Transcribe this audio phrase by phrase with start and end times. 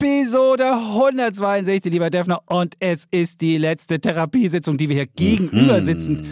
[0.00, 2.40] Episode 162, lieber Defner.
[2.46, 6.24] Und es ist die letzte Therapiesitzung, die wir hier gegenüber sitzend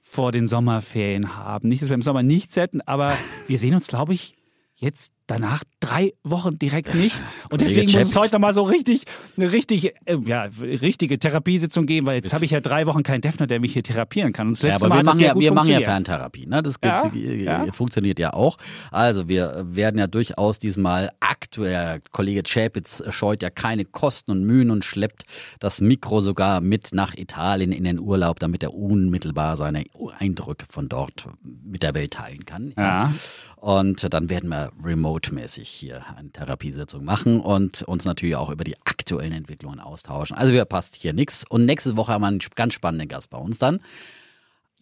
[0.00, 1.68] vor den Sommerferien haben.
[1.68, 3.18] Nicht, dass wir im Sommer nichts hätten, aber
[3.48, 4.36] wir sehen uns, glaube ich,
[4.76, 7.14] jetzt danach drei Wochen direkt nicht.
[7.50, 9.04] Und deswegen muss es heute mal so richtig,
[9.36, 13.20] eine richtig, äh, ja, richtige Therapiesitzung geben, weil jetzt, habe ich ja drei Wochen keinen
[13.20, 14.48] Defner, der mich hier therapieren kann.
[14.48, 16.62] Und das ja, aber wir machen ja, wir machen ja Ferntherapie, ne?
[16.62, 17.72] Das ja, ja.
[17.72, 18.58] funktioniert ja auch.
[18.90, 24.70] Also wir werden ja durchaus diesmal aktuell, Kollege Chapitz scheut ja keine Kosten und Mühen
[24.70, 25.24] und schleppt
[25.60, 29.84] das Mikro sogar mit nach Italien in den Urlaub, damit er unmittelbar seine
[30.18, 32.72] Eindrücke von dort mit der Welt teilen kann.
[32.76, 33.12] Ja.
[33.60, 38.80] Und dann werden wir remote-mäßig hier eine Therapiesitzung machen und uns natürlich auch über die
[38.86, 40.34] aktuellen Entwicklungen austauschen.
[40.34, 41.44] Also wir passt hier nichts.
[41.46, 43.80] Und nächste Woche haben wir einen ganz spannenden Gast bei uns dann.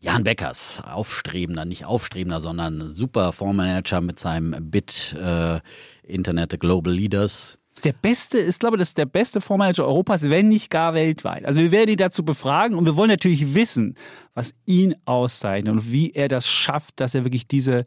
[0.01, 5.59] Jan Beckers, aufstrebender, nicht aufstrebender, sondern super Fondsmanager mit seinem BIT äh,
[6.05, 7.59] Internet Global Leaders.
[7.75, 11.45] Ist der beste, ist glaube das ist der beste Fondsmanager Europas, wenn nicht gar weltweit.
[11.45, 13.97] Also wir werden ihn dazu befragen und wir wollen natürlich wissen,
[14.35, 17.85] was ihn auszeichnet und wie er das schafft, dass er wirklich diese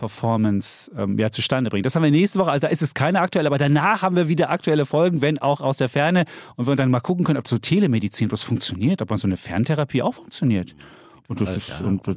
[0.00, 1.84] Performance ähm, ja, zustande bringt.
[1.84, 4.28] Das haben wir nächste Woche, also da ist es keine aktuelle, aber danach haben wir
[4.28, 6.24] wieder aktuelle Folgen, wenn auch aus der Ferne
[6.56, 9.36] und wir dann mal gucken können, ob so Telemedizin was funktioniert, ob man so eine
[9.36, 10.74] Ferntherapie auch funktioniert.
[11.30, 12.08] Und, das ist, und,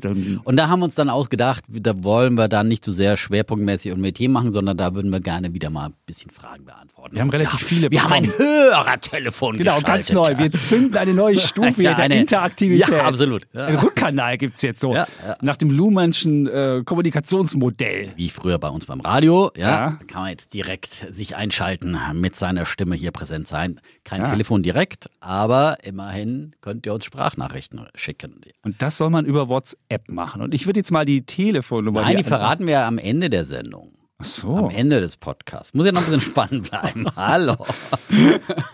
[0.43, 3.91] und, da haben wir uns dann ausgedacht, da wollen wir dann nicht so sehr schwerpunktmäßig
[3.91, 7.13] und Metier machen, sondern da würden wir gerne wieder mal ein bisschen Fragen beantworten.
[7.13, 7.91] Wir haben relativ ja, viele.
[7.91, 8.11] Wir bekommen.
[8.11, 10.35] haben ein Hörertelefon Genau, ganz neu.
[10.35, 12.87] Wir zünden eine neue Stufe ja, eine, der Interaktivität.
[12.87, 13.45] Ja, absolut.
[13.53, 13.67] Ja.
[13.67, 14.95] Ein Rückkanal gibt es jetzt so.
[14.95, 15.05] Ja,
[15.41, 18.13] nach dem Luhmannschen äh, Kommunikationsmodell.
[18.15, 19.51] Wie früher bei uns beim Radio.
[19.55, 19.67] Ja,
[19.99, 23.79] Da kann man jetzt direkt sich einschalten, mit seiner Stimme hier präsent sein.
[24.03, 28.41] Kein Telefon direkt, aber immerhin könnt ihr uns Sprachnachrichten schicken.
[28.63, 30.41] Und das soll man über WhatsApp machen.
[30.41, 32.03] Und ich würde jetzt mal die Telefonnummer.
[32.03, 33.91] Nein, die verraten wir am Ende der Sendung.
[34.23, 34.55] So.
[34.55, 35.73] Am Ende des Podcasts.
[35.73, 37.05] Muss ja noch ein bisschen spannend bleiben.
[37.15, 37.55] Hallo.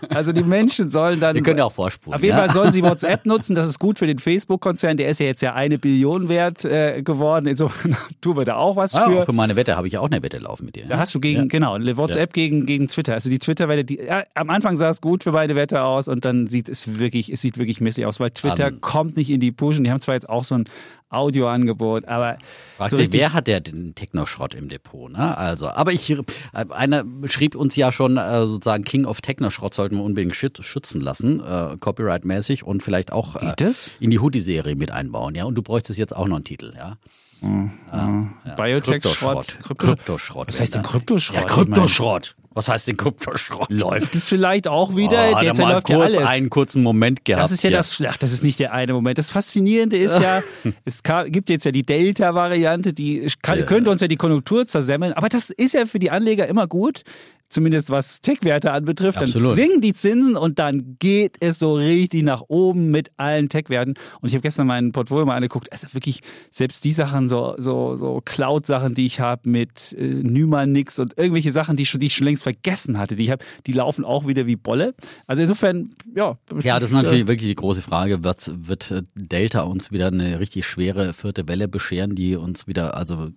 [0.08, 1.34] Also die Menschen sollen dann.
[1.34, 2.16] Wir können ja auch vorspulen.
[2.16, 2.44] Auf jeden ja?
[2.44, 3.54] Fall sollen sie WhatsApp nutzen.
[3.54, 4.96] Das ist gut für den Facebook-Konzern.
[4.96, 7.46] Der ist ja jetzt ja eine Billion wert äh, geworden.
[7.46, 9.20] Insofern tun wir da auch was ja, für.
[9.20, 10.86] Auch für meine Wette habe ich ja auch eine Wette laufen mit dir.
[10.86, 11.46] Da hast du gegen, ja.
[11.46, 13.14] genau, WhatsApp gegen, gegen Twitter.
[13.14, 14.00] Also die Twitter-Wette, die,
[14.34, 17.40] am Anfang sah es gut für beide Wette aus und dann sieht es wirklich, es
[17.40, 19.84] sieht wirklich misslich aus, weil Twitter um, kommt nicht in die Pushen.
[19.84, 20.64] Die haben zwar jetzt auch so ein
[21.10, 22.38] Audioangebot, aber.
[22.76, 25.36] Fragt so sich, wer hat der den Technoschrott im Depot, ne?
[25.36, 26.16] Also, aber ich,
[26.52, 31.40] einer schrieb uns ja schon, äh, sozusagen King of Technoschrott sollten wir unbedingt schützen lassen,
[31.40, 33.54] äh, copyright-mäßig und vielleicht auch äh,
[34.00, 35.44] in die Hoodie-Serie mit einbauen, ja?
[35.44, 36.96] Und du bräuchtest jetzt auch noch einen Titel, ja?
[37.42, 37.70] Mhm.
[37.92, 38.54] Ja, ja.
[38.54, 39.58] Biotech-Schrott.
[39.78, 40.48] Kryptoschrott.
[40.48, 41.40] Was heißt denn Kryptoschrott?
[41.40, 42.36] Ja, Kryptoschrott.
[42.52, 43.70] Was heißt denn Kryptoschrott?
[43.70, 45.36] Läuft es vielleicht auch wieder?
[45.36, 46.30] Oh, Derzeit läuft kurz ja alles.
[46.30, 47.44] einen kurzen Moment gehabt.
[47.44, 49.18] Das ist ja, ja, das, ach, das ist nicht der eine Moment.
[49.18, 50.42] Das Faszinierende ist ja,
[50.84, 53.64] es gibt jetzt ja die Delta-Variante, die kann, ja.
[53.66, 57.04] könnte uns ja die Konjunktur zersemmeln, aber das ist ja für die Anleger immer gut
[57.50, 59.54] zumindest was Tech-Werte anbetrifft, dann Absolut.
[59.54, 63.94] sinken die Zinsen und dann geht es so richtig nach oben mit allen Tech-Werten.
[64.20, 67.96] Und ich habe gestern mein Portfolio mal angeguckt, also wirklich selbst die Sachen, so, so,
[67.96, 72.14] so Cloud-Sachen, die ich habe mit äh, Numanix und irgendwelche Sachen, die, schon, die ich
[72.14, 74.94] schon längst vergessen hatte, die ich habe, die laufen auch wieder wie Bolle.
[75.26, 76.38] Also insofern, ja.
[76.62, 80.38] Ja, das ist natürlich wirklich die große Frage, was wird äh, Delta uns wieder eine
[80.38, 83.30] richtig schwere vierte Welle bescheren, die uns wieder, also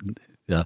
[0.48, 0.66] ja,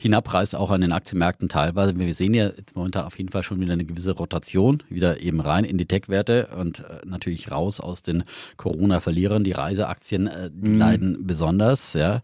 [0.00, 1.98] hinabreißt, auch an den Aktienmärkten teilweise.
[1.98, 5.40] Wir sehen ja jetzt momentan auf jeden Fall schon wieder eine gewisse Rotation, wieder eben
[5.40, 8.24] rein in die Tech-Werte und äh, natürlich raus aus den
[8.56, 9.44] Corona-Verlierern.
[9.44, 10.78] Die Reiseaktien, äh, die mhm.
[10.78, 12.22] leiden besonders, ja.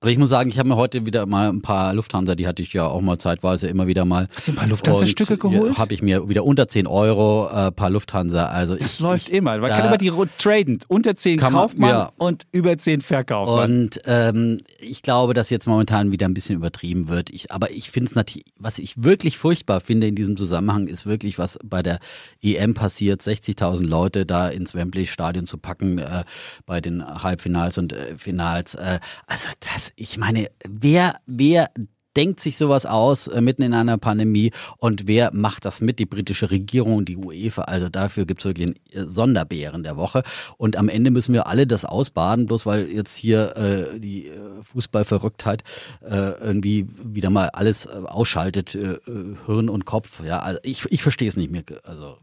[0.00, 2.60] Aber ich muss sagen, ich habe mir heute wieder mal ein paar Lufthansa, die hatte
[2.60, 4.28] ich ja auch mal zeitweise immer wieder mal.
[4.34, 5.78] Hast du ein paar Lufthansa-Stücke geholt?
[5.78, 8.44] Habe ich mir wieder unter 10 Euro äh, paar Lufthansa.
[8.44, 9.56] Also das ich, läuft ich, immer.
[9.56, 10.80] Man kann immer die traden.
[10.88, 12.12] Unter 10 kauft man ja.
[12.18, 13.70] und über 10 verkauft man.
[13.70, 17.30] Und ähm, ich glaube, dass jetzt momentan wieder ein bisschen übertrieben wird.
[17.30, 21.06] Ich, aber ich finde es natürlich, was ich wirklich furchtbar finde in diesem Zusammenhang, ist
[21.06, 22.00] wirklich, was bei der
[22.42, 23.22] EM passiert.
[23.22, 26.24] 60.000 Leute da ins Wembley-Stadion zu packen äh,
[26.66, 28.74] bei den Halbfinals und äh, Finals.
[28.74, 31.70] Äh, also das ich meine, wer, wer
[32.16, 35.98] denkt sich sowas aus äh, mitten in einer Pandemie und wer macht das mit?
[35.98, 37.62] Die britische Regierung die UEFA.
[37.62, 40.22] Also dafür gibt es wirklich einen äh, Sonderbären der Woche.
[40.56, 44.38] Und am Ende müssen wir alle das ausbaden, bloß weil jetzt hier äh, die äh,
[44.62, 45.62] Fußballverrücktheit
[46.02, 50.22] äh, irgendwie wieder mal alles äh, ausschaltet, Hirn und Kopf.
[50.24, 51.62] Ja, also ich, ich verstehe es nicht mehr.
[51.84, 52.16] Also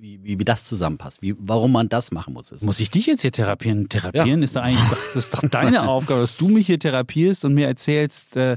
[0.00, 2.52] wie, wie, wie das zusammenpasst, wie, warum man das machen muss.
[2.52, 2.64] Ist.
[2.64, 3.88] Muss ich dich jetzt hier therapieren?
[3.88, 4.44] Therapieren ja.
[4.44, 7.54] ist doch eigentlich doch, das ist doch deine Aufgabe, dass du mich hier therapierst und
[7.54, 8.56] mir erzählst, äh,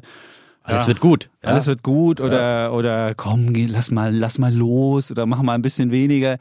[0.63, 1.29] alles ja, wird gut.
[1.41, 1.49] Ja.
[1.49, 5.63] Alles wird gut oder, oder komm, lass mal, lass mal los oder mach mal ein
[5.63, 6.37] bisschen weniger.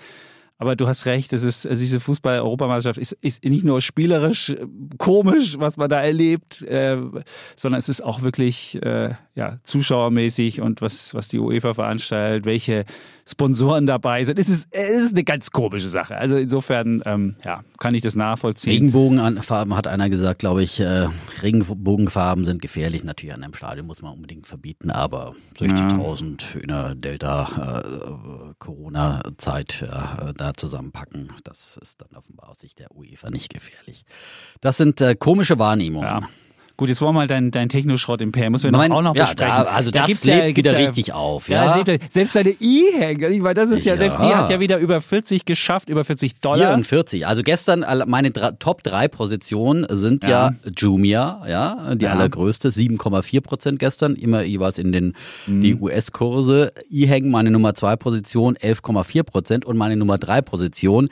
[0.60, 4.66] Aber du hast recht, es ist, diese Fußball-Europameisterschaft ist, ist nicht nur spielerisch äh,
[4.98, 6.98] komisch, was man da erlebt, äh,
[7.56, 12.84] sondern es ist auch wirklich äh, ja, zuschauermäßig und was, was die UEFA veranstaltet, welche
[13.30, 14.38] Sponsoren dabei sind.
[14.38, 16.16] Es ist, es ist eine ganz komische Sache.
[16.16, 18.72] Also insofern ähm, ja, kann ich das nachvollziehen.
[18.72, 20.78] Regenbogenfarben hat einer gesagt, glaube ich.
[20.80, 21.08] Äh,
[21.42, 23.02] Regenbogenfarben sind gefährlich.
[23.04, 26.60] Natürlich an einem Stadion muss man unbedingt verbieten, aber 60.000 ja.
[26.60, 33.52] in der Delta-Corona-Zeit äh, da zusammenpacken, das ist dann offenbar aus Sicht der UEFA nicht
[33.52, 34.04] gefährlich.
[34.60, 36.06] Das sind äh, komische Wahrnehmungen.
[36.06, 36.28] Ja.
[36.80, 38.48] Gut, jetzt wollen wir mal dein, dein Technoschrott im PR.
[38.48, 39.64] Müssen wir mein, auch noch ja, besprechen.
[39.64, 41.50] Da, also da das lebt ja, wieder richtig auf.
[41.50, 44.78] Ja, ja selbst deine E-Hang, weil das ist ja, ja, selbst die hat ja wieder
[44.78, 46.68] über 40 geschafft, über 40 Dollar.
[46.68, 47.26] 44.
[47.26, 54.14] Also gestern, meine Top 3 Positionen sind ja, Jumia, ja, die allergrößte, 7,4 Prozent gestern,
[54.14, 55.12] immer jeweils in den
[55.46, 55.60] mhm.
[55.60, 56.72] die US-Kurse.
[56.90, 61.08] E-Hang, meine Nummer 2 Position, 11,4 Prozent und meine Nummer 3 Position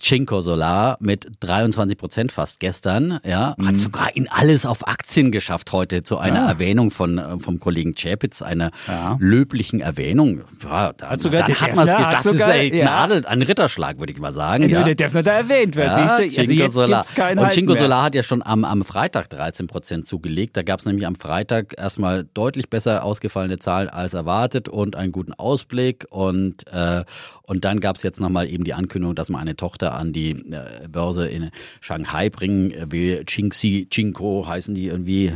[0.00, 3.68] Cinco Solar mit 23 Prozent fast gestern, ja, mhm.
[3.68, 6.48] hat sogar in alles auf Aktien geschafft heute zu einer ja.
[6.48, 9.16] Erwähnung von äh, vom Kollegen Chapitz, einer ja.
[9.18, 10.42] löblichen Erwähnung.
[10.62, 13.98] Ja, da, hat sogar dann hat man es Das sogar, ist ja ein, ein Ritterschlag,
[13.98, 14.64] würde ich mal sagen.
[14.64, 14.84] Also, ja.
[14.84, 15.86] Der Defner da erwähnt wird.
[15.86, 17.00] Ja, Siehst du, also jetzt Solar.
[17.00, 20.56] gibt's keine Und Cinco Solar hat ja schon am, am Freitag 13 Prozent zugelegt.
[20.58, 25.12] Da gab es nämlich am Freitag erstmal deutlich besser ausgefallene Zahlen als erwartet und einen
[25.12, 27.04] guten Ausblick und äh,
[27.46, 30.30] und dann gab es jetzt nochmal eben die Ankündigung, dass man eine Tochter an die
[30.30, 31.50] äh, Börse in
[31.80, 33.24] Shanghai bringen will.
[33.24, 35.32] Qingxi, Qingko heißen die irgendwie.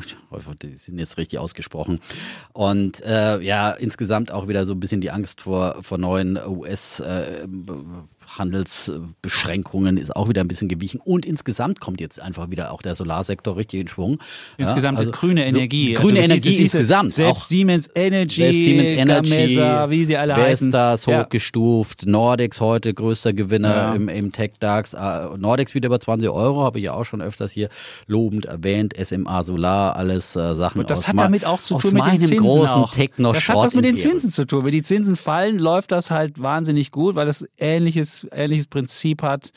[0.62, 2.00] Die sind jetzt richtig ausgesprochen.
[2.52, 7.00] Und äh, ja, insgesamt auch wieder so ein bisschen die Angst vor, vor neuen US-
[7.00, 7.46] äh,
[8.38, 11.00] Handelsbeschränkungen ist auch wieder ein bisschen gewichen.
[11.02, 14.18] Und insgesamt kommt jetzt einfach wieder auch der Solarsektor richtig in Schwung.
[14.56, 15.94] Insgesamt ja, also grüne Energie.
[15.94, 17.12] So grüne also Energie siehst, insgesamt.
[17.12, 21.20] Selbst auch Siemens Energy, selbst Siemens Energy, Gamesa, wie sie alle Vestas heißen.
[21.20, 22.10] hochgestuft, ja.
[22.10, 23.94] Nordex heute größter Gewinner ja.
[23.94, 24.94] im, im Tech-DAX.
[24.94, 27.68] Uh, Nordex wieder über 20 Euro, habe ich ja auch schon öfters hier
[28.06, 28.94] lobend erwähnt.
[29.02, 32.38] SMA Solar, alles uh, Sachen Und das hat damit auch zu tun mit den Zinsen
[32.38, 34.64] großen Techno Das hat was mit den Zinsen zu tun.
[34.64, 39.50] Wenn die Zinsen fallen, läuft das halt wahnsinnig gut, weil das ähnliches ähnliches Prinzip hat.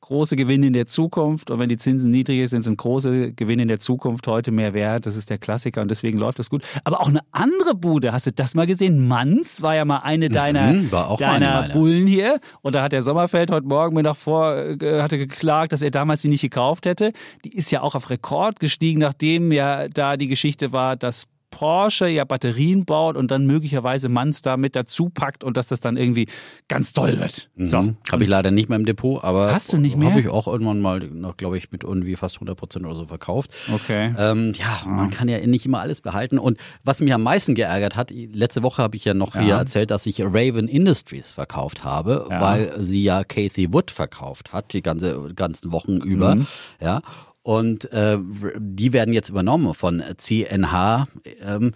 [0.00, 3.68] Große Gewinne in der Zukunft und wenn die Zinsen niedrig sind, sind große Gewinne in
[3.68, 5.06] der Zukunft heute mehr wert.
[5.06, 6.62] Das ist der Klassiker und deswegen läuft das gut.
[6.84, 9.08] Aber auch eine andere Bude, hast du das mal gesehen?
[9.08, 13.50] Manns war ja mal eine deiner, mhm, deiner Bullen hier und da hat der Sommerfeld
[13.50, 17.12] heute Morgen mir noch vor, äh, hatte geklagt, dass er damals sie nicht gekauft hätte.
[17.46, 21.24] Die ist ja auch auf Rekord gestiegen, nachdem ja da die Geschichte war, dass
[21.54, 25.78] Porsche ja Batterien baut und dann möglicherweise Manns da mit dazu packt und dass das
[25.78, 26.26] dann irgendwie
[26.66, 27.48] ganz toll wird.
[27.54, 27.66] Mhm.
[27.66, 27.94] So.
[28.10, 30.10] Habe ich leider nicht mehr im Depot, aber hast du nicht mehr?
[30.10, 33.04] Habe ich auch irgendwann mal noch, glaube ich, mit irgendwie fast 100 Prozent oder so
[33.04, 33.52] verkauft.
[33.72, 34.12] Okay.
[34.18, 34.88] Ähm, ja, ah.
[34.88, 36.40] man kann ja nicht immer alles behalten.
[36.40, 39.40] Und was mich am meisten geärgert hat, letzte Woche habe ich ja noch ja.
[39.40, 42.40] hier erzählt, dass ich Raven Industries verkauft habe, ja.
[42.40, 46.34] weil sie ja Kathy Wood verkauft hat, die ganze ganzen Wochen über.
[46.34, 46.46] Mhm.
[46.80, 47.00] Ja.
[47.44, 48.18] Und äh,
[48.58, 51.08] die werden jetzt übernommen von CNH.
[51.42, 51.72] Ähm,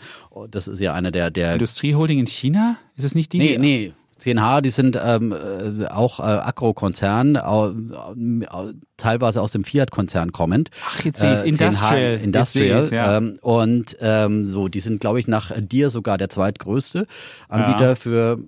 [0.50, 2.78] das ist ja einer der, der Industrieholding in China?
[2.96, 3.38] Ist es nicht die?
[3.38, 3.92] Nee, nee.
[4.16, 10.70] CNH, die sind ähm, äh, auch äh, Agrokonzern, äh, teilweise aus dem Fiat-Konzern kommend.
[10.86, 12.20] Ach, jetzt sehe ich äh, Industrial.
[12.22, 12.88] Industrial.
[12.90, 13.16] Ja.
[13.16, 17.06] Ähm, und ähm, so, die sind, glaube ich, nach dir sogar der zweitgrößte
[17.48, 17.94] Anbieter ja.
[17.94, 18.38] für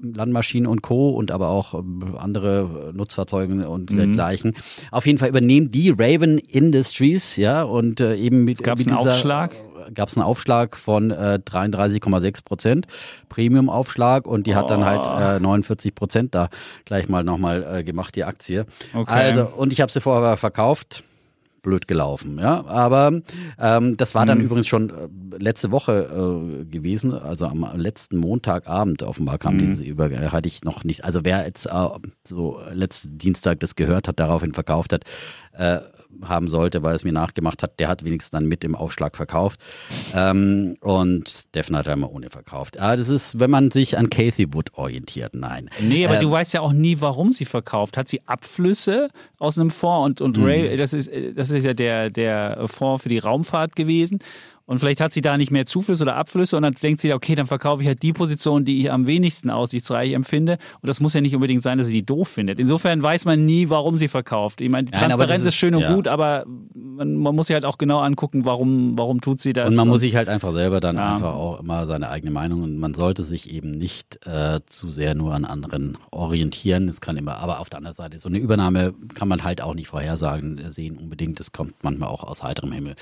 [0.00, 1.10] äh, Landmaschinen und Co.
[1.10, 1.78] und aber auch äh,
[2.18, 3.96] andere Nutzfahrzeuge und mhm.
[3.96, 4.54] dergleichen.
[4.92, 8.88] Auf jeden Fall übernehmen die Raven Industries, ja, und äh, eben mit, es gab einen
[8.88, 9.52] dieser, Aufschlag
[9.92, 12.86] gab es einen Aufschlag von äh, 33,6 Prozent,
[13.28, 16.48] Premium-Aufschlag und die hat dann halt äh, 49 Prozent da
[16.84, 18.66] gleich mal nochmal äh, gemacht, die Aktie.
[18.94, 19.12] Okay.
[19.12, 21.04] Also, und ich habe sie vorher verkauft
[21.64, 22.64] blöd gelaufen, ja.
[22.66, 23.20] Aber
[23.58, 24.44] ähm, das war dann mhm.
[24.44, 29.66] übrigens schon äh, letzte Woche äh, gewesen, also am letzten Montagabend offenbar kam mhm.
[29.66, 31.02] diese über, hatte ich noch nicht.
[31.02, 31.88] Also wer jetzt äh,
[32.22, 35.04] so letzten Dienstag das gehört hat, daraufhin verkauft hat,
[35.52, 35.80] äh,
[36.22, 39.60] haben sollte, weil es mir nachgemacht hat, der hat wenigstens dann mit dem Aufschlag verkauft.
[40.14, 42.76] Ähm, und Defner hat einmal ohne verkauft.
[42.76, 45.70] Ja, das ist, wenn man sich an Cathy Wood orientiert, nein.
[45.80, 47.96] Nee, aber ähm, du weißt ja auch nie, warum sie verkauft.
[47.96, 50.76] Hat sie Abflüsse aus einem Fonds und, und Ray, mhm.
[50.76, 54.18] das ist, das ist ja der, der Fonds für die Raumfahrt gewesen.
[54.66, 57.34] Und vielleicht hat sie da nicht mehr Zuflüsse oder Abflüsse und dann denkt sie, okay,
[57.34, 60.58] dann verkaufe ich halt die Position, die ich am wenigsten aussichtsreich empfinde.
[60.80, 62.58] Und das muss ja nicht unbedingt sein, dass sie die doof findet.
[62.58, 64.60] Insofern weiß man nie, warum sie verkauft.
[64.60, 65.94] Ich meine, die Nein, Transparenz ist, ist- schön und ja.
[65.94, 66.44] gut, aber
[66.74, 69.68] man, man muss sich halt auch genau angucken, warum, warum tut sie das.
[69.70, 71.12] Und man muss sich halt einfach selber dann Ja.
[71.14, 75.14] einfach auch immer seine eigene Meinung und man sollte sich eben nicht äh, zu sehr
[75.14, 76.88] nur an anderen orientieren.
[76.88, 79.74] Es kann immer, aber auf der anderen Seite, so eine Übernahme kann man halt auch
[79.74, 81.38] nicht vorhersagen, äh, sehen unbedingt.
[81.38, 82.94] Das kommt manchmal auch aus heiterem Himmel.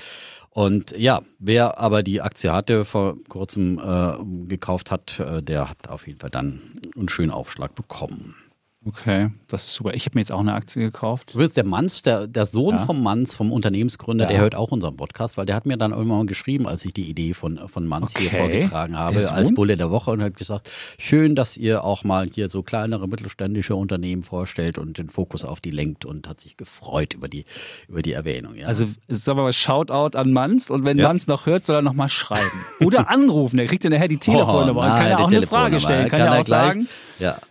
[0.53, 5.89] Und ja, wer aber die Aktie hatte, vor kurzem äh, gekauft hat, äh, der hat
[5.89, 8.35] auf jeden Fall dann einen schönen Aufschlag bekommen.
[8.85, 9.93] Okay, das ist super.
[9.93, 11.31] Ich habe mir jetzt auch eine Aktie gekauft.
[11.33, 12.85] Übrigens, der Manz, der, der Sohn Ja.
[12.85, 14.29] vom Manz, vom Unternehmensgründer, Ja.
[14.31, 17.09] der hört auch unseren Podcast, weil der hat mir dann irgendwann geschrieben, als ich die
[17.09, 18.37] Idee von, von Manz hier Okay.
[18.41, 22.49] vorgetragen habe, als Bulle der Woche und hat gesagt, schön, dass ihr auch mal hier
[22.49, 27.13] so kleinere mittelständische Unternehmen vorstellt und den Fokus auf die lenkt und hat sich gefreut
[27.13, 27.45] über die,
[27.87, 28.55] über die Erwähnung.
[28.55, 28.67] Ja.
[28.67, 31.07] Also es ist aber mal Shoutout an Manns und wenn Ja.
[31.07, 32.65] Manns noch hört, soll er noch mal schreiben.
[32.81, 35.79] Oder anrufen, der kriegt ja nachher die Telefonnummer und nein, kann ja auch eine Frage
[35.79, 36.09] stellen.
[36.09, 36.87] Kann, Kann er auch gleich- sagen,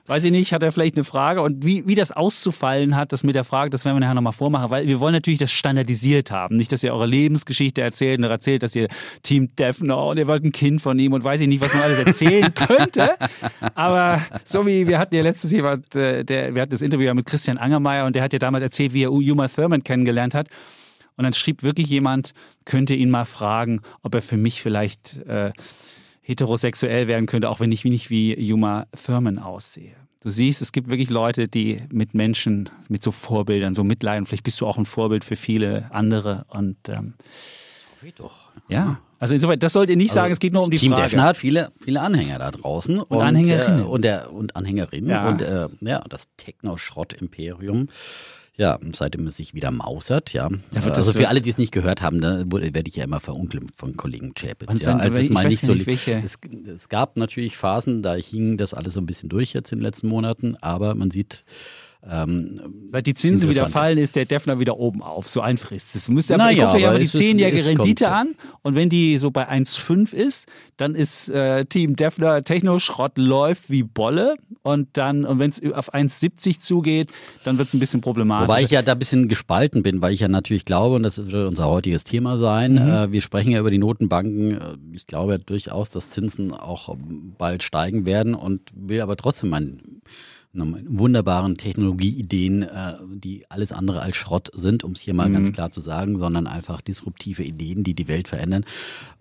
[0.08, 3.24] weiß ich nicht, hat er vielleicht eine Frage und wie, wie das auszufallen hat, das
[3.24, 6.30] mit der Frage, das werden wir nachher nochmal vormachen, weil wir wollen natürlich das standardisiert
[6.30, 6.56] haben.
[6.56, 8.88] Nicht, dass ihr eure Lebensgeschichte erzählt und erzählt, dass ihr
[9.22, 11.82] Team Defner und ihr wollt ein Kind von ihm und weiß ich nicht, was man
[11.84, 13.16] alles erzählen könnte.
[13.74, 17.26] Aber so wie wir hatten ja letztes jemand, äh, der, wir hatten das Interview mit
[17.26, 20.48] Christian Angermeier und der hat ja damals erzählt, wie er Uma Thurman kennengelernt hat.
[21.16, 22.32] Und dann schrieb wirklich jemand,
[22.64, 25.52] könnte ihn mal fragen, ob er für mich vielleicht äh,
[26.22, 30.01] heterosexuell werden könnte, auch wenn ich nicht wie Yuma Thurman aussehe.
[30.22, 34.24] Du siehst, es gibt wirklich Leute, die mit Menschen, mit so Vorbildern, so mitleiden.
[34.24, 36.44] Vielleicht bist du auch ein Vorbild für viele andere.
[36.48, 37.14] Und ähm,
[38.16, 38.50] Doch.
[38.68, 41.02] ja, also insofern, das sollt ihr nicht sagen, es geht nur um die Team Frage.
[41.02, 43.00] Defner hat viele, viele Anhänger da draußen.
[43.00, 43.80] Und, Anhängerinnen.
[43.80, 45.10] Äh, und, der, und Anhängerinnen.
[45.10, 45.28] Ja.
[45.28, 47.88] Und äh, ja, das Techno-Schrott-Imperium.
[48.58, 50.50] Ja, seitdem es sich wieder mausert, ja.
[50.72, 53.04] Da wird also für alle, die es nicht gehört haben, da wurde- werde ich ja
[53.04, 54.68] immer verunglimpft von Kollegen Chapitz.
[54.84, 56.06] Ja, als es mal nicht so lief.
[56.22, 59.78] Es, es gab natürlich Phasen, da hing das alles so ein bisschen durch jetzt in
[59.78, 61.46] den letzten Monaten, aber man sieht,
[62.10, 65.28] ähm, Seit die Zinsen wieder fallen, ist der Defner wieder oben auf.
[65.28, 66.08] So einfach ist es.
[66.08, 68.12] Müsst ihr Na einfach, ja, guckt euch aber die zehnjährige kommt Rendite ja.
[68.12, 73.70] an und wenn die so bei 1,5 ist, dann ist äh, Team Defner Techno-Schrott läuft
[73.70, 77.12] wie Bolle und dann, und wenn es auf 1,70 zugeht,
[77.44, 78.48] dann wird es ein bisschen problematisch.
[78.48, 81.30] Wobei ich ja da ein bisschen gespalten bin, weil ich ja natürlich glaube, und das
[81.30, 82.78] wird unser heutiges Thema sein, Mhm.
[82.78, 84.52] äh, wir sprechen ja über die Notenbanken.
[84.60, 86.96] Äh, Ich glaube durchaus, dass Zinsen auch
[87.38, 90.02] bald steigen werden und will aber trotzdem meinen
[90.54, 95.32] wunderbaren Technologieideen, äh, die alles andere als Schrott sind, um es hier mal Mhm.
[95.34, 98.64] ganz klar zu sagen, sondern einfach disruptive Ideen, die die Welt verändern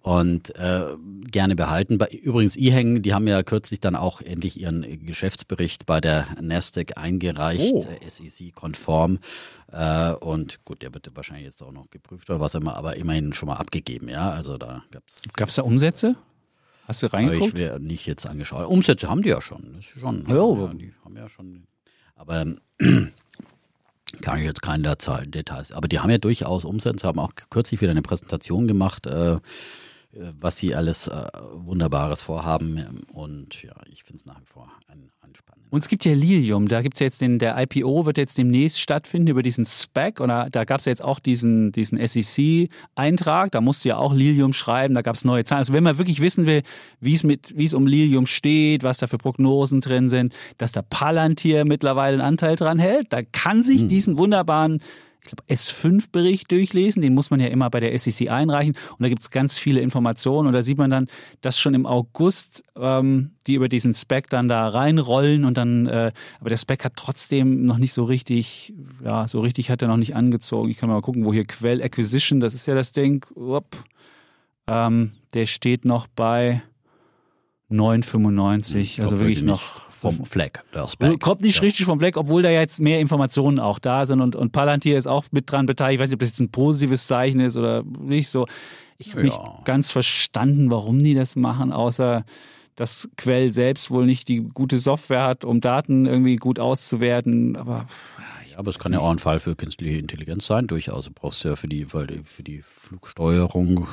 [0.01, 0.83] und äh,
[1.29, 1.97] gerne behalten.
[1.97, 6.97] Bei, übrigens, eHang, die haben ja kürzlich dann auch endlich ihren Geschäftsbericht bei der Nasdaq
[6.97, 7.85] eingereicht, Oh.
[7.87, 9.19] äh, SEC-konform.
[9.71, 13.33] Äh, und gut, der wird wahrscheinlich jetzt auch noch geprüft oder was immer, aber immerhin
[13.33, 14.31] schon mal abgegeben, ja.
[14.31, 16.15] Also da gab's Gab es da Umsätze?
[16.91, 17.57] Hast du aber ich reingeguckt?
[17.57, 18.67] wäre nicht jetzt angeschaut.
[18.67, 19.75] Umsätze haben die ja schon.
[19.75, 20.25] Das ist schon.
[20.27, 21.63] Ja, ja, die haben ja schon.
[22.15, 22.59] Aber ähm,
[24.21, 25.71] kann ich jetzt keine Zahlen, Details.
[25.71, 29.37] Aber die haben ja durchaus Umsätze, haben auch kürzlich wieder eine Präsentation gemacht, äh,
[30.13, 33.03] was sie alles äh, Wunderbares vorhaben.
[33.13, 35.67] Und ja, ich finde es nach wie vor ein, anspannend.
[35.69, 38.81] Und es gibt ja Lilium, da gibt es jetzt den, der IPO wird jetzt demnächst
[38.81, 43.61] stattfinden über diesen SPAC und da, da gab es jetzt auch diesen, diesen SEC-Eintrag, da
[43.61, 45.59] musst du ja auch Lilium schreiben, da gab es neue Zahlen.
[45.59, 46.63] Also wenn man wirklich wissen will,
[46.99, 50.73] wie es mit, wie es um Lilium steht, was da für Prognosen drin sind, dass
[50.73, 54.81] der Palantir mittlerweile einen Anteil dran hält, da kann sich diesen wunderbaren
[55.47, 57.01] S5-Bericht durchlesen.
[57.01, 58.75] Den muss man ja immer bei der SEC einreichen.
[58.91, 60.47] Und da gibt es ganz viele Informationen.
[60.47, 61.07] Und da sieht man dann,
[61.41, 65.45] dass schon im August ähm, die über diesen Spec dann da reinrollen.
[65.45, 68.73] Und dann, äh, aber der Spec hat trotzdem noch nicht so richtig,
[69.03, 70.69] ja, so richtig hat er noch nicht angezogen.
[70.69, 73.25] Ich kann mal gucken, wo hier Quell Acquisition, das ist ja das Ding.
[74.67, 76.61] Ähm, der steht noch bei
[77.71, 78.99] 9,95.
[78.99, 80.63] Also Kommt wirklich noch vom Fleck.
[80.73, 81.19] Also Spec.
[81.19, 81.61] Kommt nicht ja.
[81.61, 85.07] richtig vom Fleck, obwohl da jetzt mehr Informationen auch da sind und, und Palantir ist
[85.07, 85.95] auch mit dran beteiligt.
[85.95, 88.47] Ich weiß nicht, ob das jetzt ein positives Zeichen ist oder nicht so.
[88.97, 89.25] Ich habe Ja.
[89.25, 92.25] nicht ganz verstanden, warum die das machen, außer
[92.75, 97.55] dass Quell selbst wohl nicht die gute Software hat, um Daten irgendwie gut auszuwerten.
[97.55, 97.85] Aber
[98.49, 101.05] Ja, aber es kann ja auch ein Fall für künstliche Intelligenz sein, durchaus.
[101.05, 103.87] Du brauchst ja für die, für die Flugsteuerung.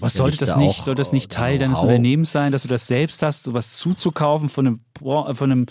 [0.00, 0.82] Was sollte das da nicht?
[0.82, 1.80] Soll das nicht äh, Teil deines.
[1.80, 5.66] Unternehmens sein, dass du das selbst hast, sowas zuzukaufen von einem, von einem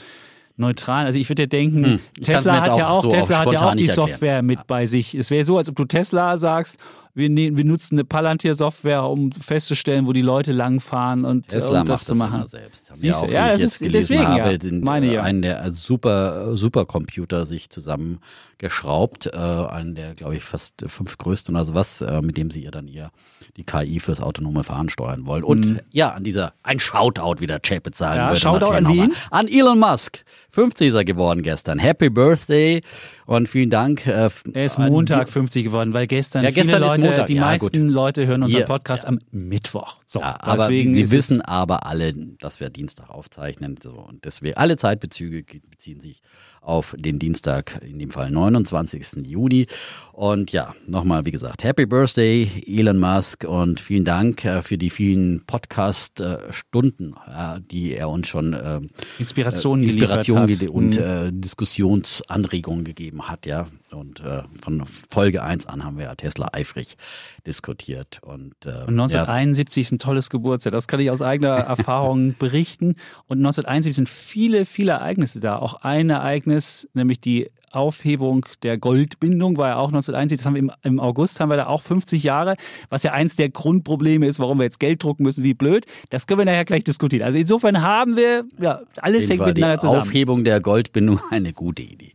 [0.55, 1.05] neutralen?
[1.05, 3.75] Also ich würde ja denken, Hm, Tesla hat ja auch so Tesla hat ja auch
[3.75, 4.07] die erklären.
[4.09, 5.15] Software mit bei sich.
[5.15, 6.77] Es wäre so, als ob du Tesla sagst,
[7.17, 11.89] wir, ne, wir nutzen eine Palantir-Software, um festzustellen, wo die Leute langfahren und, Tesla und
[11.89, 12.35] das macht zu das machen.
[12.35, 12.89] immer selbst.
[12.89, 13.25] Haben Siehst du?
[13.25, 14.57] auch, Ja, das ist- deswegen, habe, ja.
[14.57, 15.23] den, Meine äh, ja.
[15.23, 21.65] einen der super Supercomputer sich zusammengeschraubt, äh, einen der glaube ich fast fünf größten oder
[21.65, 23.11] sowas, äh, mit dem sie ihr dann ihr
[23.55, 25.43] die KI fürs autonome Fahren steuern wollen.
[25.43, 28.19] Und ja, an dieser ein Shoutout, wie der Chapitz sagen Mhm.
[28.19, 28.39] Ja, würde.
[28.39, 29.11] Shoutout an wen?
[29.31, 30.23] An Elon Musk.
[30.49, 31.79] 50 ist er geworden gestern.
[31.79, 32.81] Happy Birthday
[33.25, 34.05] und vielen Dank.
[34.07, 37.27] Äh, Er ist Montag die- 50 geworden, weil gestern, Ja, gestern viele ist Leute, Montag.
[37.27, 39.97] die Ja, meisten Leute hören unseren Hier, Podcast am Mittwoch.
[40.05, 43.75] So, Ja, aber deswegen Sie wissen aber alle, dass wir Dienstag aufzeichnen.
[43.81, 46.21] So, und deswegen alle Zeitbezüge beziehen sich
[46.67, 49.25] auf den Dienstag, in dem Fall 29.
[49.25, 49.67] Juni.
[50.11, 54.89] Und ja, nochmal, wie gesagt, Happy Birthday, Elon Musk, und vielen Dank äh, für die
[54.89, 58.81] vielen Podcast-Stunden, äh, die er uns schon äh,
[59.19, 60.69] Inspirationen Inspiration gele- hat.
[60.69, 61.03] und Mhm.
[61.03, 63.67] äh, Diskussionsanregungen gegeben hat, ja.
[63.91, 66.97] Und äh, von Folge 1 an haben wir ja Tesla eifrig
[67.45, 68.19] diskutiert.
[68.21, 70.71] Und, äh, Und ja, 1971 ist ein tolles Geburtsjahr.
[70.73, 72.95] Das kann ich aus eigener Erfahrung berichten.
[73.27, 75.57] Und 1971 sind viele, viele Ereignisse da.
[75.57, 76.56] Auch ein Ereignis,
[76.93, 80.37] nämlich die Aufhebung der Goldbindung war ja auch 1971.
[80.37, 82.55] Das haben wir im, im August haben wir da auch 50 Jahre,
[82.89, 85.85] was ja eins der Grundprobleme ist, warum wir jetzt Geld drucken müssen, wie blöd.
[86.09, 87.23] Das können wir nachher gleich diskutieren.
[87.23, 90.01] Also insofern haben wir, ja, alles hängt miteinander die zusammen.
[90.01, 92.11] Aufhebung der Goldbindung eine gute Idee.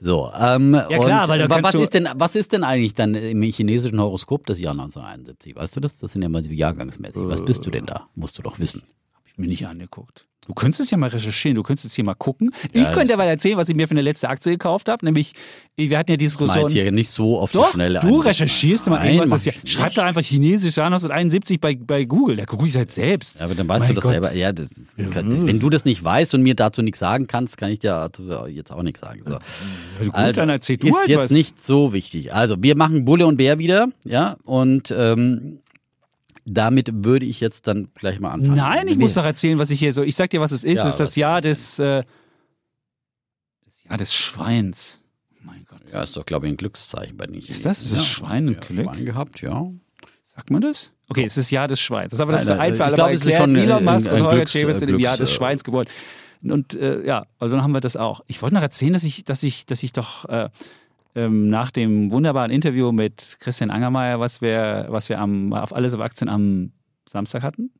[0.00, 3.42] So, ähm, Ja, klar, weil da was ist denn was ist denn eigentlich dann im
[3.42, 5.56] chinesischen Horoskop das Jahr 1971?
[5.56, 5.98] Weißt du das?
[5.98, 7.22] Das sind ja mal so jahrgangsmäßig.
[7.24, 8.06] Was bist du denn da?
[8.14, 8.82] Musst du doch wissen.
[9.32, 10.26] Ich mir nicht angeguckt.
[10.46, 12.50] Du könntest es ja mal recherchieren, du könntest jetzt hier mal gucken.
[12.72, 14.88] ich Ja, könnte das- ja mal erzählen, was ich mir für eine letzte Aktie gekauft
[14.88, 15.04] habe.
[15.04, 15.34] Nämlich,
[15.76, 16.62] wir hatten ja die Diskussion.
[16.62, 18.00] jetzt hier nicht so auf die Doch, Schnelle.
[18.00, 19.44] du recherchierst mal Nein, irgendwas.
[19.44, 22.36] Das ja, ich schreib da einfach chinesisch Jahr 1971 bei, bei Google.
[22.36, 23.38] Da gucke ich halt selbst.
[23.38, 24.12] Ja, aber dann weißt Mein du das Gott.
[24.12, 24.32] selber.
[24.34, 27.70] Ja, das, ist- wenn du das nicht weißt und mir dazu nichts sagen kannst, kann
[27.70, 28.10] ich dir
[28.48, 29.20] jetzt auch nichts sagen.
[29.24, 29.34] So.
[30.04, 31.30] gut, dann erzähl du ist halt jetzt was.
[31.30, 32.32] nicht so wichtig.
[32.32, 35.60] Also, wir machen Bulle und Bär wieder, ja, und ähm,
[36.44, 38.56] damit würde ich jetzt dann gleich mal anfangen.
[38.56, 40.02] Nein, ich muss doch erzählen, was ich hier so.
[40.02, 40.78] Ich sag dir, was es ist.
[40.78, 42.02] Ja, es ist das Jahr des, äh,
[43.64, 45.02] das Jahr des Schweins.
[45.42, 45.80] Mein Gott.
[45.92, 47.82] Ja, ist doch, glaube ich, ein Glückszeichen bei den Ist das?
[47.82, 48.92] Ist das Schwein ein ja, Glück?
[48.92, 49.70] Schwein gehabt, ja.
[50.26, 50.92] Sagt man das?
[51.08, 52.10] Okay, es ist das Jahr des Schweins.
[52.10, 53.40] Das ist aber das für ein für ich alle ist erklärt.
[53.40, 55.86] schon Elon Musk und Holger sind im Glücks- Jahr des äh, Schweins geboren.
[56.42, 58.20] Und äh, ja, also dann haben wir das auch.
[58.26, 60.48] Ich wollte noch erzählen, dass ich, dass ich, dass ich doch äh,
[61.14, 65.94] ähm, nach dem wunderbaren Interview mit Christian Angermeier, was wir, was wir am, auf alles
[65.94, 66.72] auf Aktien am
[67.08, 67.70] Samstag hatten,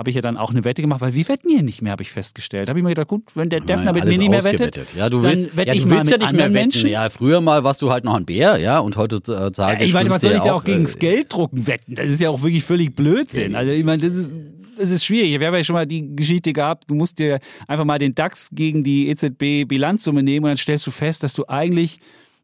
[0.00, 2.02] habe ich ja dann auch eine Wette gemacht, weil wir wetten hier nicht mehr, habe
[2.02, 2.70] ich festgestellt.
[2.70, 4.94] Habe ich mir gedacht, gut, wenn der Defner mit mir nicht mehr wettet.
[4.96, 6.52] Ja, du dann willst, wette ja, ich willst ja nicht mehr wetten.
[6.54, 6.88] Menschen.
[6.88, 10.08] Ja, früher mal warst du halt noch ein Bär, ja, und heutzutage Ja, ich meine,
[10.08, 11.96] was soll ich ja auch äh, gegens Gelddrucken wetten?
[11.96, 13.54] Das ist ja auch wirklich völlig Blödsinn.
[13.54, 14.32] Also ich meine, das ist,
[14.78, 15.38] das ist schwierig.
[15.38, 18.48] Wir haben ja schon mal die Geschichte gehabt, du musst dir einfach mal den DAX
[18.52, 22.00] gegen die EZB-Bilanzsumme nehmen und dann stellst du fest, dass du eigentlich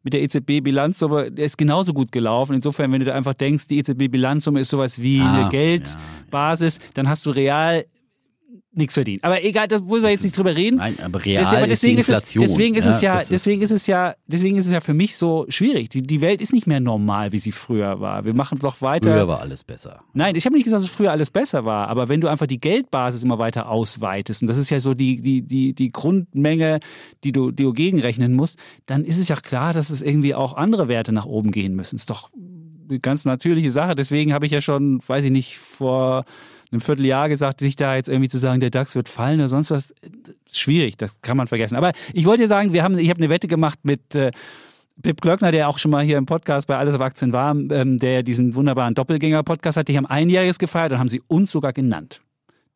[0.06, 2.54] mit der EZB-Bilanzsumme, der ist genauso gut gelaufen.
[2.54, 7.08] Insofern, wenn du da einfach denkst, die EZB-Bilanzsumme ist sowas wie Ah, eine Geldbasis, dann
[7.08, 7.84] hast du real
[8.76, 9.24] nichts verdient.
[9.24, 10.76] Aber egal, das wollen wir jetzt nicht drüber reden.
[10.76, 12.44] Nein, aber real Deswegen, aber ist die deswegen ist es, Inflation.
[12.44, 14.94] deswegen ist es ja, das ist- deswegen ist es ja, deswegen ist es ja für
[14.94, 15.88] mich so schwierig.
[15.88, 18.24] Die, die Welt ist nicht mehr normal, wie sie früher war.
[18.24, 19.10] Wir machen doch weiter.
[19.12, 20.00] Früher war alles besser.
[20.12, 22.60] Nein, ich habe nicht gesagt, dass früher alles besser war, aber wenn du einfach die
[22.60, 26.80] Geldbasis immer weiter ausweitest, und das ist ja so die, die, die, die Grundmenge,
[27.24, 30.54] die du, die du gegenrechnen musst, dann ist es ja klar, dass es irgendwie auch
[30.54, 31.96] andere Werte nach oben gehen müssen.
[31.96, 32.30] ist doch
[32.88, 33.94] eine ganz natürliche Sache.
[33.96, 36.24] Deswegen habe ich ja schon, weiß ich nicht, vor
[36.70, 39.70] einem Vierteljahr gesagt, sich da jetzt irgendwie zu sagen, der DAX wird fallen oder sonst
[39.70, 39.94] was,
[40.50, 41.76] schwierig, das kann man vergessen.
[41.76, 44.32] Aber ich wollte dir sagen, wir haben, ich habe eine Wette gemacht mit äh,
[45.02, 47.98] Pip Glöckner, der auch schon mal hier im Podcast bei Alles auf Aktien war, ähm,
[47.98, 52.22] der diesen wunderbaren Doppelgänger-Podcast hat, die haben einjähriges gefeiert und haben sie uns sogar genannt.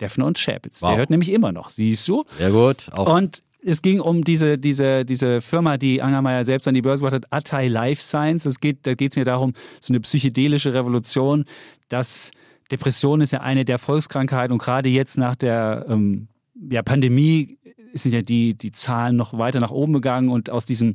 [0.01, 0.83] Defner und Schäpitz.
[0.83, 0.91] Wow.
[0.91, 2.25] Der hört nämlich immer noch, siehst du?
[2.39, 2.89] Sehr gut.
[2.93, 7.03] Auch Und es ging um diese, diese, diese Firma, die Angermeier selbst an die Börse
[7.03, 8.47] gebracht hat, Atai Life Science.
[8.47, 11.45] Es geht, da geht es mir darum, so eine psychedelische Revolution,
[11.89, 12.31] dass
[12.71, 16.29] Depression ist ja eine der Volkskrankheiten und gerade jetzt nach der ähm,
[16.71, 17.59] ja, Pandemie
[17.93, 20.95] sind ja die, die Zahlen noch weiter nach oben gegangen und aus diesem,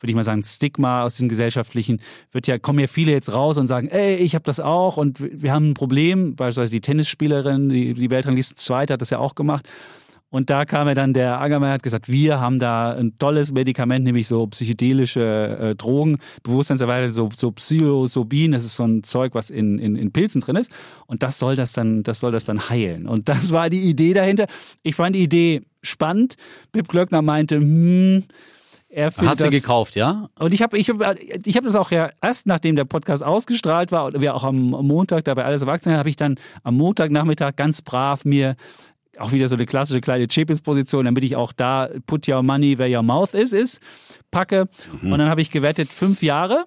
[0.00, 2.00] würde ich mal sagen, Stigma, aus diesem gesellschaftlichen,
[2.32, 5.18] wird ja, kommen ja viele jetzt raus und sagen, ey, ich habe das auch und
[5.20, 9.34] wir haben ein Problem, beispielsweise die Tennisspielerin, die, die Weltrangliste Zweite hat das ja auch
[9.34, 9.68] gemacht.
[10.36, 14.04] Und da kam ja dann der Angermeier hat gesagt, wir haben da ein tolles Medikament,
[14.04, 19.48] nämlich so psychedelische äh, Drogen, Bewusstseinserweitert, so, so Psilocybin, das ist so ein Zeug, was
[19.48, 20.70] in, in, in Pilzen drin ist.
[21.06, 23.06] Und das soll das dann, das soll das dann heilen.
[23.06, 24.44] Und das war die Idee dahinter.
[24.82, 26.36] Ich fand die Idee spannend.
[26.70, 28.24] Pip Glöckner meinte, hm,
[28.90, 30.28] er findet hast du gekauft, ja?
[30.38, 33.90] und ich habe ich hab, ich hab das auch ja erst nachdem der Podcast ausgestrahlt
[33.90, 37.82] war und wir auch am Montag dabei alles erwachsen habe ich dann am Montagnachmittag ganz
[37.82, 38.54] brav mir
[39.18, 42.94] auch wieder so eine klassische kleine Chapins-Position, damit ich auch da put your money where
[42.94, 43.80] your mouth is, ist,
[44.30, 44.68] packe.
[45.02, 46.64] Und dann habe ich gewettet fünf Jahre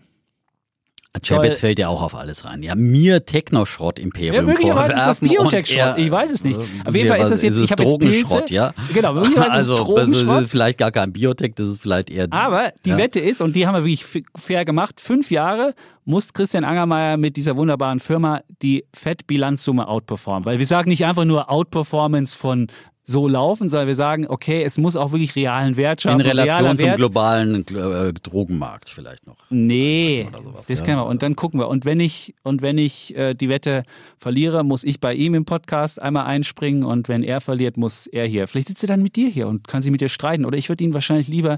[1.25, 2.63] Chapitz fällt ja auch auf alles rein.
[2.63, 5.97] Ja, mir Technoschrott-Imperium ja, möglicherweise ist das Biotech-Schrott.
[5.97, 6.60] Ich weiß es nicht.
[6.86, 8.73] Auf jeden Fall ist das jetzt, ist ich habe Drogenschrott, ja.
[8.93, 10.27] Genau, möglicherweise also, ist es Drogenschrott.
[10.27, 12.27] Das ist vielleicht gar kein Biotech, das ist vielleicht eher.
[12.32, 12.97] Aber die ja.
[12.97, 14.05] Wette ist, und die haben wir wirklich
[14.38, 15.73] fair gemacht, fünf Jahre
[16.05, 20.45] muss Christian Angermeier mit dieser wunderbaren Firma die Fettbilanzsumme outperformen.
[20.45, 22.67] Weil wir sagen nicht einfach nur Outperformance von
[23.10, 26.19] so laufen, sondern wir sagen, okay, es muss auch wirklich realen Wert schaffen.
[26.19, 26.98] In Relation zum Wert.
[26.98, 29.38] globalen äh, Drogenmarkt vielleicht noch.
[29.50, 30.86] Nee, sowas, das ja.
[30.86, 31.08] kennen wir.
[31.08, 31.69] Und dann gucken wir.
[31.69, 33.84] Und wenn ich, und wenn ich äh, die Wette
[34.15, 38.28] verliere, muss ich bei ihm im Podcast einmal einspringen und wenn er verliert, muss er
[38.28, 38.48] hier.
[38.48, 40.45] Vielleicht sitzt er dann mit dir hier und kann sie mit dir streiten.
[40.45, 41.58] Oder ich würde ihn wahrscheinlich lieber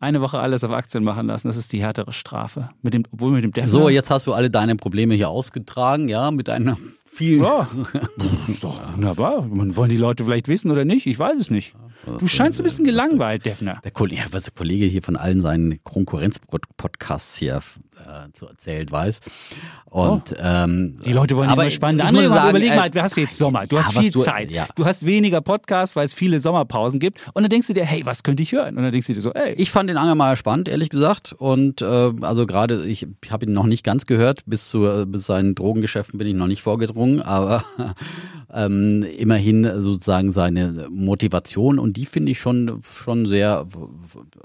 [0.00, 1.46] eine Woche alles auf Aktien machen lassen.
[1.46, 2.70] Das ist die härtere Strafe.
[2.82, 6.08] Mit dem, obwohl mit dem Defner, So, jetzt hast du alle deine Probleme hier ausgetragen,
[6.08, 7.42] ja, mit einer vielen.
[7.44, 7.68] Ja,
[8.48, 9.44] ist doch wunderbar.
[9.48, 11.06] Wollen die Leute vielleicht wissen oder nicht?
[11.06, 11.74] Ich weiß es nicht.
[12.18, 13.78] Du scheinst ein bisschen gelangweilt, Defner.
[13.84, 17.60] Der Kollege hier von allen seinen Konkurrenz-Podcasts hier
[18.00, 19.20] äh, zu erzählt weiß.
[19.86, 20.40] Und, oh.
[20.40, 23.16] ähm, die Leute wollen aber immer spannende Andere sagen, sagen, überleg äh, mal, du hast
[23.16, 24.66] jetzt Sommer, du hast ja, viel du, Zeit, ja.
[24.74, 27.20] du hast weniger Podcasts, weil es viele Sommerpausen gibt.
[27.34, 28.76] Und dann denkst du dir, hey, was könnte ich hören?
[28.76, 29.54] Und dann denkst du dir so, ey.
[29.54, 31.32] Ich fand den Angermeier spannend, ehrlich gesagt.
[31.32, 35.54] Und äh, also gerade, ich habe ihn noch nicht ganz gehört, bis zu bis seinen
[35.54, 37.64] Drogengeschäften bin ich noch nicht vorgedrungen, aber
[38.52, 43.66] ähm, immerhin sozusagen seine Motivation und die finde ich schon, schon sehr,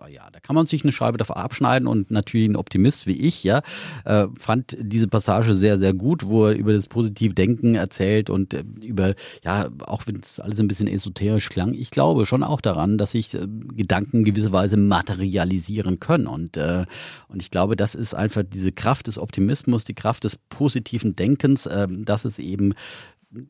[0.09, 3.43] ja, da kann man sich eine Scheibe davon abschneiden und natürlich ein Optimist wie ich,
[3.45, 3.61] ja,
[4.03, 8.63] äh, fand diese Passage sehr, sehr gut, wo er über das Positivdenken erzählt und äh,
[8.81, 12.97] über, ja, auch wenn es alles ein bisschen esoterisch klang, ich glaube schon auch daran,
[12.97, 16.85] dass sich äh, Gedanken gewisser Weise materialisieren können und, äh,
[17.27, 21.65] und ich glaube, das ist einfach diese Kraft des Optimismus, die Kraft des positiven Denkens,
[21.65, 22.73] äh, dass es eben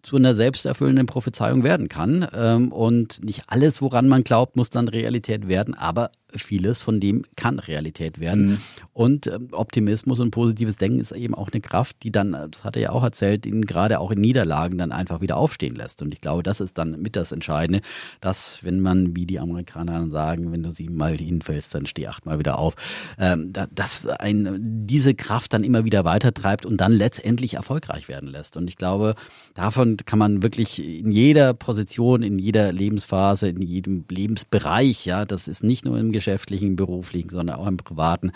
[0.02, 2.28] zu einer selbsterfüllenden Prophezeiung werden kann.
[2.34, 7.24] Ähm, und nicht alles, woran man glaubt, muss dann Realität werden, aber vieles von dem
[7.36, 8.46] kann Realität werden.
[8.46, 8.58] Mhm.
[8.94, 12.76] Und äh, Optimismus und positives Denken ist eben auch eine Kraft, die dann, das hat
[12.76, 16.02] er ja auch erzählt, ihn gerade auch in Niederlagen dann einfach wieder aufstehen lässt.
[16.02, 17.82] Und ich glaube, das ist dann mit das Entscheidende,
[18.22, 22.40] dass wenn man, wie die Amerikaner dann sagen, wenn du siebenmal hinfällst, dann steh achtmal
[22.40, 22.76] wieder auf,
[23.18, 28.58] ähm, dass ein, diese Kraft dann immer wieder weitertreibt und dann letztendlich erfolgreich werden lässt.
[28.58, 29.16] Und ich glaube,
[29.54, 35.48] davon kann man wirklich in jeder Position, in jeder Lebensphase, in jedem Lebensbereich, ja, das
[35.48, 38.32] ist nicht nur im geschäftlichen, beruflichen, sondern auch im privaten,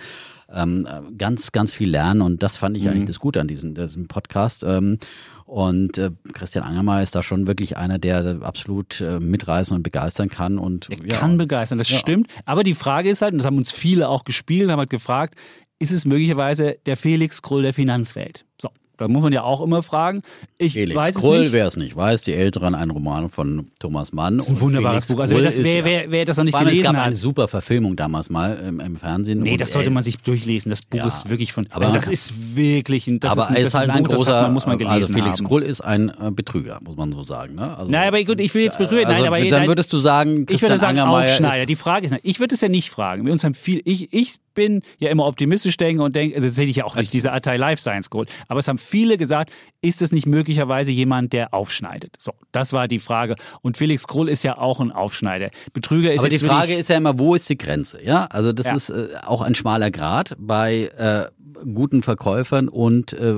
[0.53, 2.21] ähm, ganz, ganz viel lernen.
[2.21, 2.89] Und das fand ich mhm.
[2.91, 4.63] eigentlich das Gute an diesem, diesem Podcast.
[4.63, 4.99] Ähm,
[5.45, 10.29] und äh, Christian Angermeier ist da schon wirklich einer, der absolut äh, mitreißen und begeistern
[10.29, 10.59] kann.
[10.59, 11.17] Und, er ja.
[11.17, 11.97] kann begeistern, das ja.
[11.97, 12.31] stimmt.
[12.45, 15.35] Aber die Frage ist halt, und das haben uns viele auch gespielt, haben halt gefragt,
[15.79, 18.45] ist es möglicherweise der Felix Krull der Finanzwelt?
[18.61, 18.69] So.
[18.99, 20.21] Da muss man ja auch immer fragen.
[20.57, 21.51] Ich Felix weiß Krull, es nicht.
[21.53, 24.37] wer es nicht weiß, die Älteren, ein Roman von Thomas Mann.
[24.37, 25.19] Das ist ein wunderbares Buch.
[25.19, 27.05] Also wer, das, wer, wer, wer das noch nicht gelesen es gab hat.
[27.05, 29.39] eine super Verfilmung damals mal im, im Fernsehen.
[29.39, 30.69] Nee, das sollte ey, man sich durchlesen.
[30.69, 31.07] Das Buch Ja.
[31.07, 31.65] ist wirklich von.
[31.71, 33.19] Aber also das ist wirklich ein.
[33.19, 34.93] Das aber ist ein, das ist halt ein Buch, großer, hat man, muss man gelesen
[34.95, 35.47] also Felix haben.
[35.47, 37.55] Krull ist ein äh, Betrüger, muss man so sagen.
[37.55, 37.77] Ne?
[37.77, 39.05] Also, Nein, aber gut, ich will jetzt berühren.
[39.05, 41.65] Also, Nein, aber dann nein, würdest du sagen, ich würde Christian sagen Angermeier Aufschneider.
[41.65, 43.25] Die Frage ist, ich würde es ja nicht fragen.
[43.25, 46.57] Wir uns haben viel, ich, ich bin ja immer optimistisch denken und denke, also das
[46.57, 48.29] hätte ich ja auch nicht, diese Atei Life Science geholt.
[48.49, 52.17] Aber es haben viele gesagt, ist es nicht möglicherweise jemand, der aufschneidet?
[52.19, 53.37] So, das war die Frage.
[53.61, 55.49] Und Felix Krull ist ja auch ein Aufschneider.
[55.71, 58.03] Betrüger ist aber die Frage ist ja immer, wo ist die Grenze?
[58.03, 58.75] Ja, also das Ja.
[58.75, 61.25] ist äh, auch ein schmaler Grad bei äh,
[61.73, 63.35] guten Verkäufern und äh,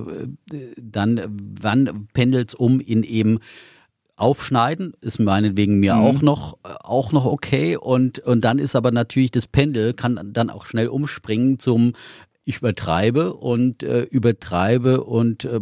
[0.77, 1.21] dann,
[1.61, 3.39] wann pendelt's um in eben
[4.21, 6.01] Aufschneiden ist meinetwegen mir Mhm.
[6.01, 10.19] auch noch äh, auch noch okay und und dann ist aber natürlich das Pendel kann
[10.33, 11.93] dann auch schnell umspringen zum
[12.43, 15.59] ich übertreibe und äh, übertreibe und äh,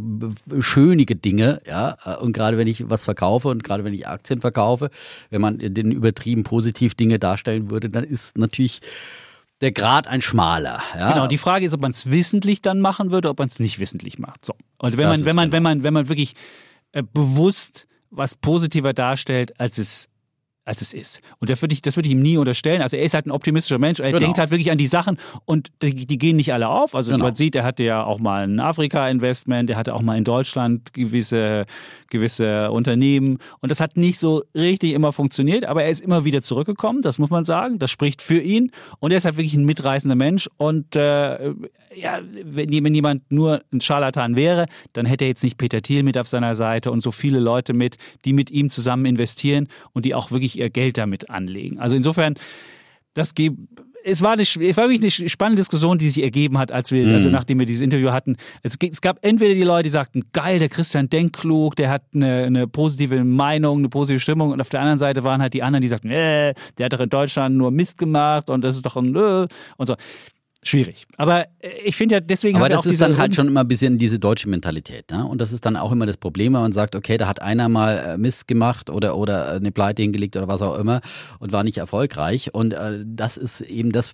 [0.61, 1.97] schönige Dinge, ja.
[2.21, 4.89] Und gerade wenn ich was verkaufe und gerade wenn ich Aktien verkaufe,
[5.29, 8.79] wenn man den übertrieben positiv Dinge darstellen würde, dann ist natürlich
[9.59, 10.81] der Grad ein schmaler.
[10.95, 11.11] Ja?
[11.11, 13.79] Genau, die Frage ist, ob man es wissentlich dann machen würde, ob man es nicht
[13.79, 14.45] wissentlich macht.
[14.45, 14.53] So.
[14.77, 15.55] Und wenn Das man, wenn man, genau.
[15.57, 16.33] wenn man, wenn man wirklich
[16.93, 20.08] äh, bewusst was positiver darstellt, als es
[20.69, 21.21] als es ist.
[21.39, 22.83] Und das würde ich, das würde ich ihm nie unterstellen.
[22.83, 23.99] Also er ist halt ein optimistischer Mensch.
[23.99, 24.19] Er Genau.
[24.19, 26.93] denkt halt wirklich an die Sachen und die, die gehen nicht alle auf.
[26.93, 27.25] Also Genau.
[27.25, 30.93] man sieht, er hatte ja auch mal ein Afrika-Investment, er hatte auch mal in Deutschland
[30.93, 31.65] gewisse,
[32.11, 36.43] gewisse Unternehmen und das hat nicht so richtig immer funktioniert, aber er ist immer wieder
[36.43, 37.79] zurückgekommen, das muss man sagen.
[37.79, 41.49] Das spricht für ihn und er ist halt wirklich ein mitreißender Mensch und äh,
[41.95, 46.03] ja, wenn, wenn jemand nur ein Scharlatan wäre, dann hätte er jetzt nicht Peter Thiel
[46.03, 50.05] mit auf seiner Seite und so viele Leute mit, die mit ihm zusammen investieren und
[50.05, 51.79] die auch wirklich ihr Geld damit anlegen.
[51.79, 52.35] Also insofern,
[53.13, 53.57] das gibt
[54.03, 57.07] es war, eine, es war wirklich eine spannende Diskussion, die sich ergeben hat, als wir,
[57.07, 58.37] also nachdem wir dieses Interview hatten.
[58.63, 62.03] Es, es gab entweder die Leute, die sagten, geil, der Christian denkt klug, der hat
[62.13, 64.51] eine, eine positive Meinung, eine positive Stimmung.
[64.51, 66.99] Und auf der anderen Seite waren halt die anderen, die sagten, äh, der hat doch
[66.99, 69.95] in Deutschland nur Mist gemacht und das ist doch ein äh, und so.
[70.63, 71.05] Schwierig.
[71.17, 73.97] Aber äh, ich finde ja, deswegen Aber das ist dann halt schon immer ein bisschen
[73.97, 75.09] diese deutsche Mentalität.
[75.11, 75.25] Ne?
[75.25, 77.69] Und das ist dann auch immer das Problem, wenn man sagt, okay, da hat einer
[77.69, 81.01] mal äh, Mist gemacht oder, oder eine Pleite hingelegt oder was auch immer
[81.39, 82.53] und war nicht erfolgreich.
[82.53, 84.13] Und äh, das ist eben das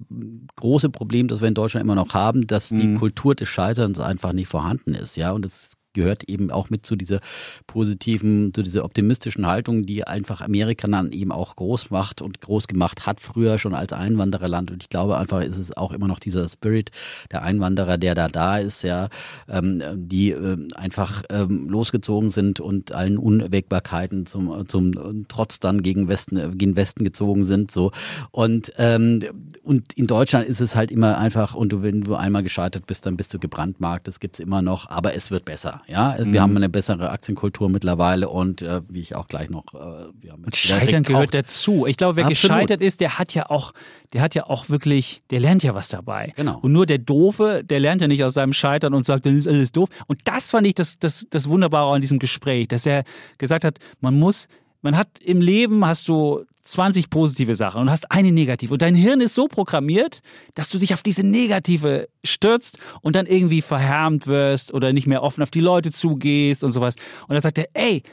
[0.56, 3.00] große Problem, das wir in Deutschland immer noch haben, dass die Mhm.
[3.00, 5.18] Kultur des Scheiterns einfach nicht vorhanden ist.
[5.18, 7.20] Ja, und es gehört eben auch mit zu dieser
[7.66, 12.68] positiven, zu dieser optimistischen Haltung, die einfach Amerika dann eben auch groß macht und groß
[12.68, 14.70] gemacht hat, früher schon als Einwandererland.
[14.70, 16.92] Und ich glaube einfach, ist es auch immer noch dieser Spirit
[17.32, 19.10] der Einwanderer, der da da ist, ja,
[19.50, 26.08] ähm, die ähm, einfach ähm, losgezogen sind und allen Unwägbarkeiten zum, zum Trotz dann gegen
[26.08, 27.92] Westen, äh, gegen Westen gezogen sind, so.
[28.32, 29.22] Und, ähm,
[29.64, 33.06] und in Deutschland ist es halt immer einfach, und du, wenn du einmal gescheitert bist,
[33.06, 36.16] dann bist du gebrandmarkt, das gibt's immer noch, aber es wird besser, ja.
[36.20, 40.56] Wir haben eine bessere Aktienkultur mittlerweile und äh, wie ich auch gleich noch, äh, Und
[40.56, 41.86] Scheitern gehört dazu.
[41.86, 42.42] Ich glaube, wer Absolut.
[42.42, 43.74] gescheitert ist, der hat ja auch,
[44.14, 46.34] der hat ja auch wirklich, der lernt ja was dabei.
[46.36, 46.60] Genau.
[46.60, 49.48] Und nur der Doofe, der lernt ja nicht aus seinem Scheitern und sagt, das ist
[49.48, 49.90] alles doof.
[50.08, 53.04] Und das fand ich das, das, das Wunderbare an diesem Gespräch, dass er
[53.38, 54.48] gesagt hat, man muss,
[54.82, 58.74] man hat im Leben hast du 20 positive Sachen und hast eine negative.
[58.74, 60.22] Und dein Hirn ist so programmiert,
[60.56, 65.24] dass du dich auf diese negative stürzt und dann irgendwie verhärmt wirst oder nicht mehr
[65.24, 66.96] offen auf die Leute zugehst und sowas.
[67.28, 68.04] Und dann sagt er, ey,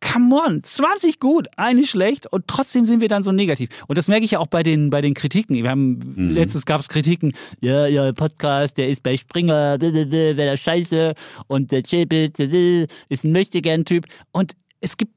[0.00, 3.68] Come on, 20 gut, eine schlecht und trotzdem sind wir dann so negativ.
[3.88, 5.56] Und das merke ich ja auch bei den, bei den Kritiken.
[5.56, 10.60] Wir haben, letztens gab es Kritiken, ja, ja, Podcast, der ist bei Springer, wäre das
[10.60, 11.14] scheiße
[11.48, 14.06] und der Chapitz ist ein Möchtegern-Typ.
[14.30, 15.12] Und es gibt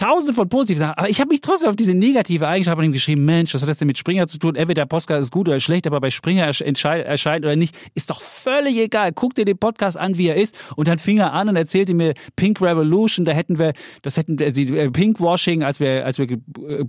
[0.00, 2.92] tausende von positiven Sachen, aber ich habe mich trotzdem auf diese negative Eigenschaft von ihm
[2.92, 4.56] geschrieben, Mensch, was hat das denn mit Springer zu tun?
[4.56, 8.22] Entweder der Podcast ist gut oder schlecht, aber bei Springer erscheint oder nicht, ist doch
[8.22, 9.12] völlig egal.
[9.12, 11.92] Guck dir den Podcast an, wie er ist und dann fing er an und erzählte
[11.92, 16.30] mir Pink Revolution, da hätten wir, das hätten die äh, Pinkwashing, als wir, als wir
[16.30, 16.38] äh,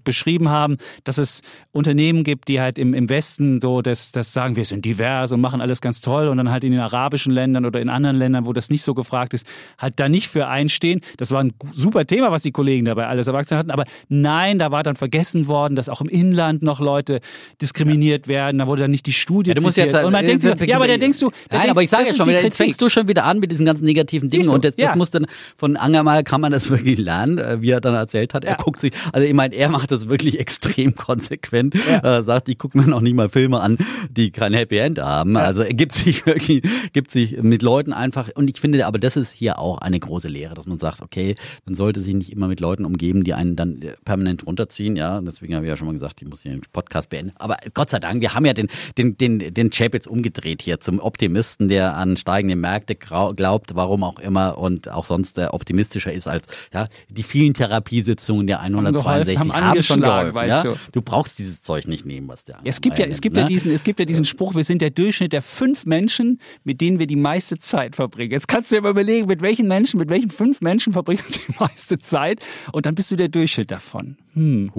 [0.01, 1.41] beschrieben haben, dass es
[1.73, 5.41] Unternehmen gibt, die halt im, im Westen so das, das sagen, wir sind divers und
[5.41, 8.45] machen alles ganz toll und dann halt in den arabischen Ländern oder in anderen Ländern,
[8.45, 9.45] wo das nicht so gefragt ist,
[9.77, 11.01] halt da nicht für einstehen.
[11.17, 14.71] Das war ein super Thema, was die Kollegen dabei alles erwachsen hatten, aber nein, da
[14.71, 17.19] war dann vergessen worden, dass auch im Inland noch Leute
[17.61, 19.93] diskriminiert werden, da wurde dann nicht die Studie Ja, du musst zitiert.
[19.93, 21.83] jetzt, und man äh, denkt sich, ja, aber da denkst du, da Nein, denkst, aber
[21.83, 24.29] ich sage ja schon, wieder, jetzt fängst du schon wieder an mit diesen ganzen negativen
[24.29, 24.49] Dingen.
[24.49, 24.87] Und das, ja.
[24.87, 28.33] das muss dann von Angermal kann man das wirklich lernen, äh, wie er dann erzählt
[28.33, 28.43] hat.
[28.45, 28.57] Er Ja.
[28.57, 31.75] guckt sich, also ich meine, er macht das wirklich extrem konsequent.
[31.75, 33.77] Äh, sagt, ich gucke mir noch nicht mal Filme an,
[34.09, 35.37] die kein Happy End haben.
[35.37, 38.29] Also er gibt sich wirklich, gibt sich mit Leuten einfach.
[38.35, 41.35] Und ich finde, aber das ist hier auch eine große Lehre, dass man sagt, okay,
[41.65, 44.95] man sollte sich nicht immer mit Leuten umgeben, die einen dann äh, permanent runterziehen.
[44.95, 47.33] Ja, deswegen habe ich ja schon mal gesagt, ich muss hier den Podcast beenden.
[47.37, 50.79] Aber Gott sei Dank, wir haben ja den, den, den, den Chap jetzt umgedreht hier
[50.79, 56.11] zum Optimisten, der an steigende Märkte glaubt, warum auch immer und auch sonst äh, optimistischer
[56.11, 60.27] ist als ja die vielen Therapiesitzungen der 162 haben haben, schon geholfen.
[60.27, 60.33] Ja?
[60.33, 60.75] weißt du.
[60.91, 63.45] Du brauchst dieses Zeug nicht nehmen, was der Ja, es gibt ja, es gibt ja
[63.45, 66.99] diesen, es gibt ja diesen Spruch, wir sind der Durchschnitt der fünf Menschen, mit denen
[66.99, 68.31] wir die meiste Zeit verbringen.
[68.31, 71.41] Jetzt kannst du dir mal überlegen, mit welchen Menschen, mit welchen fünf Menschen verbringen wir
[71.47, 72.39] die meiste Zeit
[72.71, 74.17] und dann bist du der Durchschnitt davon.
[74.33, 74.71] Hm.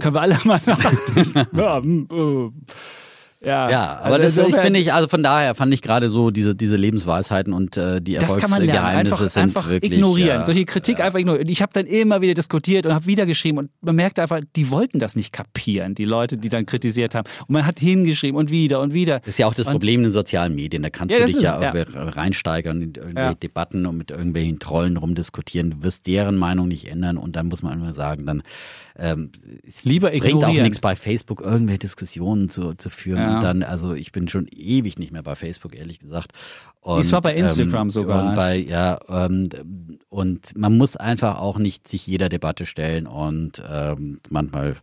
[0.00, 1.46] Können wir alle mal nachdenken.
[3.42, 6.08] Ja, ja, Ja, aber also das ich finde ich, also von daher fand ich gerade
[6.08, 8.16] so diese, diese Lebensweisheiten und äh, die.
[8.16, 9.92] Erfolgsgeheimnisse Einfach, sind einfach wirklich.
[9.92, 10.40] ignorieren.
[10.40, 11.46] Ja, Solche Kritik einfach ignorieren.
[11.46, 14.40] Und ich habe dann immer wieder diskutiert und habe wieder geschrieben und man merkte einfach,
[14.56, 17.28] die wollten das nicht kapieren, die Leute, die dann kritisiert haben.
[17.40, 19.20] Und man hat hingeschrieben und wieder und wieder.
[19.20, 20.82] Das ist ja auch das Und- Problem in den sozialen Medien.
[20.82, 22.04] Da kannst Ja, du dich ja, ist- ja.
[22.08, 23.34] reinsteigern in irgendwelche Ja.
[23.34, 25.70] Debatten und mit irgendwelchen Trollen rumdiskutieren.
[25.70, 28.42] Du wirst deren Meinung nicht ändern und dann muss man immer sagen, dann
[29.00, 29.30] ähm,
[29.66, 33.18] es Lieber bringt auch nichts bei Facebook irgendwelche Diskussionen zu, zu führen.
[33.20, 33.34] Ja.
[33.34, 36.32] Und dann, also ich bin schon ewig nicht mehr bei Facebook, ehrlich gesagt.
[36.82, 38.28] Und, Es war bei Instagram ähm, sogar.
[38.28, 39.48] Und bei, ja, ähm,
[40.10, 44.76] und man muss einfach auch nicht sich jeder Debatte stellen und ähm, manchmal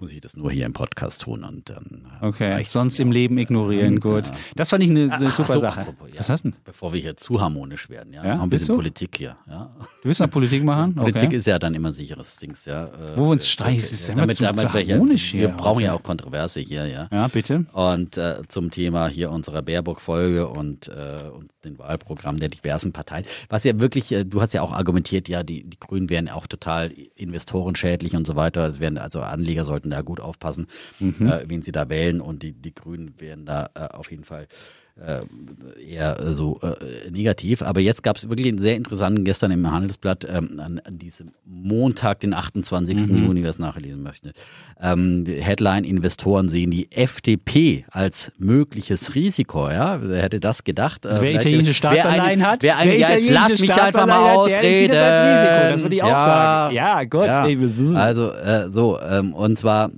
[0.00, 3.12] muss ich das nur hier im Podcast tun und dann äh, Okay, sonst im.
[3.12, 4.26] Leben ignorieren, gut.
[4.26, 4.32] Ja.
[4.56, 5.80] Das fand ich eine, Ach super so, Sache.
[5.82, 6.18] apropos, ja.
[6.18, 6.58] Was hast du denn?
[6.64, 8.74] Bevor wir hier zu harmonisch werden, ja, Ja, noch ein bisschen?
[8.74, 9.36] Politik hier.
[9.48, 9.70] Ja.
[10.02, 10.94] Du willst noch Politik machen?
[10.96, 11.36] Politik Okay.
[11.36, 12.84] ist ja dann immer sicheres Dings, ja.
[12.86, 15.48] Äh, Wo wir uns streiten, es ist ja, immer zu- zu wir- harmonisch Wir hier
[15.50, 15.84] brauchen heute.
[15.84, 17.08] ja auch Kontroverse hier, ja.
[17.12, 17.66] Ja, bitte.
[17.72, 23.24] Und äh, zum Thema hier unserer Baerbock-Folge und, äh, und den Wahlprogramm der diversen Parteien.
[23.50, 26.46] Was ja wirklich, äh, du hast ja auch argumentiert, ja, die, die Grünen wären auch
[26.46, 26.90] total
[27.36, 28.66] investorenschädlich und so weiter.
[28.66, 30.66] Es werden also Anleger sollten da gut aufpassen,
[31.00, 31.26] Mhm.
[31.26, 32.20] äh, wen sie da wählen.
[32.20, 34.46] Und die, die Grünen wären da äh, auf jeden Fall
[34.96, 37.62] eher äh, so äh, negativ.
[37.62, 41.32] Aber jetzt gab es wirklich einen sehr interessanten, gestern im Handelsblatt, ähm, an, an diesem
[41.44, 43.08] Montag, den 28.
[43.08, 43.24] Mhm.
[43.24, 44.32] Juni, wer es nachlesen möchte.
[44.80, 49.68] Ähm, Headline, Investoren sehen die FDP als mögliches Risiko.
[49.70, 51.06] Ja, wer hätte das gedacht?
[51.06, 53.72] Also wer Vielleicht- italienische Staatsanleihen wer ein, hat, wer ein, wer ja, jetzt lass mich
[53.72, 54.92] einfach mal ausreden.
[54.92, 55.72] das als Risiko.
[55.72, 56.74] Das würde ich auch ja, sagen.
[56.74, 58.00] Ja, Gott, Ja.
[58.00, 59.90] Also, äh, so, ähm, und zwar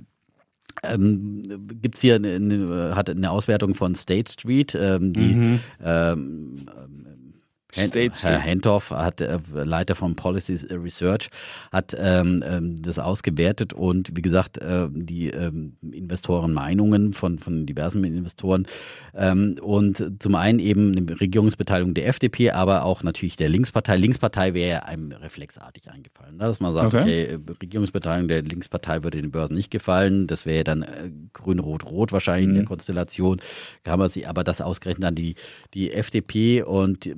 [0.93, 1.43] ähm,
[1.81, 5.59] gibt es hier eine, eine, hat eine Auswertung von State Street, ähm, die mhm.
[5.83, 6.55] ähm,
[7.81, 11.29] States Herr Hentoff hat äh, Leiter von Policy Research
[11.71, 18.03] hat ähm, ähm, das ausgewertet und wie gesagt äh, die ähm, Investorenmeinungen von von diversen
[18.03, 18.67] Investoren
[19.13, 23.97] ähm, und zum einen eben eine Regierungsbeteiligung der FDP, aber auch natürlich der Linkspartei.
[23.97, 26.43] Linkspartei wäre einem reflexartig eingefallen, ne?
[26.43, 27.35] dass man sagt, okay.
[27.35, 30.27] okay, Regierungsbeteiligung der Linkspartei würde den Börsen nicht gefallen.
[30.27, 32.51] Das wäre dann äh, grün-rot-rot wahrscheinlich mhm.
[32.51, 32.69] in der mhm.
[32.69, 33.41] Konstellation.
[33.83, 35.35] Kann man sich aber das ausgerechnet dann die
[35.73, 37.15] die FDP und die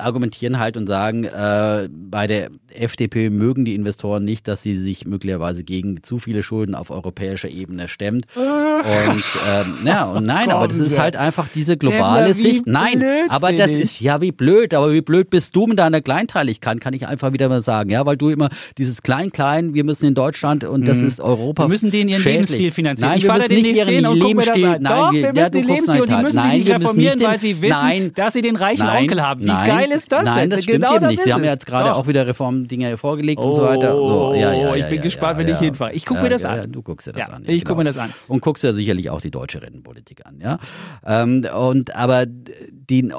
[0.00, 5.06] argumentieren halt und sagen, äh, bei der FDP mögen die Investoren nicht, dass sie sich
[5.06, 8.26] möglicherweise gegen zu viele Schulden auf europäischer Ebene stemmt.
[8.36, 12.66] und ähm, ja, und nein, aber das ist halt einfach diese globale Sicht.
[12.66, 16.80] Nein, aber das ist ja wie blöd, aber wie blöd bist du mit deiner Kleinteiligkeit,
[16.80, 18.48] kann ich einfach wieder mal sagen, ja, weil du immer
[18.78, 21.06] dieses Klein-Klein, wir müssen in Deutschland und das mhm.
[21.06, 21.64] ist Europa.
[21.64, 22.50] Wir müssen denen ihren schädlich.
[22.50, 23.10] Lebensstil finanzieren.
[23.10, 24.62] Nein, ich fahre den Lebensstil und guck mir das an.
[24.62, 27.20] Nein, Doch, wir, wir müssen ja, den Lebensstil und die müssen nein, sich nicht reformieren,
[27.20, 29.41] weil sie wissen, nein, dass sie den reichen nein, Onkel haben.
[29.42, 30.50] Wie geil ist das Nein, denn?
[30.50, 31.22] das stimmt genau eben nicht.
[31.22, 33.92] Sie haben ja jetzt gerade auch wieder Reformdinge vorgelegt oh, und so weiter.
[33.92, 35.60] So, ja, ja, ich ja, bin ja, gespannt, ja, wenn ich ja.
[35.60, 35.92] hinfahre.
[35.92, 36.56] Ich gucke ja, mir das ja, an.
[36.56, 37.44] Ja, du guckst dir das Ja, an.
[37.46, 38.12] ich gucke mir das an.
[38.28, 40.58] Und guckst dir sicherlich auch die deutsche Rentenpolitik an, ja.
[41.04, 43.12] Ähm, und aber den,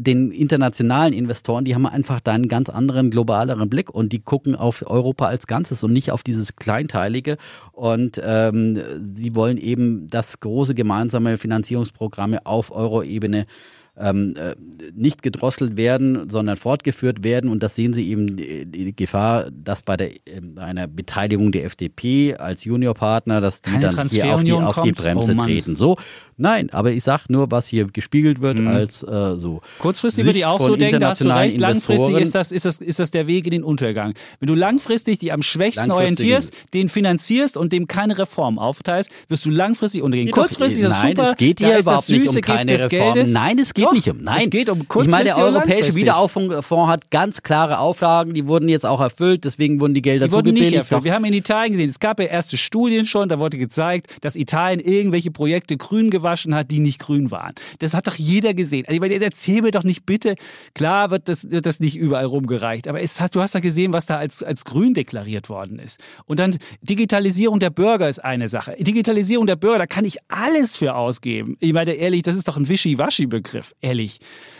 [0.00, 4.54] den internationalen Investoren, die haben einfach da einen ganz anderen, globaleren Blick und die gucken
[4.54, 7.36] auf Europa als Ganzes und nicht auf dieses Kleinteilige.
[7.72, 8.78] Und ähm,
[9.14, 13.46] sie wollen eben das große gemeinsame Finanzierungsprogramme auf Euro-Ebene
[13.96, 14.56] ähm, äh,
[14.94, 17.48] nicht gedrosselt werden, sondern fortgeführt werden.
[17.48, 21.64] Und das sehen Sie eben die, die Gefahr, dass bei der, äh, einer Beteiligung der
[21.64, 24.92] FDP als Juniorpartner, dass die Keine dann hier auf die, auf die?
[24.92, 25.76] Bremse Oh treten.
[25.76, 25.96] So,
[26.36, 28.68] nein, aber ich sage nur, was hier gespiegelt wird Mhm.
[28.68, 29.60] als äh, so.
[29.78, 31.58] Kurzfristig würde ich Sicht auch so denken, da hast du recht.
[31.58, 34.14] Langfristig ist das, ist, das, ist das der Weg in den Untergang.
[34.40, 39.44] Wenn du langfristig die am schwächsten orientierst, den finanzierst und dem keine Reform aufteilst, wirst
[39.46, 40.26] du langfristig untergehen.
[40.26, 41.30] Geht doch- Kurzfristig ist das Nein, super.
[41.30, 43.32] es geht hier überhaupt nicht um keine Gift Reformen.
[43.32, 44.22] Nein, es geht Doch, nicht um.
[44.22, 45.94] Nein, Es geht um ich kurzfristig meine, der Europäische.
[45.94, 50.32] Wiederaufbaufonds hat ganz klare Auflagen, die wurden jetzt auch erfüllt, deswegen wurden die Gelder Die
[50.32, 50.76] wurden nicht zugebilligt.
[50.90, 51.04] erfüllt.
[51.04, 54.36] Wir haben in Italien gesehen, es gab ja erste Studien schon, da wurde gezeigt, dass
[54.36, 57.54] Italien irgendwelche Projekte grün gewaschen hat, die nicht grün waren.
[57.78, 58.86] Das hat doch jeder gesehen.
[58.88, 60.34] Also, erzähl mir doch nicht bitte,
[60.74, 64.06] klar wird das, wird das nicht überall rumgereicht, aber hat, du hast ja gesehen, was
[64.06, 66.02] da als, als grün deklariert worden ist.
[66.24, 68.74] Und dann Digitalisierung der Bürger ist eine Sache.
[68.78, 71.56] Digitalisierung der Bürger, da kann ich alles für ausgeben.
[71.60, 74.18] Ich meine, ehrlich, das ist doch ein Wischiwaschi-Begriff, ehrlich.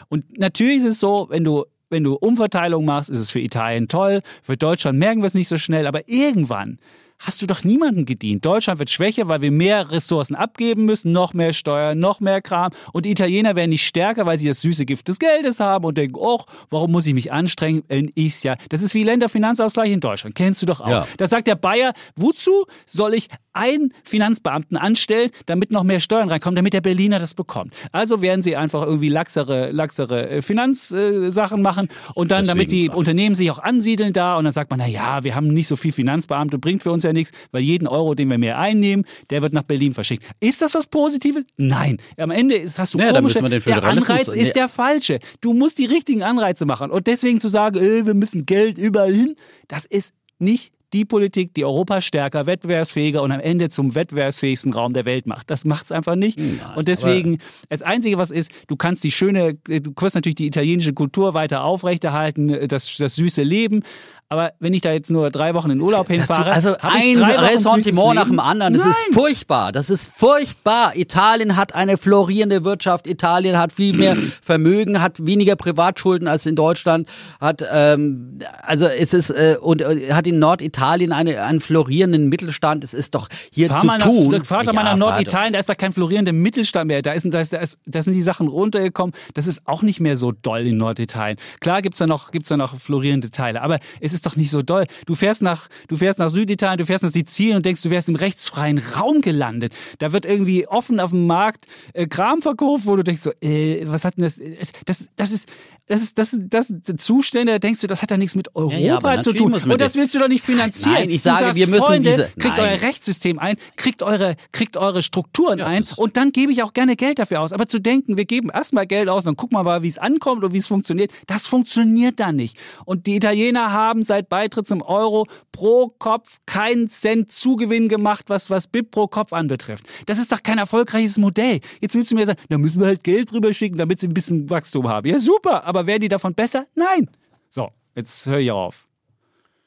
[0.09, 3.87] Und natürlich ist es so, wenn du wenn du Umverteilung machst, ist es für Italien
[3.87, 4.23] toll.
[4.43, 6.79] Für Deutschland merken wir es nicht so schnell, aber irgendwann
[7.27, 8.45] hast du doch niemandem gedient.
[8.45, 12.71] Deutschland wird schwächer, weil wir mehr Ressourcen abgeben müssen, noch mehr Steuern, noch mehr Kram.
[12.93, 15.97] Und die Italiener werden nicht stärker, weil sie das süße Gift des Geldes haben und
[15.99, 18.57] denken, oh, warum muss ich mich anstrengen, wenn ich's ja.
[18.69, 20.35] Das ist wie Länderfinanzausgleich in Deutschland.
[20.35, 20.89] Kennst du doch auch.
[20.89, 21.07] Ja.
[21.17, 26.57] Da sagt der Bayer, wozu soll ich einen Finanzbeamten anstellen, damit noch mehr Steuern reinkommen,
[26.57, 27.73] damit der Berliner das bekommt.
[27.93, 32.95] Also werden sie einfach irgendwie laxere, laxere äh, Finanzsachen machen und dann, damit die Deswegen-
[32.99, 35.77] Unternehmen sich auch ansiedeln da und dann sagt man, na ja, wir haben nicht so
[35.77, 39.41] viel Finanzbeamte, bringt für uns ja nichts, weil jeden Euro, den wir mehr einnehmen, der
[39.41, 40.25] wird nach Berlin verschickt.
[40.41, 41.45] Ist das was Positives?
[41.57, 41.99] Nein.
[42.19, 44.53] Am Ende ist, hast du Ja, komische, der Anreiz ist Nee.
[44.53, 45.21] der falsche.
[45.41, 49.15] Du musst die richtigen Anreize machen und deswegen zu sagen, äh, wir müssen Geld überall
[49.15, 49.37] hin,
[49.69, 54.93] das ist nicht die Politik, die Europa stärker, wettbewerbsfähiger und am Ende zum wettbewerbsfähigsten Raum
[54.93, 55.51] der Welt macht.
[55.51, 56.39] Das macht es einfach nicht.
[56.77, 60.93] und deswegen, das Einzige, was ist, du kannst die schöne, du kannst natürlich die italienische
[60.93, 63.83] Kultur weiter aufrechterhalten, das, das süße Leben.
[64.29, 68.29] Aber wenn ich da jetzt nur drei Wochen in Urlaub hinfahre, also ein Ressentiment nach
[68.29, 68.73] dem anderen.
[68.73, 68.93] Das Nein.
[68.93, 69.71] ist furchtbar.
[69.71, 70.97] Das ist furchtbar.
[70.97, 73.07] Italien hat eine florierende Wirtschaft.
[73.07, 77.09] Italien hat viel mehr Vermögen, hat weniger Privatschulden als in Deutschland.
[77.41, 82.83] Hat ähm, also es ist äh, und äh, hat in Norditalien eine, einen florierenden Mittelstand.
[82.83, 84.45] Es ist doch hier Fahr zu mal nach, tun.
[84.45, 87.03] fahr doch mal Ja, nach Norditalien, da ist da kein florierender Mittelstand mehr.
[87.03, 89.15] Da, ist, da, ist, da, ist, da sind die Sachen runtergekommen.
[89.35, 91.39] Das ist auch nicht mehr so doll in Norditalien.
[91.61, 94.63] Klar gibt's da noch, gibt's da noch florierende Teile, aber es ist doch nicht so
[94.63, 94.87] doll.
[95.07, 98.09] Du fährst nach, du fährst nach Süditalien, du fährst nach Sizilien und denkst, du wärst
[98.09, 99.73] im rechtsfreien Raum gelandet.
[99.99, 103.85] Da wird irgendwie offen auf dem Markt äh, Kram verkauft, wo du denkst so, äh,
[103.87, 104.39] was hat denn das?
[104.87, 105.49] Das, das ist,
[105.87, 109.15] das ist, das, das, das Zustände, da denkst du, das hat ja nichts mit Europa
[109.15, 109.53] ja, zu tun.
[109.53, 110.95] Und das willst du doch nicht finanzieren.
[110.95, 112.71] Nein, ich sage, sagst, wir müssen Freunde, diese- kriegt Nein.
[112.71, 116.73] euer Rechtssystem ein, kriegt eure, kriegt eure Strukturen Ja, ein und dann gebe ich auch
[116.73, 117.53] gerne Geld dafür aus.
[117.53, 119.99] Aber zu denken, wir geben erstmal Geld aus und dann gucken wir mal, wie es
[119.99, 122.57] ankommt und wie es funktioniert, das funktioniert da nicht.
[122.87, 128.51] Und die Italiener haben seit Beitritt zum Euro pro Kopf keinen Cent Zugewinn gemacht, was,
[128.51, 129.87] was BIP pro Kopf anbetrifft.
[130.07, 131.61] Das ist doch kein erfolgreiches Modell.
[131.81, 134.15] Jetzt willst du mir sagen, da müssen wir halt Geld drüber schicken, damit sie ein
[134.15, 135.09] bisschen Wachstum haben.
[135.09, 136.67] Ja, super, aber werden die davon besser?
[136.75, 137.11] Nein.
[137.49, 138.87] So, jetzt höre ich auf.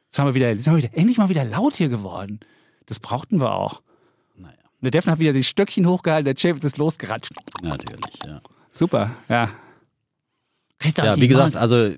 [0.05, 2.39] Jetzt haben wir wieder, jetzt haben wir wieder endlich mal wieder laut hier geworden.
[2.85, 3.81] Das brauchten wir auch.
[4.35, 4.55] Naja.
[4.81, 7.29] Der Defner hat wieder die Stöckchen hochgehalten, der Champions ist losgerannt.
[7.61, 8.41] Natürlich, ja.
[8.71, 9.49] Super, ja.
[10.95, 11.91] Ja, wie gesagt, also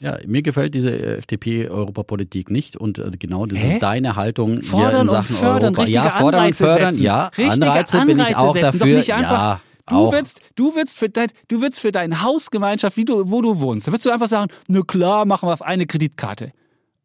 [0.00, 3.78] ja, mir gefällt diese FDP-Europapolitik nicht und äh, genau diese Hä?
[3.78, 5.90] deine Haltung Fordern hier in und Sachen fördern, Europa.
[5.90, 7.04] Ja, fordern und Anreize fördern, setzen.
[7.04, 7.26] ja.
[7.28, 8.98] Richtige Anreize bin ich Anreize auch setzen, doch dafür.
[8.98, 10.12] nicht einfach- ja, Du auch.
[10.12, 13.86] willst, du willst für dein, du willst für deine Hausgemeinschaft, wie du, wo du wohnst,
[13.86, 16.52] da würdest du einfach sagen, na klar, machen wir auf eine Kreditkarte.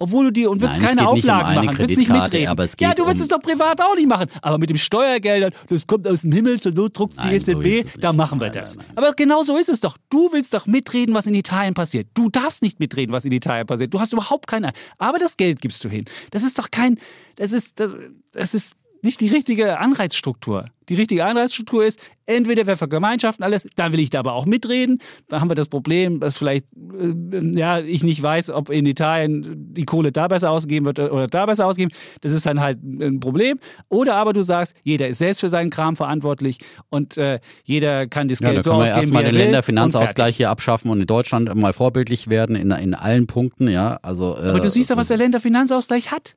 [0.02, 2.48] Obwohl du dir und willst Nein, keine um Auflagen eine machen, willst nicht mitreden.
[2.48, 4.28] aber es ja, geht du willst um- es doch privat auch nicht machen.
[4.42, 7.80] Aber mit dem Steuergeldern, das kommt aus dem Himmel, zur Not druckt die so EZB,
[7.80, 8.04] es nicht.
[8.04, 8.76] da machen wir das.
[8.78, 8.98] nein, nein.
[8.98, 9.98] Aber genau so ist es doch.
[10.10, 12.08] Du willst doch mitreden, was in Italien passiert.
[12.14, 13.94] Du darfst nicht mitreden, was in Italien passiert.
[13.94, 14.72] Du hast überhaupt keine.
[14.98, 16.06] Aber das Geld gibst du hin.
[16.32, 16.98] Das ist doch kein.
[17.36, 17.80] Das ist.
[17.80, 17.92] Das,
[18.32, 20.66] das ist nicht die richtige Anreizstruktur.
[20.90, 25.00] Die richtige Anreizstruktur ist, entweder wir vergemeinschaften alles, dann will ich da aber auch mitreden.
[25.28, 29.74] Da haben wir das Problem, dass vielleicht äh, ja ich nicht weiß, ob in Italien
[29.74, 31.96] die Kohle da besser ausgegeben wird oder da besser ausgegeben.
[32.22, 33.60] Das ist dann halt ein Problem.
[33.90, 36.58] Oder aber du sagst, jeder ist selbst für seinen Kram verantwortlich
[36.90, 39.32] und äh, jeder kann das Ja, da Geld so können wir ausgeben, erstmal wie er
[39.32, 39.46] den will.
[39.46, 44.00] Länderfinanzausgleich hier abschaffen und in Deutschland mal vorbildlich werden in, in allen Punkten, ja.
[44.02, 46.36] Also, äh, Aber du siehst doch, was der Länderfinanzausgleich hat.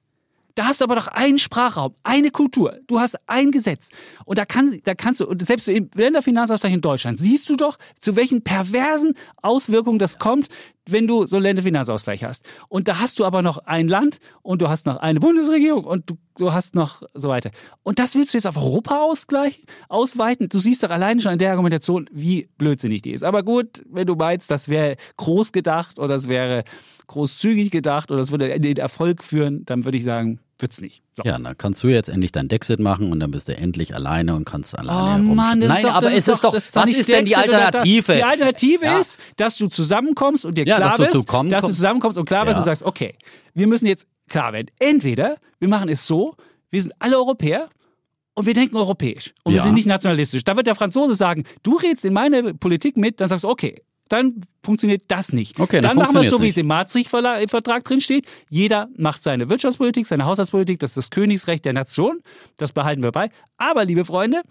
[0.55, 2.78] Da hast du aber doch einen Sprachraum, eine Kultur.
[2.86, 3.88] Du hast ein Gesetz.
[4.24, 8.16] Und da, kann, da kannst du, selbst im Länderfinanzausgleich in Deutschland, siehst du doch, zu
[8.16, 10.48] welchen perversen Auswirkungen das kommt,
[10.86, 12.44] wenn du so einen Länderfinanzausgleich hast.
[12.68, 16.11] Und da hast du aber noch ein Land und du hast noch eine Bundesregierung und
[16.11, 17.50] du, du hast noch so weiter.
[17.82, 20.48] Und das willst du jetzt auf Europa ausgleichen, ausweiten?
[20.48, 23.22] Du siehst doch alleine schon an der Argumentation, wie blödsinnig die ist.
[23.22, 26.64] Aber gut, wenn du meinst, das wäre groß gedacht oder es wäre
[27.07, 31.03] großzügig gedacht oder es würde in den Erfolg führen, dann würde ich sagen, wird's nicht.
[31.14, 31.22] So.
[31.24, 34.34] Ja, dann kannst du jetzt endlich dein Dexit machen und dann bist du endlich alleine
[34.36, 35.34] und kannst alleine Oh.
[35.34, 37.34] Mann, das Nein, ist doch, aber es ist doch, das was ist denn die.
[37.36, 38.12] Alternative?
[38.14, 38.98] Die Alternative Ja.
[38.98, 42.16] ist, dass du zusammenkommst und dir Ja, klar dass du bist, zusammen- dass du zusammenkommst
[42.18, 42.59] und klar bist Ja.
[42.61, 43.14] und sagst, okay,
[43.55, 44.68] wir müssen jetzt klar werden.
[44.78, 46.36] Entweder wir machen es so,
[46.70, 47.68] wir sind alle Europäer
[48.34, 49.64] und wir denken europäisch und wir Ja.
[49.64, 50.44] sind nicht nationalistisch.
[50.44, 53.82] Da wird der Franzose sagen, du redest in meine Politik mit, dann sagst du, okay,
[54.09, 55.59] dann funktioniert das nicht.
[55.59, 58.26] Okay, dann dann machen wir es so, wie es im Maastricht-Vertrag drin steht.
[58.50, 62.20] Jeder macht seine Wirtschaftspolitik, seine Haushaltspolitik, das ist das Königsrecht der Nation.
[62.57, 63.30] Das behalten wir bei.
[63.57, 64.42] Aber, liebe Freunde,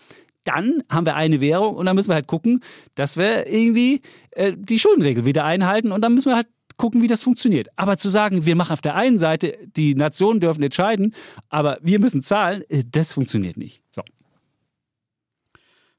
[0.44, 2.64] dann haben wir eine Währung und dann müssen wir halt gucken,
[2.96, 6.48] dass wir irgendwie äh, die Schuldenregel wieder einhalten und dann müssen wir halt
[6.78, 7.68] gucken, wie das funktioniert.
[7.76, 11.14] Aber zu sagen, wir machen auf der einen Seite, die Nationen dürfen entscheiden,
[11.50, 13.84] aber wir müssen zahlen, äh, das funktioniert nicht.
[13.92, 14.02] So.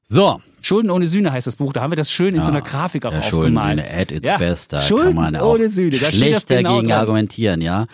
[0.03, 0.41] So.
[0.61, 1.73] Schulden ohne Sühne heißt das Buch.
[1.73, 3.79] Da haben wir das schön in so einer Ja, Grafik auch aufgemalt.
[3.79, 4.71] Schuldensühne at its Ja, best.
[4.71, 5.97] Da Schulden kann man auch ohne Sühne.
[5.97, 6.99] Da schlecht genau dagegen dran.
[6.99, 7.85] argumentieren, ja.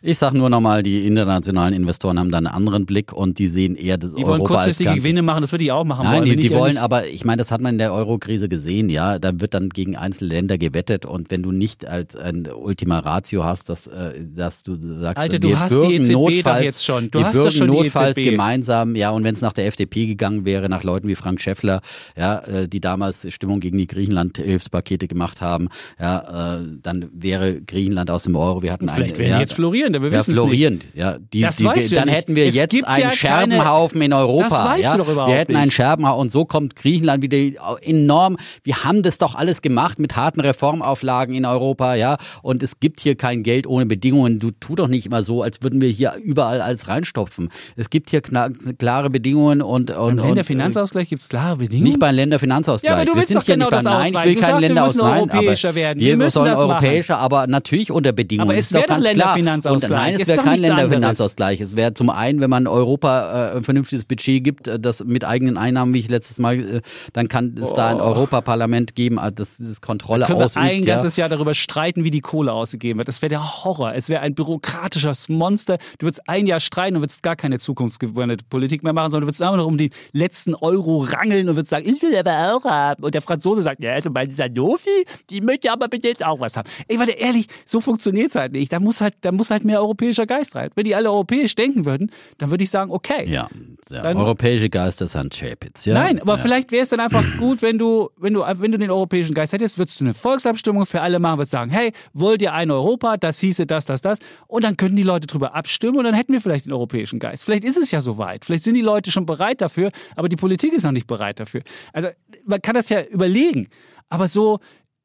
[0.00, 3.74] Ich sag nur nochmal, die internationalen Investoren haben da einen anderen Blick und die sehen
[3.74, 5.02] eher das Die wollen Europa als kurzfristige Ganzes.
[5.02, 6.36] Gewinne machen, das würde ich auch machen Nein, wollen.
[6.36, 9.18] die, die wollen aber, ich meine, das hat man in der Euro-Krise gesehen, ja.
[9.18, 13.44] Da wird dann gegen einzelne Länder gewettet und wenn du nicht als ein Ultima Ratio
[13.44, 16.84] hast, dass, äh, dass du sagst, Alter, wir du hast die EZB doch notfalls, jetzt
[16.84, 17.10] schon.
[17.10, 18.30] Du hast bürgen schon die notfalls EZB.
[18.30, 21.80] gemeinsam, ja, und wenn es nach der FDP gegangen wäre, nach Leuten wie Frank Schäffler,
[22.16, 25.68] ja, äh, die damals Stimmung gegen die Griechenland-Hilfspakete gemacht haben,
[25.98, 28.62] ja, äh, dann wäre Griechenland aus dem Euro.
[28.62, 29.52] Wir hatten Vielleicht eine, werden ja, die
[29.94, 31.18] jetzt florierender, wir ja, wissen es florierend, ja.
[31.32, 32.16] Die, Das die, ja dann nicht.
[32.16, 34.48] hätten wir Es jetzt einen ja keine- Scherbenhaufen in Europa.
[34.48, 34.92] Das weißt ja.
[34.92, 35.60] du doch überhaupt wir hätten nicht.
[35.62, 37.38] einen Scherbenhaufen und so kommt Griechenland wieder
[37.82, 38.36] enorm.
[38.62, 42.16] Wir haben das doch alles gemacht mit harten Reformauflagen in Europa, ja.
[42.42, 44.38] Und es gibt hier kein Geld ohne Bedingungen.
[44.38, 47.50] Du tu doch nicht immer so, als würden wir hier überall alles reinstopfen.
[47.76, 51.88] Es gibt hier klare Bedingungen und, und, Im und Länderfinanzausgleich gibt es klare Bedingungen.
[51.88, 52.90] nicht beim Länderfinanzausgleich.
[52.90, 54.50] Ja, aber du wir sind doch hier genau nicht beim Nein, ich will Du kein
[54.50, 55.98] sagst, wir Länder müssen europäischer aber werden.
[56.00, 56.70] wir, Wir sollen das machen.
[56.70, 58.48] europäischer, aber natürlich unter Bedingungen.
[58.50, 59.36] Aber es ist doch ganz klar.
[59.82, 60.00] Länderfinanzausgleich.
[60.00, 60.60] Nein, Es es ist wäre kein.
[60.60, 61.60] Länderfinanzausgleich.
[61.60, 65.24] Es wäre zum einen, wenn man Europa äh, ein vernünftiges Budget gibt, äh, das mit
[65.24, 66.80] eigenen Einnahmen, wie ich letztes Mal, äh,
[67.12, 70.64] dann kann es da ein Europaparlament geben, äh, das, das Kontrolle Können wir ausübt.
[70.64, 70.94] ein ja.
[70.94, 73.08] ganzes Jahr darüber streiten, wie die Kohle ausgegeben wird.
[73.08, 73.94] Das wäre der Horror.
[73.94, 75.78] Es wäre ein bürokratisches Monster.
[75.98, 79.26] Du würdest ein Jahr streiten und würdest gar keine zukunftsgewandte Politik mehr machen, sondern du
[79.28, 82.64] würdest einfach nur um den letzten Euro rangeln und würdest sagen, ich will aber auch
[82.64, 83.02] haben.
[83.02, 86.56] Und der Franzose sagt, ja, also bei Sanofi, die möchte aber bitte jetzt auch was
[86.56, 86.68] haben.
[86.88, 88.72] Ey, warte, ehrlich, so funktioniert's halt nicht.
[88.72, 90.70] Da muss halt, da muss halt mehr europäischer Geist rein.
[90.74, 93.24] Wenn die alle europäisch denken würden, dann würde ich sagen, okay.
[93.30, 93.48] Ja,
[93.88, 95.94] Dann- europäische Geist ist ein Chapitz, ja.
[95.94, 96.38] Nein, aber ja.
[96.38, 99.52] vielleicht wäre es dann einfach gut, wenn du, wenn du, wenn du den europäischen Geist
[99.52, 103.16] hättest, würdest du eine Volksabstimmung für alle machen, würdest sagen, hey, wollt ihr ein Europa?
[103.16, 104.18] Das hieße das, das, das.
[104.48, 107.44] Und dann könnten die Leute drüber abstimmen und dann hätten wir vielleicht den europäischen Geist.
[107.44, 108.44] Vielleicht ist es ja soweit.
[108.44, 111.62] Vielleicht sind die Leute schon bereit dafür, aber die Politik ist noch nicht bereit dafür.
[111.92, 112.08] Also
[112.44, 113.68] man kann das ja überlegen.
[114.08, 114.58] Aber so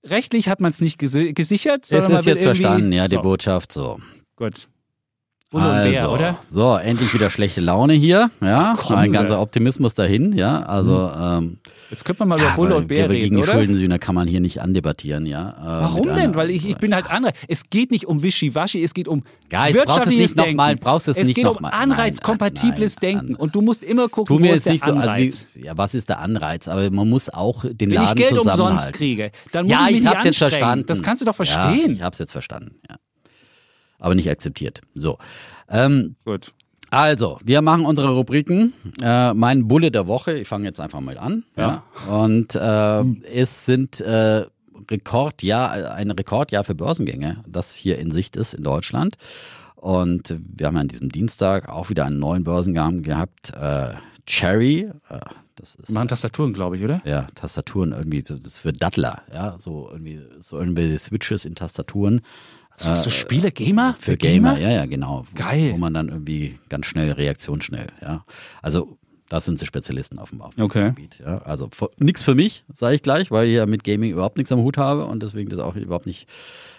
[0.05, 3.15] rechtlich hat man es nicht gesi- gesichert, Es sondern man ist jetzt verstanden, ja, die
[3.15, 3.99] so, Botschaft so.
[4.43, 4.67] Gut.
[5.51, 6.39] Bulle und Bär, also, oder?
[6.51, 8.31] So, endlich wieder schlechte Laune hier.
[8.41, 9.11] Ja, komm, mein ey.
[9.11, 10.35] ganzer Optimismus dahin.
[10.35, 11.59] Ja, also ähm,
[11.91, 13.53] Jetzt könnten wir mal über ja, Bulle und Bär gegen reden, die oder?
[13.53, 15.27] Schuldensühner kann man hier nicht andebattieren.
[15.27, 15.49] Ja.
[15.51, 16.15] Äh, Warum denn?
[16.15, 17.33] einer- Weil ich, ich bin halt andere.
[17.47, 20.57] Es geht nicht um Wischiwaschi, es geht um brauchst es wirtschaftliches nicht noch Denken.
[20.57, 23.35] mal- brauchst es es nicht geht noch um anreizkompatibles Denken.
[23.35, 25.45] Und du musst immer gucken, Tu wo mir ist jetzt der nicht so, also Anreiz.
[25.53, 26.67] ja, was ist der Anreiz?
[26.67, 28.71] Aber man muss auch den Wenn ich Laden Geld zusammenhalten.
[28.73, 30.85] umsonst kriege, dann muss ja, ich mich ich nicht hab's jetzt verstanden.
[30.87, 31.91] Das kannst du doch Ja, verstehen.
[31.91, 32.79] ich hab's jetzt verstanden.
[32.89, 32.95] Ja.
[34.03, 34.81] Aber nicht akzeptiert.
[34.93, 35.17] So.
[35.69, 36.51] Ähm, Gut.
[36.89, 38.73] Also, wir machen unsere Rubriken.
[39.01, 41.45] Äh, mein Bulle der Woche, ich fange jetzt einfach mal an.
[41.55, 41.83] Ja.
[42.07, 44.45] Und äh, es sind äh,
[44.91, 49.15] Rekordjahr, ein Rekordjahr für Börsengänge, das hier in Sicht ist in Deutschland.
[49.75, 53.53] Und wir haben an diesem Dienstag auch wieder einen neuen Börsengang gehabt.
[53.55, 53.93] Äh,
[54.25, 55.19] Cherry, äh,
[55.55, 57.01] das ist machen Tastaturen, glaube ich, oder?
[57.05, 61.55] ja, Tastaturen irgendwie, so, das ist für Dattler, ja, so irgendwie, so irgendwie Switches in
[61.55, 62.21] Tastaturen.
[62.77, 63.95] So, so Spiele, Gamer?
[63.97, 65.25] Äh, Für Gamer, ja, ja, genau.
[65.35, 65.71] Geil.
[65.73, 68.25] Wo man dann irgendwie ganz schnell, reaktionsschnell, ja.
[68.61, 68.97] Also,
[69.29, 70.89] da sind sie Spezialisten auf dem, auf dem Okay.
[70.89, 71.19] Gebiet.
[71.19, 71.39] Ja.
[71.43, 74.59] Also nichts für mich, sage ich gleich, weil ich ja mit Gaming überhaupt nichts am
[74.61, 76.27] Hut habe und deswegen das auch überhaupt nicht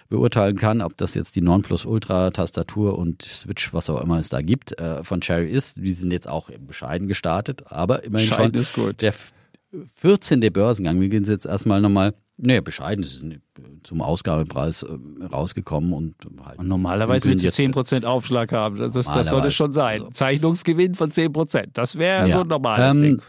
[0.08, 4.78] beurteilen kann, ob das jetzt die Nonplusultra-Tastatur und Switch, was auch immer es da gibt,
[4.78, 5.76] äh, von Cherry ist.
[5.78, 9.02] Die sind jetzt auch bescheiden gestartet, aber immerhin Bescheiden schon ist gut.
[9.02, 9.32] der f-
[9.96, 10.40] 14.
[10.52, 11.00] Börsengang.
[11.00, 13.40] Wir gehen jetzt erstmal nochmal, nee, bescheiden, sie sind
[13.82, 16.14] zum Ausgabepreis äh, rausgekommen und
[16.44, 16.58] halt.
[16.58, 18.76] Und normalerweise willst du jetzt- 10% Aufschlag haben.
[18.76, 20.00] Das, das, das sollte schon sein.
[20.00, 20.10] also.
[20.12, 21.66] Zeichnungsgewinn von 10%.
[21.74, 22.36] Das wäre Ja.
[22.36, 23.22] so ein normales Ähm, Ding.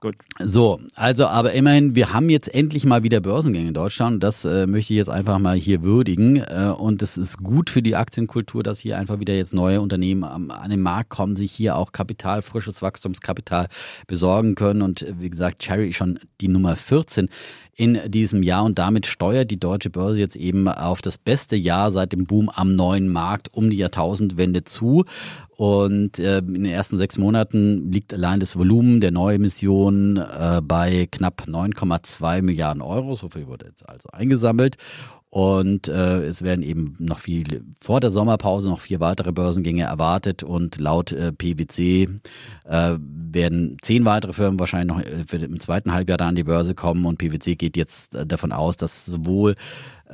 [0.00, 0.16] Gut.
[0.40, 4.66] So, also aber immerhin, wir haben jetzt endlich mal wieder Börsengänge in Deutschland das äh,
[4.66, 8.64] möchte ich jetzt einfach mal hier würdigen äh, und es ist gut für die Aktienkultur,
[8.64, 11.92] dass hier einfach wieder jetzt neue Unternehmen am, an den Markt kommen, sich hier auch
[11.92, 13.68] Kapital, frisches Wachstumskapital
[14.08, 17.28] besorgen können und äh, wie gesagt, Cherry ist schon die Nummer 14
[17.74, 21.90] in diesem Jahr und damit steuert die deutsche Börse jetzt eben auf das beste Jahr
[21.90, 25.04] seit dem Boom am neuen Markt um die Jahrtausendwende zu.
[25.56, 31.08] Und äh, in den ersten sechs Monaten liegt allein das Volumen der Neuemissionen äh, bei
[31.10, 33.14] knapp 9,2 Milliarden Euro.
[33.14, 34.76] So viel wurde jetzt also eingesammelt.
[35.34, 40.42] Und äh, es werden eben noch viel vor der Sommerpause noch vier weitere Börsengänge erwartet
[40.42, 42.06] und laut äh, PwC
[42.68, 46.74] äh, werden zehn weitere Firmen wahrscheinlich noch äh, im zweiten Halbjahr da an die Börse
[46.74, 47.06] kommen.
[47.06, 49.54] Und PwC geht jetzt äh, davon aus, dass sowohl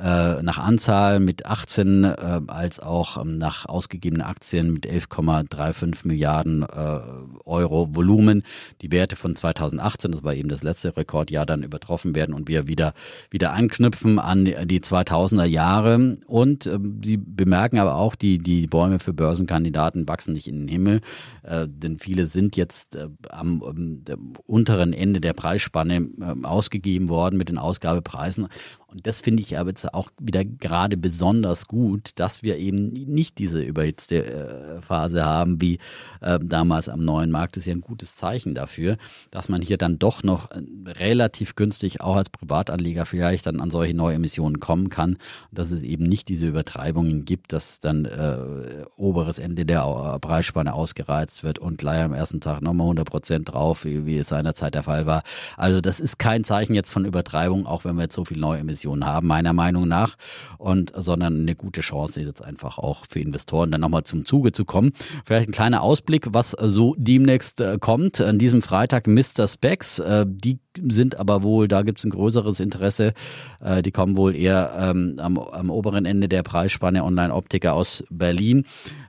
[0.01, 6.63] äh, nach Anzahl mit 18 äh, als auch ähm, nach ausgegebenen Aktien mit 11,35 Milliarden
[6.63, 6.99] äh,
[7.45, 8.43] Euro Volumen
[8.81, 12.67] die Werte von 2018, das war eben das letzte Rekordjahr, dann übertroffen werden und wir
[12.67, 12.93] wieder
[13.29, 16.17] wieder anknüpfen an die die 2000er Jahre.
[16.27, 20.67] Und ähm, Sie bemerken aber auch, die die Bäume für Börsenkandidaten wachsen nicht in den
[20.67, 21.01] Himmel,
[21.43, 27.37] äh, denn viele sind jetzt äh, am ähm, unteren Ende der Preisspanne ähm, ausgegeben worden
[27.37, 28.47] mit den Ausgabepreisen.
[28.91, 33.37] Und das finde ich aber jetzt auch wieder gerade besonders gut, dass wir eben nicht
[33.37, 35.77] diese überhitzte äh, Phase haben wie
[36.21, 37.55] äh, damals am neuen Markt.
[37.55, 38.97] Das ist ja ein gutes Zeichen dafür,
[39.29, 43.69] dass man hier dann doch noch äh, relativ günstig auch als Privatanleger vielleicht dann an
[43.69, 45.17] solche Neuemissionen kommen kann.
[45.51, 50.73] Dass es eben nicht diese Übertreibungen gibt, dass dann äh, oberes Ende der Au- Preisspanne
[50.73, 54.73] ausgereizt wird und gleich am ersten Tag nochmal 100 Prozent drauf, wie, wie es seinerzeit
[54.73, 55.21] der Fall war.
[55.57, 58.78] Also das ist kein Zeichen jetzt von Übertreibung, auch wenn wir jetzt so viel Neuemissionen
[58.85, 60.15] haben, meiner Meinung nach,
[60.57, 64.65] und sondern eine gute Chance jetzt einfach auch für Investoren dann nochmal zum Zuge zu
[64.65, 64.93] kommen.
[65.25, 68.21] Vielleicht ein kleiner Ausblick, was so demnächst äh, kommt.
[68.21, 69.47] An diesem Freitag Mr.
[69.47, 73.13] Specs, äh, die sind aber wohl, da gibt es ein größeres Interesse.
[73.61, 78.65] Äh, die kommen wohl eher ähm, am, am oberen Ende der Preisspanne Online-Optiker aus Berlin.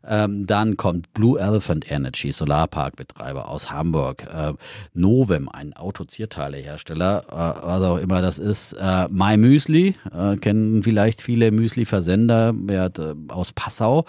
[0.06, 4.24] Ähm, dann kommt Blue Elephant Energy, Solarparkbetreiber aus Hamburg.
[4.24, 4.54] Äh,
[4.94, 8.72] Novem, ein Autozierteilehersteller, äh, was auch immer das ist.
[8.72, 12.90] Äh, My Müsli, äh, kennen vielleicht viele Müsli-Versender äh,
[13.28, 14.04] aus Passau.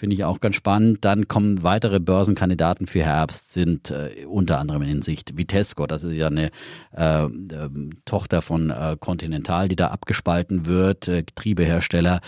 [0.00, 1.04] Finde ich auch ganz spannend.
[1.04, 5.86] Dann kommen weitere Börsenkandidaten für Herbst, sind äh, unter anderem in Sicht Vitesco.
[5.86, 6.50] Das ist ja eine
[6.96, 12.22] äh, ähm, Tochter von äh, Continental, die da abgespalten wird, äh, Getriebehersteller.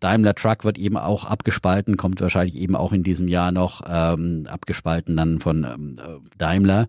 [0.00, 4.46] Daimler Truck wird eben auch abgespalten, kommt wahrscheinlich eben auch in diesem Jahr noch ähm,
[4.46, 6.88] abgespalten dann von ähm, äh, Daimler.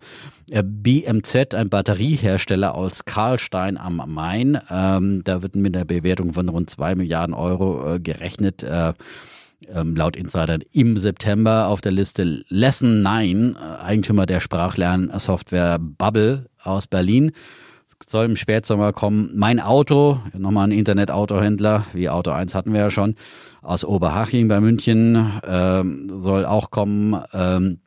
[0.50, 4.60] Äh, BMZ, ein Batteriehersteller aus Karlstein am Main.
[4.70, 8.62] Ähm, da wird mit der Bewertung von rund zwei Milliarden Euro äh, gerechnet.
[8.64, 8.92] Äh,
[9.72, 16.46] ähm, laut Insidern im September auf der Liste Lesson 9, äh, Eigentümer der Sprachlernsoftware Bubble
[16.62, 17.32] aus Berlin.
[17.86, 19.30] Es soll im Spätsommer kommen.
[19.34, 23.14] Mein Auto, nochmal ein Internet-Autohändler, wie Auto 1 hatten wir ja schon,
[23.62, 27.22] aus Oberhaching bei München, ähm, soll auch kommen.
[27.32, 27.78] Ähm,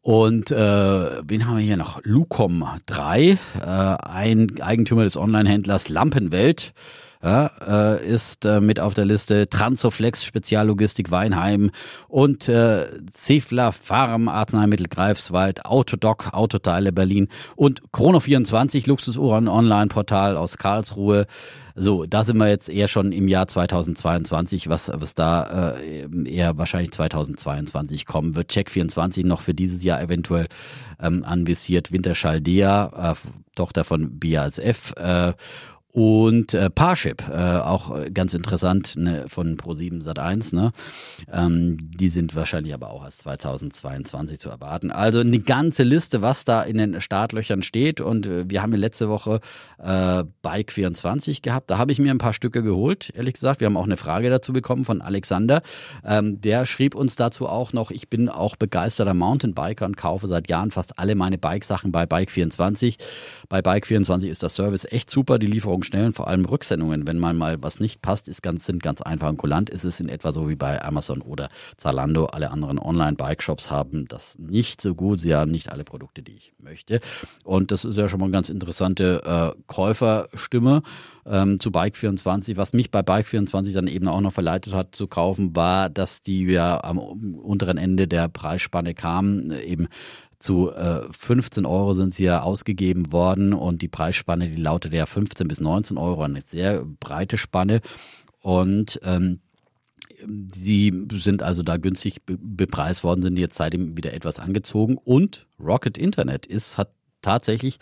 [0.00, 2.00] und äh, wen haben wir hier noch?
[2.04, 6.74] Lucom 3, äh, ein Eigentümer des Online-Händlers Lampenwelt.
[7.24, 9.48] Ja, äh, ist äh, mit auf der Liste.
[9.48, 11.70] Transoflex Speziallogistik Weinheim
[12.06, 20.58] und äh, Cefla Farm Arzneimittel Greifswald, Autodoc Autoteile Berlin und Chrono24 Luxusuhren Online Portal aus
[20.58, 21.26] Karlsruhe.
[21.76, 26.58] So, da sind wir jetzt eher schon im Jahr 2022, was, was da äh, eher
[26.58, 28.50] wahrscheinlich 2022 kommen wird.
[28.50, 30.46] Check24 noch für dieses Jahr eventuell
[31.00, 31.90] ähm, anvisiert.
[31.90, 34.92] Winterschaldea, äh, Tochter von BASF.
[34.96, 35.32] Äh,
[35.94, 40.52] und äh, Parship, äh, auch ganz interessant ne, von Pro7 Sat1.
[40.52, 40.72] Ne?
[41.32, 44.90] Ähm, die sind wahrscheinlich aber auch erst 2022 zu erwarten.
[44.90, 48.00] Also eine ganze Liste, was da in den Startlöchern steht.
[48.00, 49.38] Und äh, wir haben ja letzte Woche
[49.78, 51.70] äh, Bike 24 gehabt.
[51.70, 53.60] Da habe ich mir ein paar Stücke geholt, ehrlich gesagt.
[53.60, 55.62] Wir haben auch eine Frage dazu bekommen von Alexander.
[56.04, 60.48] Ähm, der schrieb uns dazu auch noch, ich bin auch begeisterter Mountainbiker und kaufe seit
[60.48, 62.98] Jahren fast alle meine Bike-Sachen bei Bike 24.
[63.48, 67.06] Bei Bike 24 ist der Service echt super, die Lieferung schnell und vor allem Rücksendungen,
[67.06, 69.70] wenn man mal was nicht passt, ist ganz, sind ganz einfach und kulant.
[69.70, 72.26] Ist es in etwa so wie bei Amazon oder Zalando.
[72.26, 75.20] Alle anderen Online-Bike-Shops haben das nicht so gut.
[75.20, 77.00] Sie haben nicht alle Produkte, die ich möchte.
[77.44, 80.82] Und das ist ja schon mal eine ganz interessante äh, Käuferstimme
[81.26, 82.56] ähm, zu Bike24.
[82.56, 86.44] Was mich bei Bike24 dann eben auch noch verleitet hat zu kaufen, war, dass die
[86.44, 89.88] ja am unteren Ende der Preisspanne kamen, eben
[90.38, 95.06] zu äh, 15 Euro sind sie ja ausgegeben worden und die Preisspanne, die lautet ja
[95.06, 97.80] 15 bis 19 Euro, eine sehr breite Spanne.
[98.40, 99.40] Und ähm,
[100.54, 104.96] Sie sind also da günstig bepreist worden, sind jetzt seitdem wieder etwas angezogen.
[104.96, 106.92] Und Rocket Internet ist, hat
[107.24, 107.78] tatsächlich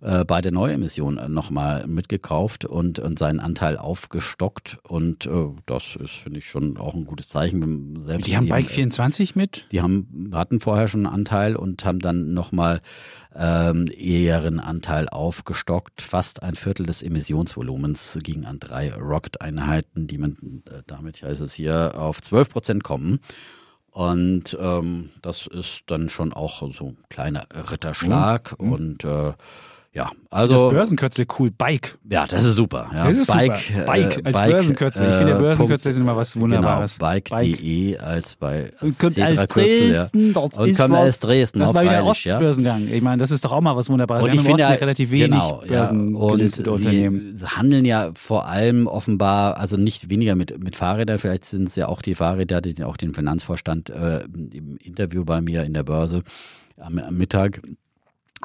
[0.00, 4.78] äh, bei der Neuemission nochmal mitgekauft und, und seinen Anteil aufgestockt.
[4.86, 7.98] Und äh, das ist, finde ich, schon auch ein gutes Zeichen.
[8.00, 9.66] Selbst die haben Bike 24 mit?
[9.72, 12.80] Die haben, hatten vorher schon einen Anteil und haben dann nochmal
[13.34, 16.02] ähm, ihren Anteil aufgestockt.
[16.02, 21.54] Fast ein Viertel des Emissionsvolumens ging an drei Rocket-Einheiten, die man äh, damit, heißt es
[21.54, 23.20] hier, auf 12 Prozent kommen.
[23.94, 28.60] Und ähm, das ist dann schon auch so ein kleiner Ritterschlag.
[28.60, 28.72] Mhm.
[28.72, 29.34] Und äh,
[29.94, 30.54] ja, also.
[30.54, 31.96] Das Börsenkürzel cool, Bike.
[32.10, 32.90] Ja, das ist super.
[32.92, 33.06] Ja.
[33.06, 33.84] Das ist Bike, super.
[33.84, 35.08] Bike äh, als Bike, Börsenkürzel.
[35.08, 36.98] Ich finde, Börsenkürzel ist immer was Wunderbares.
[36.98, 38.02] Genau, Bike.de Bike.
[38.02, 40.32] als bei als kommt als Dresden, ja.
[40.32, 41.60] dort Und kommt aus Dresden.
[41.60, 42.88] Das war wieder Ostbörsengang.
[42.88, 42.94] Ja.
[42.94, 44.24] Ich meine, das ist doch auch mal was Wunderbares.
[44.24, 47.08] Und Wir ich finde ja, relativ wenig genau, Börsen und sie
[47.44, 51.86] handeln ja vor allem offenbar, also nicht weniger mit, mit Fahrrädern, vielleicht sind es ja
[51.86, 56.24] auch die Fahrräder, die auch den Finanzvorstand äh, im Interview bei mir in der Börse
[56.78, 57.60] am, am Mittag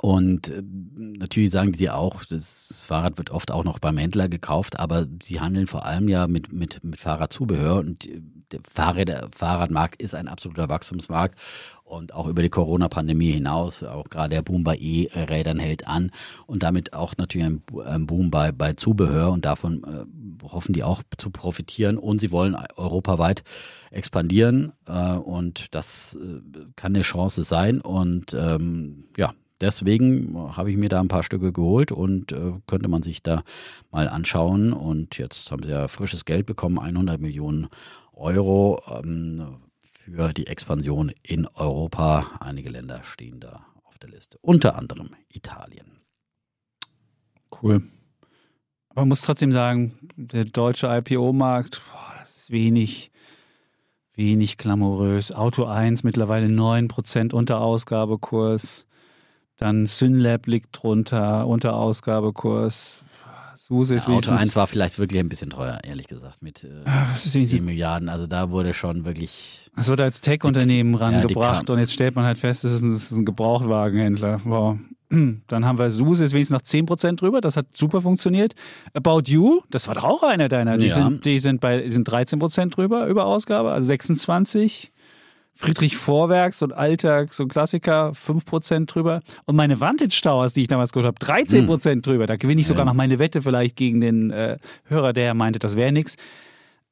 [0.01, 0.61] und äh,
[0.95, 5.41] natürlich sagen die auch, das Fahrrad wird oft auch noch beim Händler gekauft, aber sie
[5.41, 8.07] handeln vor allem ja mit, mit, mit Fahrradzubehör und
[8.51, 11.37] der Fahrrad, Fahrradmarkt ist ein absoluter Wachstumsmarkt
[11.83, 16.11] und auch über die Corona-Pandemie hinaus, auch gerade der Boom bei E-Rädern hält an
[16.45, 21.03] und damit auch natürlich ein Boom bei, bei Zubehör und davon äh, hoffen die auch
[21.17, 23.43] zu profitieren und sie wollen europaweit
[23.91, 26.41] expandieren äh, und das äh,
[26.75, 31.51] kann eine Chance sein und ähm, ja, Deswegen habe ich mir da ein paar Stücke
[31.51, 33.43] geholt und äh, könnte man sich da
[33.91, 34.71] mal anschauen.
[34.71, 37.67] Und jetzt haben sie ja frisches Geld bekommen, 100 Millionen
[38.13, 42.39] Euro ähm, für die Expansion in Europa.
[42.39, 45.99] Einige Länder stehen da auf der Liste, unter anderem Italien.
[47.61, 47.83] Cool.
[48.89, 51.81] Aber man muss trotzdem sagen, der deutsche IPO-Markt,
[52.19, 53.11] das ist wenig,
[54.15, 55.31] wenig glamourös.
[55.31, 58.85] Auto 1 mittlerweile 9% unter Ausgabekurs.
[59.59, 63.03] Dann Synlab liegt drunter, unter Ausgabekurs.
[63.57, 66.69] SUSE ist ja, Auto 1 war vielleicht wirklich ein bisschen teuer, ehrlich gesagt, mit äh,
[67.17, 68.07] 7 Milliarden.
[68.07, 69.69] Also da wurde schon wirklich.
[69.75, 72.93] Es wurde als Tech-Unternehmen rangebracht ja, und jetzt stellt man halt fest, das ist ein,
[72.93, 74.41] ist ein Gebrauchtwagenhändler.
[74.45, 74.77] Wow.
[75.47, 78.55] Dann haben wir SUSE, ist wenigstens noch 10% drüber, das hat super funktioniert.
[78.93, 80.77] About You, das war doch auch einer deiner.
[80.77, 80.95] Die, ja.
[80.95, 84.91] sind, die sind bei die sind 13% drüber über Ausgabe, also 26.
[85.61, 89.19] Friedrich Vorwerk, so ein Alltag, so ein Klassiker, 5% drüber.
[89.43, 92.01] Und meine Vantage Towers, die ich damals geholt habe, 13% hm.
[92.01, 92.27] drüber.
[92.27, 92.85] Da gewinne ich sogar ja.
[92.85, 96.15] noch meine Wette vielleicht gegen den äh, Hörer, der meinte, das wäre nichts.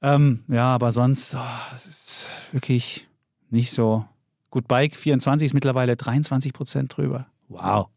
[0.01, 1.39] Ähm, ja, aber sonst, oh,
[1.71, 3.07] das ist wirklich
[3.49, 4.03] nicht so.
[4.49, 7.27] Gut, Bike 24 ist mittlerweile 23% drüber.
[7.47, 7.87] Wow.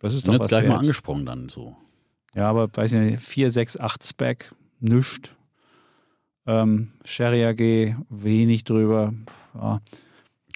[0.00, 0.72] Das ist doch jetzt gleich wert.
[0.72, 1.76] mal angesprochen dann so.
[2.34, 5.36] Ja, aber weiß ich nicht, 4, 6, 8 Spec, nüscht.
[6.46, 9.12] Ähm, Sherry AG, wenig drüber.
[9.54, 9.80] Ja.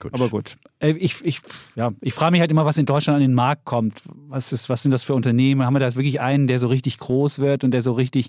[0.00, 0.14] Gut.
[0.14, 0.56] Aber gut.
[0.80, 1.40] Ich, ich,
[1.76, 4.02] ja, ich frage mich halt immer, was in Deutschland an den Markt kommt.
[4.28, 5.64] Was, ist, was sind das für Unternehmen?
[5.64, 8.28] Haben wir da wirklich einen, der so richtig groß wird und der so richtig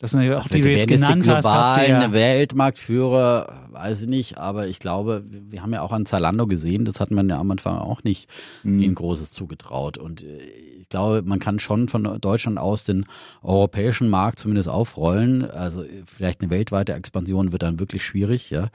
[0.00, 1.78] Das sind ja auch die, die du jetzt genannt global hast.
[1.78, 6.46] hast ja Weltmarktführer, weiß ich nicht, aber ich glaube, wir haben ja auch an Zalando
[6.46, 8.28] gesehen, das hat man ja am Anfang auch nicht
[8.64, 8.80] mhm.
[8.80, 9.98] ihnen Großes zugetraut.
[9.98, 13.04] Und äh, ich glaube, man kann schon von Deutschland aus den
[13.42, 15.44] europäischen Markt zumindest aufrollen.
[15.44, 18.68] Also vielleicht eine weltweite Expansion wird dann wirklich schwierig, ja,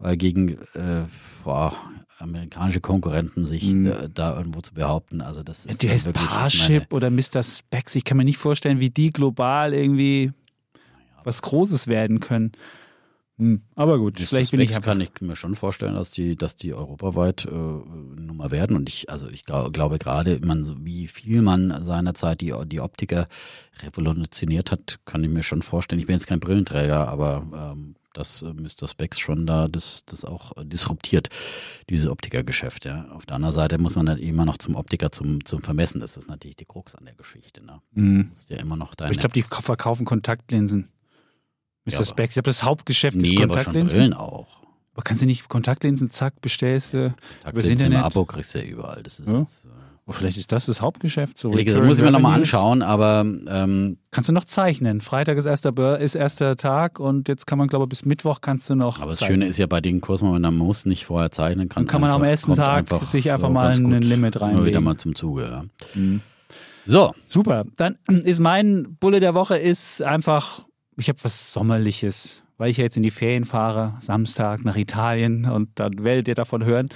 [0.00, 1.04] weil gegen äh,
[1.44, 1.72] boah,
[2.18, 3.84] amerikanische Konkurrenten sich mhm.
[3.84, 5.20] da, da, irgendwo zu behaupten.
[5.20, 7.44] Also das ist Der heißt Parship oder Mr.
[7.44, 7.94] Specs.
[7.94, 10.32] Ich kann mir nicht vorstellen, wie die global irgendwie
[11.22, 12.50] was Großes werden können.
[13.40, 13.62] Hm.
[13.74, 16.74] Aber gut, das vielleicht bin ich kann ich mir schon vorstellen, dass die, dass die
[16.74, 18.76] europaweit äh, Nummer werden.
[18.76, 23.28] Und ich, also ich glaube gerade, man, wie viel man seinerzeit die, die Optiker
[23.82, 26.00] revolutioniert hat, kann ich mir schon vorstellen.
[26.00, 28.86] Ich bin jetzt kein Brillenträger, aber ähm, dass äh, Mr.
[28.86, 31.30] Specs schon da das, das auch disruptiert,
[31.88, 32.84] dieses Optikergeschäft.
[32.84, 33.06] Ja.
[33.12, 35.98] Auf der anderen Seite muss man dann immer noch zum Optiker zum, zum Vermessen.
[35.98, 37.64] Das ist natürlich die Krux an der Geschichte.
[37.64, 37.80] Ne?
[37.92, 38.32] Mhm.
[38.48, 40.90] ja immer noch deine, ich glaube, die verkaufen Kontaktlinsen.
[41.90, 41.98] Mr.
[42.00, 42.32] Ja, Specs.
[42.32, 43.82] Ich habe das Hauptgeschäft nee, des Kontaktlinsen.
[43.82, 44.60] Aber schon Brillen auch.
[44.94, 47.98] Aber kannst du nicht Kontaktlinsen, zack, bestellst du über das Internet?
[47.98, 49.02] Im Abo kriegst du ja überall.
[49.02, 49.38] Das ist ja?
[49.38, 49.68] jetzt, äh
[50.12, 51.38] vielleicht ist das das Hauptgeschäft.
[51.38, 53.20] So das muss ich mir nochmal anschauen, aber.
[53.20, 55.00] Ähm, kannst du noch zeichnen?
[55.00, 58.68] Freitag ist erster, ist erster Tag und jetzt kann man, glaube ich, bis Mittwoch kannst
[58.70, 59.00] du noch.
[59.00, 59.36] Aber das zeichnen.
[59.36, 61.68] Schöne ist ja bei den Kursen, man muss nicht vorher zeichnen.
[61.68, 64.58] Kann, dann kann man am ersten Tag einfach, sich einfach so mal ein Limit reinlegen.
[64.58, 65.42] Immer wieder mal zum Zuge.
[65.42, 65.64] Ja.
[65.94, 66.20] Mhm.
[66.86, 67.14] So.
[67.26, 67.64] Super.
[67.76, 70.62] Dann ist mein Bulle der Woche ist einfach,
[71.00, 75.46] ich habe was Sommerliches, weil ich ja jetzt in die Ferien fahre, Samstag nach Italien
[75.46, 76.90] und dann werdet ihr davon hören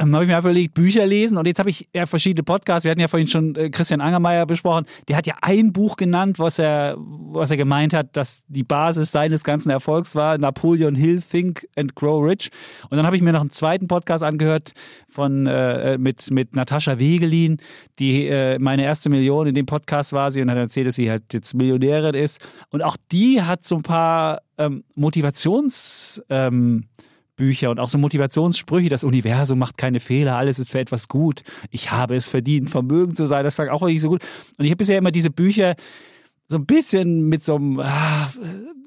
[0.00, 1.36] ähm, habe ich mir einfach überlegt, Bücher lesen.
[1.36, 4.46] Und jetzt habe ich ja verschiedene Podcasts, wir hatten ja vorhin schon äh, Christian Angermeier
[4.46, 8.62] besprochen, der hat ja ein Buch genannt, was er, was er gemeint hat, dass die
[8.62, 12.50] Basis seines ganzen Erfolgs war, Napoleon Hill, Think and Grow Rich.
[12.90, 14.72] Und dann habe ich mir noch einen zweiten Podcast angehört
[15.08, 17.58] von, äh, mit, mit Natascha Wegelin,
[17.98, 20.40] die äh, meine erste Million in dem Podcast war sie.
[20.40, 22.40] Und hat erzählt, dass sie halt jetzt Millionärin ist.
[22.70, 26.22] Und auch die hat so ein paar ähm, Motivations...
[26.28, 26.84] Ähm,
[27.38, 31.42] Bücher und auch so Motivationssprüche, das Universum macht keine Fehler, alles ist für etwas gut.
[31.70, 34.22] Ich habe es verdient, vermögend zu sein, das sagt auch wirklich so gut.
[34.58, 35.74] Und ich habe bisher immer diese Bücher
[36.48, 38.28] so ein bisschen mit so einem, ah,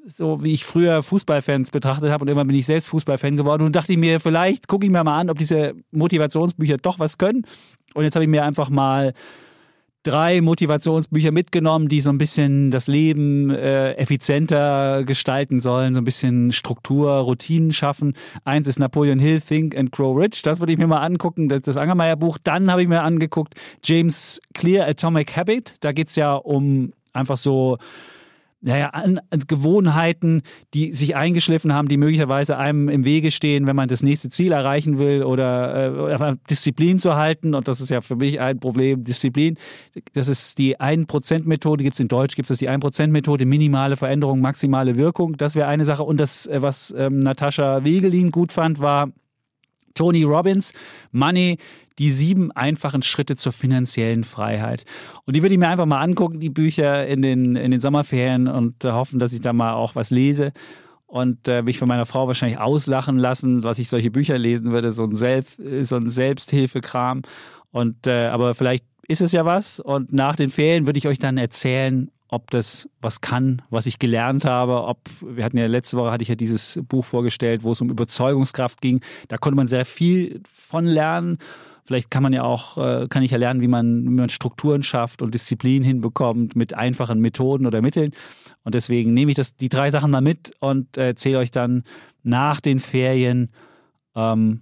[0.07, 3.75] so wie ich früher Fußballfans betrachtet habe und irgendwann bin ich selbst Fußballfan geworden und
[3.75, 7.45] dachte ich mir, vielleicht gucke ich mir mal an, ob diese Motivationsbücher doch was können.
[7.93, 9.13] Und jetzt habe ich mir einfach mal
[10.03, 16.05] drei Motivationsbücher mitgenommen, die so ein bisschen das Leben äh, effizienter gestalten sollen, so ein
[16.05, 18.13] bisschen Struktur, Routinen schaffen.
[18.43, 20.41] Eins ist Napoleon Hill, Think and Grow Rich.
[20.41, 22.37] Das würde ich mir mal angucken, das, das Angermeier Buch.
[22.43, 25.75] Dann habe ich mir angeguckt James Clear Atomic Habit.
[25.81, 27.77] Da geht's ja um einfach so
[28.61, 30.43] naja, an, Gewohnheiten,
[30.73, 34.51] die sich eingeschliffen haben, die möglicherweise einem im Wege stehen, wenn man das nächste Ziel
[34.51, 37.55] erreichen will oder äh, Disziplin zu halten.
[37.55, 39.57] Und das ist ja für mich ein Problem, Disziplin.
[40.13, 44.95] Das ist die 1%-Methode, gibt es in Deutsch, gibt es die 1%-Methode, minimale Veränderung, maximale
[44.95, 45.37] Wirkung.
[45.37, 46.03] Das wäre eine Sache.
[46.03, 49.11] Und das, äh, was ähm, Natascha Wegelin gut fand, war
[49.93, 50.73] Tony Robbins,
[51.11, 51.57] Money,
[51.99, 54.85] die sieben einfachen Schritte zur finanziellen Freiheit.
[55.25, 58.47] Und die würde ich mir einfach mal angucken, die Bücher in den, in den Sommerferien
[58.47, 60.53] und äh, hoffen, dass ich da mal auch was lese.
[61.05, 64.93] Und äh, mich von meiner Frau wahrscheinlich auslachen lassen, was ich solche Bücher lesen würde,
[64.93, 67.23] so ein, Selbst, so ein Selbsthilfekram.
[67.71, 69.79] Und äh, aber vielleicht ist es ja was.
[69.81, 73.99] Und nach den Ferien würde ich euch dann erzählen, ob das was kann, was ich
[73.99, 74.85] gelernt habe.
[74.85, 77.89] Ob wir hatten ja letzte Woche hatte ich ja dieses Buch vorgestellt, wo es um
[77.89, 79.01] Überzeugungskraft ging.
[79.27, 81.37] Da konnte man sehr viel von lernen.
[81.91, 84.81] Vielleicht kann man ja auch, äh, kann ich ja lernen, wie man, wie man Strukturen
[84.81, 88.13] schafft und Disziplin hinbekommt mit einfachen Methoden oder Mitteln.
[88.63, 91.83] Und deswegen nehme ich das, die drei Sachen mal mit und erzähle euch dann
[92.23, 93.49] nach den Ferien,
[94.15, 94.61] ähm,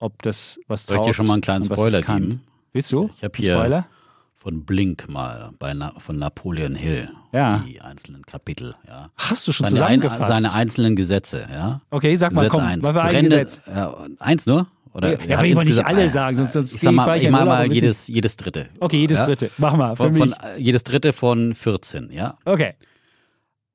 [0.00, 0.88] ob das was taugt.
[0.88, 2.40] Soll ich dir schon mal einen kleinen Spoiler geben?
[2.72, 3.10] Willst du?
[3.16, 3.86] Ich habe hier Spoiler?
[4.34, 7.10] von Blink mal bei Na, von Napoleon Hill.
[7.32, 7.64] Ja.
[7.66, 8.74] Die einzelnen Kapitel.
[8.88, 9.10] Ja.
[9.16, 10.20] Hast du schon seine zusammengefasst?
[10.20, 11.46] Ein, seine einzelnen Gesetze.
[11.48, 11.80] Ja.
[11.90, 12.84] Okay, sag mal, komm, eins.
[12.84, 13.60] wir ein Gesetz.
[13.66, 14.66] Ja, eins nur?
[14.96, 17.30] Oder ja, aber ich wollte nicht alle sagen, sonst, sonst ich sag mal, ich, ich
[17.30, 18.70] mal, mal jedes, jedes dritte.
[18.80, 19.26] Okay, jedes ja?
[19.26, 19.50] dritte.
[19.58, 19.94] Mach mal.
[19.94, 20.14] Von.
[20.14, 22.38] Von, jedes dritte von 14, ja.
[22.46, 22.74] Okay.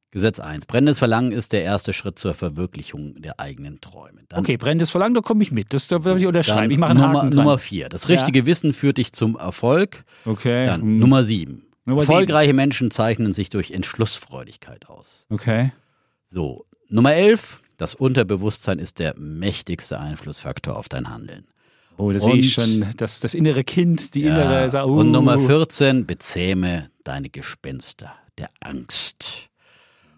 [0.09, 0.65] Gesetz 1.
[0.65, 4.21] Brennendes Verlangen ist der erste Schritt zur Verwirklichung der eigenen Träume.
[4.29, 5.73] Dann okay, brennendes Verlangen, da komme ich mit.
[5.73, 6.71] Das darf ich unterschreiben.
[6.71, 7.87] Ich mache einen Nummer, Haken Nummer 4.
[7.87, 8.45] Das richtige ja.
[8.47, 10.03] Wissen führt dich zum Erfolg.
[10.25, 10.65] Okay.
[10.65, 10.99] Dann hm.
[10.99, 11.63] Nummer 7.
[11.85, 12.55] Erfolgreiche sieben.
[12.57, 15.27] Menschen zeichnen sich durch Entschlussfreudigkeit aus.
[15.29, 15.71] Okay.
[16.25, 16.65] So.
[16.89, 17.61] Nummer 11.
[17.81, 21.47] Das Unterbewusstsein ist der mächtigste Einflussfaktor auf dein Handeln.
[21.97, 22.85] Oh, das sehe ich schon.
[22.95, 24.85] Das, das innere Kind, die ja, innere.
[24.85, 24.99] Uh.
[24.99, 29.49] Und Nummer 14, bezähme deine Gespenster der Angst.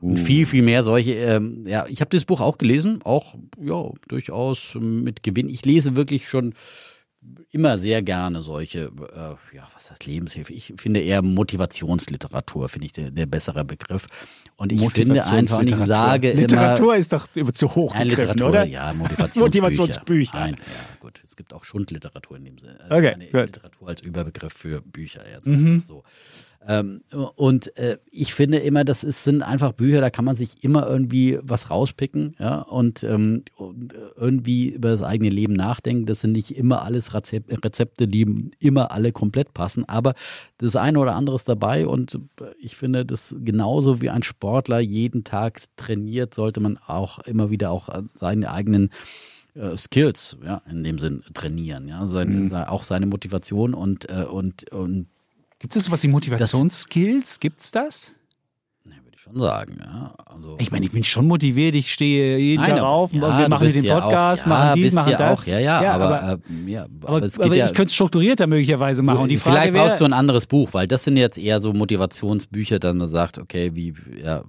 [0.02, 0.08] Uh.
[0.08, 1.14] Und viel, viel mehr solche.
[1.14, 5.48] Ähm, ja, ich habe das Buch auch gelesen, auch ja, durchaus mit Gewinn.
[5.48, 6.56] Ich lese wirklich schon
[7.52, 10.52] immer sehr gerne solche, äh, ja, was heißt Lebenshilfe?
[10.54, 14.08] Ich finde eher Motivationsliteratur, finde ich der, der bessere Begriff.
[14.56, 18.66] Und ich finde einfach, ich sage Literatur immer, ist doch zu hoch ja, Literatur, oder?
[18.66, 19.46] Ja, Motivationsbücher.
[19.46, 20.40] Motivationsbücher.
[20.40, 21.22] Nein, ja, gut.
[21.24, 22.80] Es gibt auch Schundliteratur in dem Sinne.
[22.90, 25.22] Also okay, Literatur als Überbegriff für Bücher.
[25.30, 25.82] Jetzt mhm.
[25.82, 26.04] so.
[26.68, 27.02] Ähm,
[27.36, 30.88] und äh, ich finde immer, das ist, sind einfach Bücher, da kann man sich immer
[30.88, 36.06] irgendwie was rauspicken ja, und, ähm, und irgendwie über das eigene Leben nachdenken.
[36.06, 40.14] Das sind nicht immer alles Rezepte, die immer alle komplett passen, aber
[40.58, 42.20] das eine oder andere ist dabei und
[42.60, 47.72] ich finde, das genauso wie ein Sportler jeden Tag trainiert, sollte man auch immer wieder
[47.72, 48.90] auch seine eigenen
[49.56, 52.54] äh, Skills, ja, in dem Sinn trainieren, ja, seine, mhm.
[52.54, 55.08] auch seine Motivation und, äh, und, und
[55.64, 57.40] Gibt es sowas wie Motivationsskills?
[57.40, 58.12] Gibt es das?
[58.84, 60.14] Ne, würde ich schon sagen, ja.
[60.26, 63.38] Also, ich meine, ich bin schon motiviert, ich stehe jeden Nein, Tag auf ja, und
[63.38, 65.44] wir machen den Podcast, auch, ja, machen dies, machen ja das.
[65.44, 69.04] Auch, ja, ja, ja, aber, aber, äh, ja, aber, aber, ich könnte es strukturierter möglicherweise
[69.04, 69.20] machen.
[69.20, 71.72] Und die Frage vielleicht brauchst du ein anderes Buch, weil das sind jetzt eher so
[71.72, 74.44] Motivationsbücher, dann man sagt, okay, wie, ja,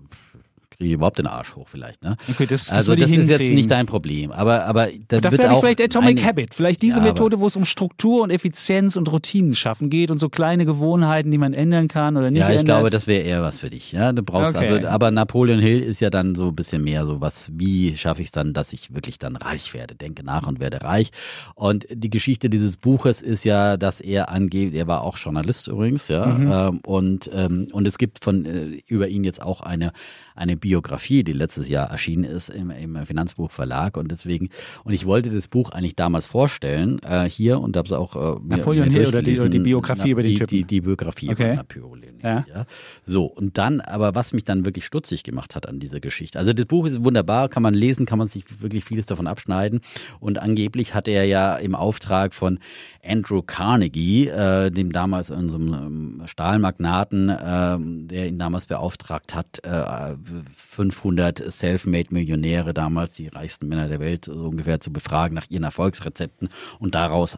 [0.85, 2.05] kriege ich überhaupt den Arsch hoch vielleicht.
[2.05, 2.17] Ne?
[2.29, 4.31] Okay, das, das also das ist jetzt nicht dein Problem.
[4.31, 7.57] Aber, aber da wird auch vielleicht Atomic eine, Habit, vielleicht diese ja, Methode, wo es
[7.57, 11.89] um Struktur und Effizienz und Routinen schaffen geht und so kleine Gewohnheiten, die man ändern
[11.89, 12.67] kann oder nicht Ja, ich ändert.
[12.77, 13.93] glaube, das wäre eher was für dich.
[13.93, 14.73] Ja, du brauchst okay.
[14.73, 18.21] also, aber Napoleon Hill ist ja dann so ein bisschen mehr so was, wie schaffe
[18.21, 19.95] ich es dann, dass ich wirklich dann reich werde?
[19.95, 21.11] Denke nach und werde reich.
[21.55, 26.09] Und die Geschichte dieses Buches ist ja, dass er angeht, er war auch Journalist übrigens,
[26.09, 26.53] ja, mhm.
[26.53, 29.93] ähm, und, ähm, und es gibt von äh, über ihn jetzt auch eine
[30.35, 34.49] eine Biografie, die letztes Jahr erschienen ist im, im Finanzbuchverlag und deswegen
[34.83, 38.41] und ich wollte das Buch eigentlich damals vorstellen äh, hier und habe es auch äh,
[38.41, 40.57] mir, Napoleon Hill oder die, oder die Biografie Na, über den die, Typen.
[40.57, 41.49] Die, die Biografie okay.
[41.49, 42.15] von Napoleon Hill.
[42.23, 42.47] Ja.
[42.53, 42.67] ja.
[43.05, 46.39] So und dann, aber was mich dann wirklich stutzig gemacht hat an dieser Geschichte.
[46.39, 49.81] Also das Buch ist wunderbar, kann man lesen, kann man sich wirklich vieles davon abschneiden
[50.19, 52.59] und angeblich hat er ja im Auftrag von
[53.05, 59.61] Andrew Carnegie, äh, dem damals in so einem Stahlmagnaten, äh, der ihn damals beauftragt hat,
[59.63, 60.15] äh,
[60.57, 66.49] 500 Selfmade-Millionäre damals, die reichsten Männer der Welt so ungefähr zu befragen nach ihren Erfolgsrezepten
[66.79, 67.37] und daraus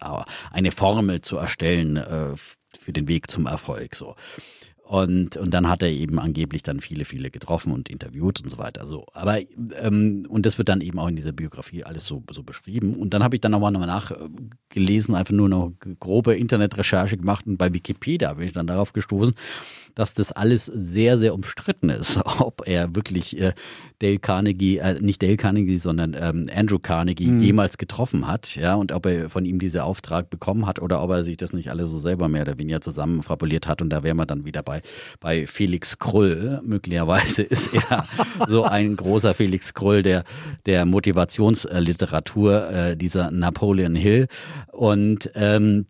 [0.53, 2.35] eine Formel zu erstellen äh,
[2.79, 3.95] für den Weg zum Erfolg.
[3.95, 4.15] So.
[4.89, 8.59] Und, und dann hat er eben angeblich dann viele, viele getroffen und interviewt und so
[8.59, 8.87] weiter.
[8.87, 9.05] So.
[9.15, 9.41] Aber
[9.81, 12.95] ähm, und das wird dann eben auch in dieser Biografie alles so, so beschrieben.
[12.95, 17.49] Und dann habe ich dann nochmal noch mal nachgelesen, einfach nur noch grobe Internetrecherche gemacht
[17.49, 19.35] und bei Wikipedia bin ich dann darauf gestoßen,
[19.97, 23.55] dass das alles sehr, sehr umstritten ist, ob er wirklich äh,
[23.99, 27.41] Dale Carnegie, äh, nicht Dale Carnegie, sondern ähm, Andrew Carnegie mhm.
[27.41, 31.11] jemals getroffen hat, ja, und ob er von ihm diesen Auftrag bekommen hat oder ob
[31.11, 33.81] er sich das nicht alle so selber mehr oder weniger zusammen fabuliert hat.
[33.81, 34.76] Und da wären wir dann wieder bei,
[35.21, 36.61] bei Felix Krull.
[36.65, 38.07] Möglicherweise ist er
[38.49, 40.25] so ein großer Felix Krull der,
[40.67, 44.29] der Motivationsliteratur, äh, dieser Napoleon Hill.
[44.73, 45.87] Und ähm,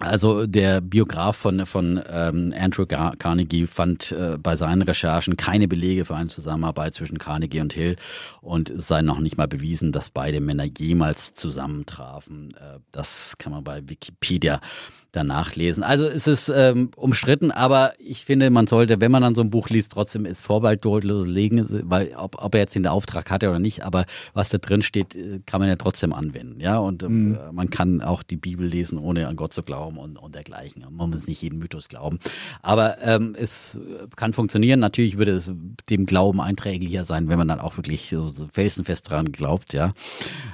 [0.00, 6.04] also der Biograf von, von ähm, Andrew Carnegie fand äh, bei seinen Recherchen keine Belege
[6.04, 7.96] für eine Zusammenarbeit zwischen Carnegie und Hill
[8.40, 12.54] und es sei noch nicht mal bewiesen, dass beide Männer jemals zusammentrafen.
[12.54, 14.60] Äh, das kann man bei Wikipedia
[15.12, 15.82] danach lesen.
[15.82, 19.50] Also es ist ähm, umstritten, aber ich finde, man sollte, wenn man dann so ein
[19.50, 23.58] Buch liest, trotzdem ist vorbehaltlos legen, weil ob, ob er jetzt den Auftrag hatte oder
[23.58, 24.04] nicht, aber
[24.34, 26.60] was da drin steht, äh, kann man ja trotzdem anwenden.
[26.60, 27.38] Ja, und äh, mhm.
[27.52, 30.84] man kann auch die Bibel lesen, ohne an Gott zu glauben und, und dergleichen.
[30.90, 32.18] Man muss nicht jeden Mythos glauben.
[32.60, 33.78] Aber ähm, es
[34.16, 34.80] kann funktionieren.
[34.80, 35.50] Natürlich würde es
[35.88, 39.94] dem Glauben einträglicher sein, wenn man dann auch wirklich so, so felsenfest dran glaubt, ja.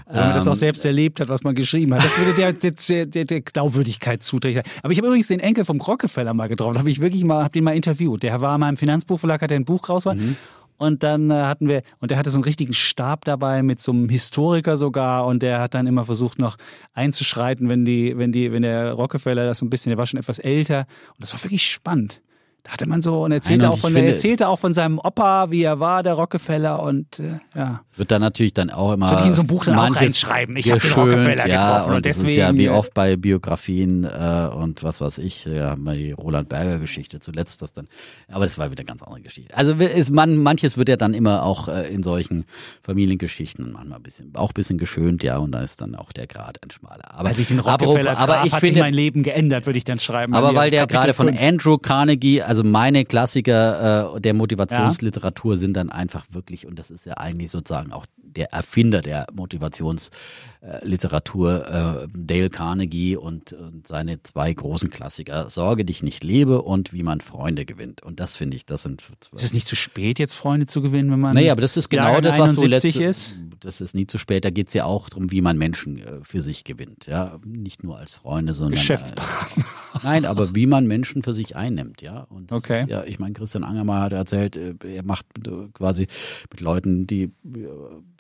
[0.07, 2.05] Wenn man ähm, das auch ähm, selbst erlebt hat, was man geschrieben hat.
[2.05, 4.63] Das würde der, der, der, der Glaubwürdigkeit zuträglich Träger.
[4.83, 6.79] Aber ich habe übrigens den Enkel vom Rockefeller mal getroffen.
[6.79, 8.23] Habe ich wirklich mal, habe den mal interviewt.
[8.23, 10.05] Der war in meinem Finanzbuchverlag, hat ein Buch raus.
[10.05, 10.37] Mhm.
[10.77, 13.93] Und dann äh, hatten wir, und der hatte so einen richtigen Stab dabei mit so
[13.93, 16.57] einem Historiker sogar und der hat dann immer versucht noch
[16.95, 20.19] einzuschreiten, wenn die, wenn die, wenn der Rockefeller das so ein bisschen, der war schon
[20.19, 22.21] etwas älter und das war wirklich spannend.
[22.65, 25.63] Da hatte man so und erzählte, auch, von, finde, erzählte auch von seinem Opa, wie
[25.63, 27.83] er war, der Rockefeller und äh, ja.
[27.93, 29.11] Es wird dann natürlich dann auch immer.
[29.11, 30.57] Das wird in so ein Buch dann auch reinschreiben.
[30.57, 32.25] Ich habe den Rockefeller ja, getroffen und, und deswegen.
[32.25, 36.13] Das ist ja wie oft bei Biografien äh, und was weiß ich, ja, mal die
[36.13, 37.87] Roland Berger Geschichte zuletzt das dann.
[38.29, 39.55] Aber das war wieder eine ganz andere Geschichte.
[39.55, 42.47] Also ist man, manches wird ja dann immer auch äh, in solchen
[42.81, 46.27] Familiengeschichten manchmal ein bisschen, auch ein bisschen geschönt, ja, und da ist dann auch der
[46.27, 47.13] Grad ein schmaler.
[47.13, 49.67] Aber Als ich den Rockefeller aber, traf, aber ich hat finde, sich mein Leben geändert,
[49.67, 50.33] würde ich dann schreiben.
[50.33, 55.91] Aber weil der gerade von Andrew Carnegie, also meine Klassiker äh, der Motivationsliteratur sind dann
[55.91, 62.51] einfach wirklich, und das ist ja eigentlich sozusagen auch der Erfinder der Motivationsliteratur, äh, Dale
[62.51, 67.65] Carnegie und, und seine zwei großen Klassiker, Sorge dich nicht lebe und wie man Freunde
[67.65, 68.03] gewinnt.
[68.03, 69.03] Und das finde ich, das sind.
[69.35, 71.35] Ist es nicht zu spät, jetzt Freunde zu gewinnen, wenn man.
[71.35, 73.37] Naja, aber das ist genau das, was du 71 letzte, ist?
[73.61, 74.45] Das ist nie zu spät.
[74.45, 77.07] Da geht es ja auch darum, wie man Menschen äh, für sich gewinnt.
[77.07, 78.75] Ja, nicht nur als Freunde, sondern.
[78.75, 79.65] Geschäftspartner.
[80.03, 82.21] Nein, aber wie man Menschen für sich einnimmt, ja.
[82.31, 82.81] Und Okay.
[82.83, 86.07] Ist ja, ich meine, Christian Angermeier hat erzählt, äh, er macht äh, quasi
[86.51, 87.31] mit Leuten, die äh,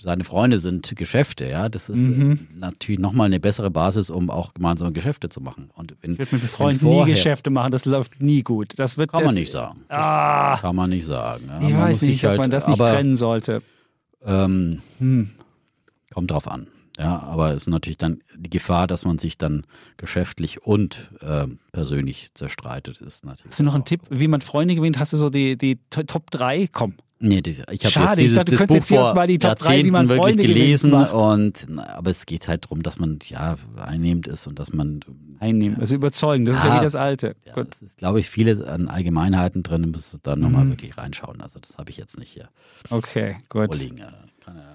[0.01, 1.69] seine Freunde sind, Geschäfte, ja.
[1.69, 2.47] Das ist Mhm.
[2.55, 5.71] natürlich nochmal eine bessere Basis, um auch gemeinsame Geschäfte zu machen.
[5.75, 8.75] Und wenn, Ich würde mit Freunden nie Geschäfte machen, das läuft nie gut.
[8.79, 9.81] Das wird Kann das, man nicht sagen.
[9.89, 11.45] Ah, Kann man nicht sagen.
[11.49, 11.59] Ja.
[11.67, 13.63] ich Man weiß nicht, ob halt- man das nicht trennen sollte.
[14.25, 15.31] Ähm, Hm.
[16.13, 16.69] Kommt drauf an.
[16.99, 19.67] Ja, aber es ist natürlich dann die Gefahr, dass man sich dann
[19.97, 23.47] geschäftlich und ähm, persönlich zerstreitet, ist natürlich.
[23.51, 24.99] Hast du noch einen Tipp, wie man Freunde gewinnt?
[24.99, 26.69] Hast du so die, die To- Top 3?
[26.71, 26.95] Komm.
[27.21, 29.27] Nee, die, ich habe Schade, jetzt ich dieses dachte, du das könntest jetzt hier mal
[29.27, 32.83] die Top 3, wie man wirklich Freunde gelesen und na, aber es geht halt darum,
[32.83, 35.01] dass man ja einnehmend ist und dass man
[35.41, 35.81] Einnehmen.
[35.81, 36.45] Also überzeugen.
[36.45, 36.81] Das ist ja Ja.
[36.81, 37.35] wie das Alte.
[37.47, 37.69] ja, Gut.
[37.75, 40.71] es ist glaube ich viele an Allgemeinheiten drin, müsst ihr da nochmal Mhm.
[40.71, 41.41] wirklich reinschauen.
[41.41, 42.49] Also das habe ich jetzt nicht hier
[42.91, 43.67] Okay, gut.
[43.67, 43.99] vorliegen.
[43.99, 44.13] Ja,
[44.45, 44.74] Kann ja.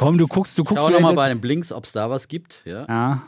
[0.00, 0.82] Komm, du guckst, du guckst.
[0.82, 2.62] Schau nochmal bei den Blinks, ob es da was gibt.
[2.64, 2.86] Ja.
[2.88, 3.22] Ja.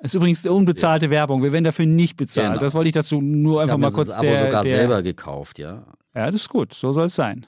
[0.00, 1.40] Ist übrigens unbezahlte Werbung.
[1.44, 2.48] Wir werden dafür nicht bezahlt.
[2.48, 2.60] Genau.
[2.60, 5.60] Das wollte ich dazu nur einfach mal kurz das Abo der, sogar der selber gekauft,
[5.60, 5.84] ja.
[6.16, 6.74] Ja, das ist gut.
[6.74, 7.46] So soll es sein.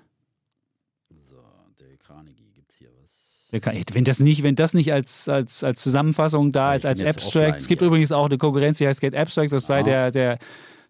[1.10, 1.38] So,
[1.76, 3.50] Dale Carnegie gibt's hier was.
[3.50, 7.02] Der wenn das nicht, wenn das nicht als, als, als Zusammenfassung da Ja, ist, als
[7.02, 7.26] Abstract.
[7.26, 9.50] offline Es gibt übrigens auch eine Konkurrenz, die heißt Get Abstract.
[9.50, 9.82] Das sei Aha.
[9.82, 10.38] der, der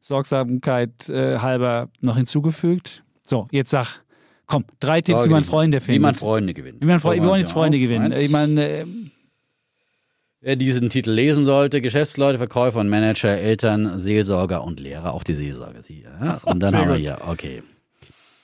[0.00, 3.02] Sorgsamkeit äh, halber noch hinzugefügt.
[3.22, 4.02] So, jetzt sag,
[4.48, 6.00] komm, drei Tipps, wie man Freunde findet.
[6.00, 6.82] Wie man Freunde gewinnt.
[6.82, 8.10] Wie man Fre- Schreiben wir wollen jetzt hier Freunde gewinnen.
[8.12, 8.86] Ich meine, äh,
[10.40, 15.34] Wer diesen Titel lesen sollte, Geschäftsleute, Verkäufer und Manager, Eltern, Seelsorger und Lehrer, auch die
[15.34, 15.82] Seelsorger.
[15.82, 16.34] Sie, ja?
[16.44, 17.64] Und dann haben wir hier, okay.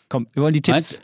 [0.09, 0.95] komm, wir wollen die Tipps.
[0.95, 0.99] Äh,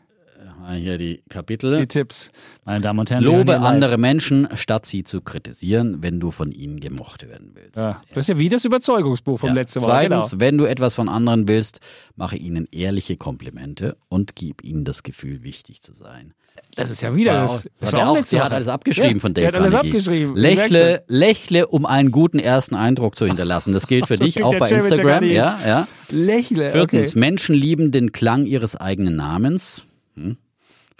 [0.76, 1.78] Hier die Kapitel.
[1.78, 2.30] Die Tipps.
[2.64, 6.80] Meine Damen und Herren, Lobe andere Menschen, statt sie zu kritisieren, wenn du von ihnen
[6.80, 7.76] gemocht werden willst.
[7.76, 9.54] Ja, das ist ja wie das Überzeugungsbuch vom Ja.
[9.54, 10.04] letzten Mal.
[10.04, 10.20] Genau.
[10.20, 11.80] Zweitens, wenn du etwas von anderen willst,
[12.16, 16.34] mache ihnen ehrliche Komplimente und gib ihnen das Gefühl, wichtig zu sein.
[16.76, 17.50] Das ist ja wieder War das.
[17.52, 19.52] auch- das hat war er auch auch, der hat alles abgeschrieben ja, von Dale Der
[19.56, 19.90] hat alles Carnegie.
[19.96, 20.36] abgeschrieben.
[20.36, 23.72] Ich merk Lächle, lächle, um einen guten ersten Eindruck zu hinterlassen.
[23.72, 25.24] Das gilt für Das dich auch bei Cem jetzt ja Instagram.
[25.24, 25.88] Ja, ja.
[26.10, 26.70] Lächle.
[26.70, 27.18] Viertens, Okay.
[27.18, 29.84] Menschen lieben den Klang ihres eigenen Namens.
[30.14, 30.36] Hm?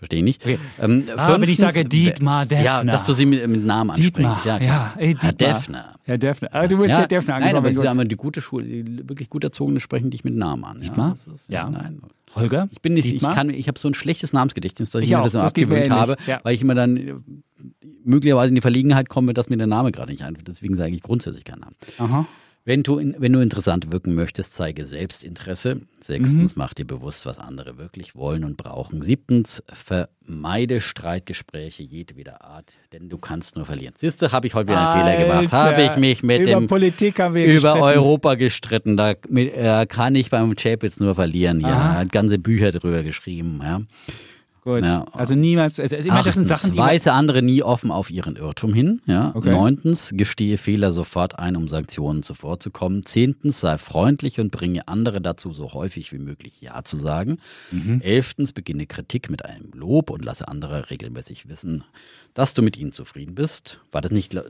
[0.00, 0.42] Verstehe ich nicht.
[0.42, 0.58] Okay.
[0.80, 2.64] Ähm, Ah, wenn ich sage Dietmar Defner.
[2.64, 4.30] Ja, dass du sie mit, mit Namen Dietmar.
[4.30, 4.46] ansprichst.
[4.46, 4.92] Ja, klar.
[4.96, 5.54] Ja, ey, Herr Dietmar.
[5.58, 5.94] Defner.
[6.06, 6.48] Ja, Defner.
[6.54, 9.44] Aber du willst ja, Defner Nein, aber sie haben die gute Schule, die wirklich gut
[9.44, 10.80] erzogene sprechen dich mit Namen an.
[10.80, 11.08] Dietmar?
[11.26, 11.70] Ja, ist, ja, Ja.
[11.70, 12.00] nein.
[12.34, 12.68] Holger?
[12.72, 13.34] Ich bin nicht, ich Dietmar?
[13.34, 15.24] kann, ich habe so ein schlechtes Namensgedächtnis, dass ich, Ich mir auch.
[15.24, 16.40] das immer Das abgewöhnt habe, Ja.
[16.44, 17.14] weil ich immer dann äh,
[18.04, 20.48] möglicherweise in die Verlegenheit komme, dass mir der Name gerade nicht einfällt.
[20.48, 21.76] Deswegen sage ich grundsätzlich keinen Namen.
[21.98, 22.26] Aha.
[22.70, 25.80] Wenn du, in, wenn du interessant wirken möchtest, zeige Selbstinteresse.
[26.04, 26.58] Sechstens, Mhm.
[26.62, 29.02] mach dir bewusst, was andere wirklich wollen und brauchen.
[29.02, 33.94] Siebtens, vermeide Streitgespräche jedweder Art, denn du kannst nur verlieren.
[33.96, 35.52] Siehste, habe ich heute wieder einen Fehler gemacht.
[35.52, 37.82] Alter, Habe ich mich mit über dem Politik haben wir über gestritten.
[37.82, 38.96] Europa gestritten.
[38.96, 41.60] Da mit, äh, kann ich beim Chapitz nur verlieren.
[41.60, 43.58] Ja, er hat ganze Bücher drüber geschrieben.
[43.64, 43.80] Ja.
[44.62, 44.84] Gut.
[44.84, 45.06] Ja.
[45.12, 45.80] Also niemals.
[45.80, 46.78] Also, ich meine, das sind Sachen, die.
[46.78, 49.00] weise andere nie offen auf ihren Irrtum hin.
[49.06, 49.32] Ja.
[49.34, 49.50] Okay.
[49.50, 53.06] Neuntens, gestehe Fehler sofort ein, um Sanktionen zuvorzukommen.
[53.06, 57.38] Zehntens, sei freundlich und bringe andere dazu, so häufig wie möglich Ja zu sagen.
[57.70, 58.02] Mhm.
[58.02, 61.82] Elftens, beginne Kritik mit einem Lob und lasse andere regelmäßig wissen,
[62.34, 63.80] dass du mit ihnen zufrieden bist.
[63.92, 64.44] War das nicht Das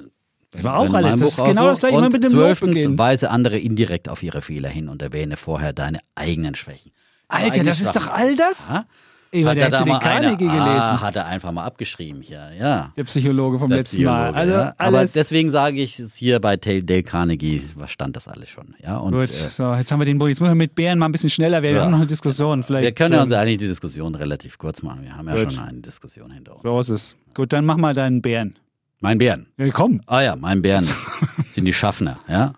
[0.64, 1.20] war auch alles.
[1.20, 1.68] Das ist genau so?
[1.68, 2.00] das gleiche.
[2.00, 6.00] Mit dem Lob zwölftens, weise andere indirekt auf ihre Fehler hin und erwähne vorher deine
[6.16, 6.90] eigenen Schwächen.
[7.28, 8.66] Alter, das ist doch all das?
[8.66, 8.86] Ja?
[9.32, 10.58] Hat der er hat da den mal Carnegie gelesen.
[10.60, 12.92] ah, hat er einfach mal abgeschrieben hier, ja.
[12.96, 14.32] Der Psychologe vom Der letzten Mal.
[14.32, 14.74] Psychologe, Also ja.
[14.76, 18.74] Aber deswegen sage ich es hier bei Dale, Dale Carnegie, was stand das alles schon,
[18.82, 18.96] ja.
[18.96, 20.30] Und Gut, äh, so, jetzt haben wir den Boden.
[20.30, 21.74] Jetzt müssen wir mit Bären mal ein bisschen schneller werden.
[21.74, 21.84] Wir Ja.
[21.84, 22.64] haben noch eine Diskussion.
[22.64, 25.02] Vielleicht, wir können ja uns eigentlich die Diskussion relativ kurz machen.
[25.02, 25.52] Wir haben ja Gut.
[25.52, 26.62] schon eine Diskussion hinter uns.
[26.62, 27.16] So ist es.
[27.34, 28.58] Gut, dann mach mal deinen Bären.
[28.98, 29.46] Mein Bären.
[29.58, 30.00] Ja, komm.
[30.06, 30.84] Ah ja, mein Bären
[31.48, 32.52] sind die Schaffner, ja.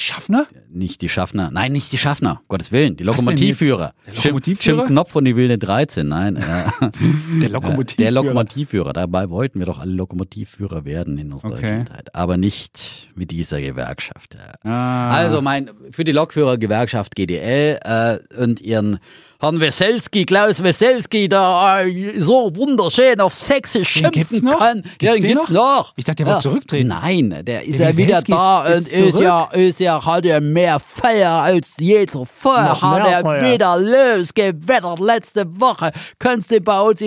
[0.00, 0.46] Schaffner?
[0.70, 1.50] Nicht die Schaffner.
[1.52, 2.40] Nein, nicht die Schaffner.
[2.48, 2.96] Gottes Willen.
[2.96, 3.94] Die Lokomotivführer.
[4.06, 4.78] Der Lokomotivführer?
[4.78, 6.08] Jim Knopf und die wilde 13.
[6.08, 6.36] Nein.
[6.36, 6.40] Äh,
[7.40, 8.04] Der Lokomotivführer.
[8.04, 8.92] Der Lokomotivführer.
[8.92, 11.76] Dabei wollten wir doch alle Lokomotivführer werden in unserer Okay.
[11.78, 12.14] Kindheit.
[12.14, 14.36] Aber nicht mit dieser Gewerkschaft.
[14.64, 14.70] ja.
[14.70, 15.08] Ah.
[15.10, 18.98] Also mein, für die Lokführergewerkschaft GDL äh, und ihren
[19.42, 24.58] Herrn Weselski, Klaus Weselski, der äh, so wunderschön auf Sächsisch schimpfen noch?
[24.58, 24.82] kann.
[24.82, 25.78] Gibt's ja, den gibt's noch?
[25.78, 25.92] noch.
[25.96, 26.88] Ich dachte, der wollte zurücktreten.
[26.88, 30.40] Nein, der ist Der ja wieder da ist- und ist ja, ist ja, hat ja
[30.40, 32.60] mehr Feier als je zuvor.
[32.60, 33.50] Noch Hat er Feuer.
[33.54, 35.90] wieder losgewettert letzte Woche.
[36.18, 37.00] Kannst du bei uns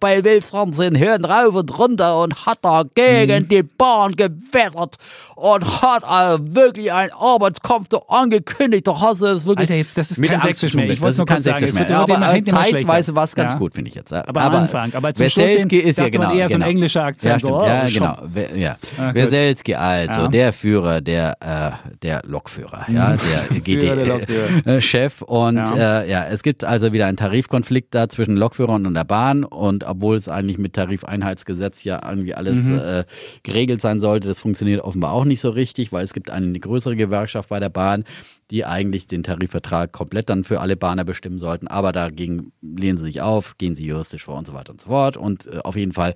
[0.00, 4.96] bei Weltfernsehen hören, rauf und runter und hat er gegen die Bahn gewettert
[5.36, 8.86] und hat äh, wirklich einen Arbeitskampf da angekündigt.
[8.86, 10.88] Da hast du es wirklich Alter, jetzt, das ist mit kein Sächsisch mehr.
[10.88, 13.58] Ich wollte nur kein Sächsisch es wird immer Aber äh, zeitweise war es ganz Ja.
[13.58, 14.12] gut, finde ich jetzt.
[14.12, 14.92] Aber am Anfang.
[14.94, 16.32] Aber zum Schluss Weselski hin ist ja genau.
[16.32, 16.70] eher so ein genau.
[16.70, 18.16] englischer Akzent, Ja, so, oh, ja genau.
[18.32, 18.76] We- Ja.
[18.98, 19.14] Ah.
[19.14, 20.28] Weselski also, Ja.
[20.28, 23.18] der Führer, der, äh, der Lokführer, ja, der
[23.64, 24.48] Führer der Lokführer.
[24.64, 25.22] GD-Chef.
[25.22, 26.00] Und Ja.
[26.02, 29.44] äh, ja, es gibt also wieder einen Tarifkonflikt da zwischen Lokführern und der Bahn.
[29.44, 32.78] Und obwohl es eigentlich mit Tarifeinheitsgesetz ja irgendwie alles Mhm.
[32.78, 33.04] äh,
[33.42, 36.96] geregelt sein sollte, das funktioniert offenbar auch nicht so richtig, weil es gibt eine größere
[36.96, 38.04] Gewerkschaft bei der Bahn,
[38.50, 41.68] die eigentlich den Tarifvertrag komplett dann für alle Bahner bestimmen sollten.
[41.68, 44.88] Aber dagegen lehnen sie sich auf, gehen sie juristisch vor und so weiter und so
[44.88, 45.16] fort.
[45.16, 46.14] Und äh, auf jeden Fall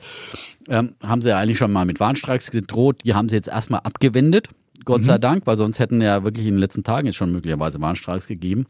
[0.68, 3.01] ähm, haben sie ja eigentlich schon mal mit Warnstreiks gedroht.
[3.05, 4.49] Die haben sie jetzt erstmal abgewendet.
[4.85, 7.81] Gott sei Dank, weil sonst hätten ja wirklich in den letzten Tagen jetzt schon möglicherweise
[7.81, 8.66] Warnstreiks gegeben.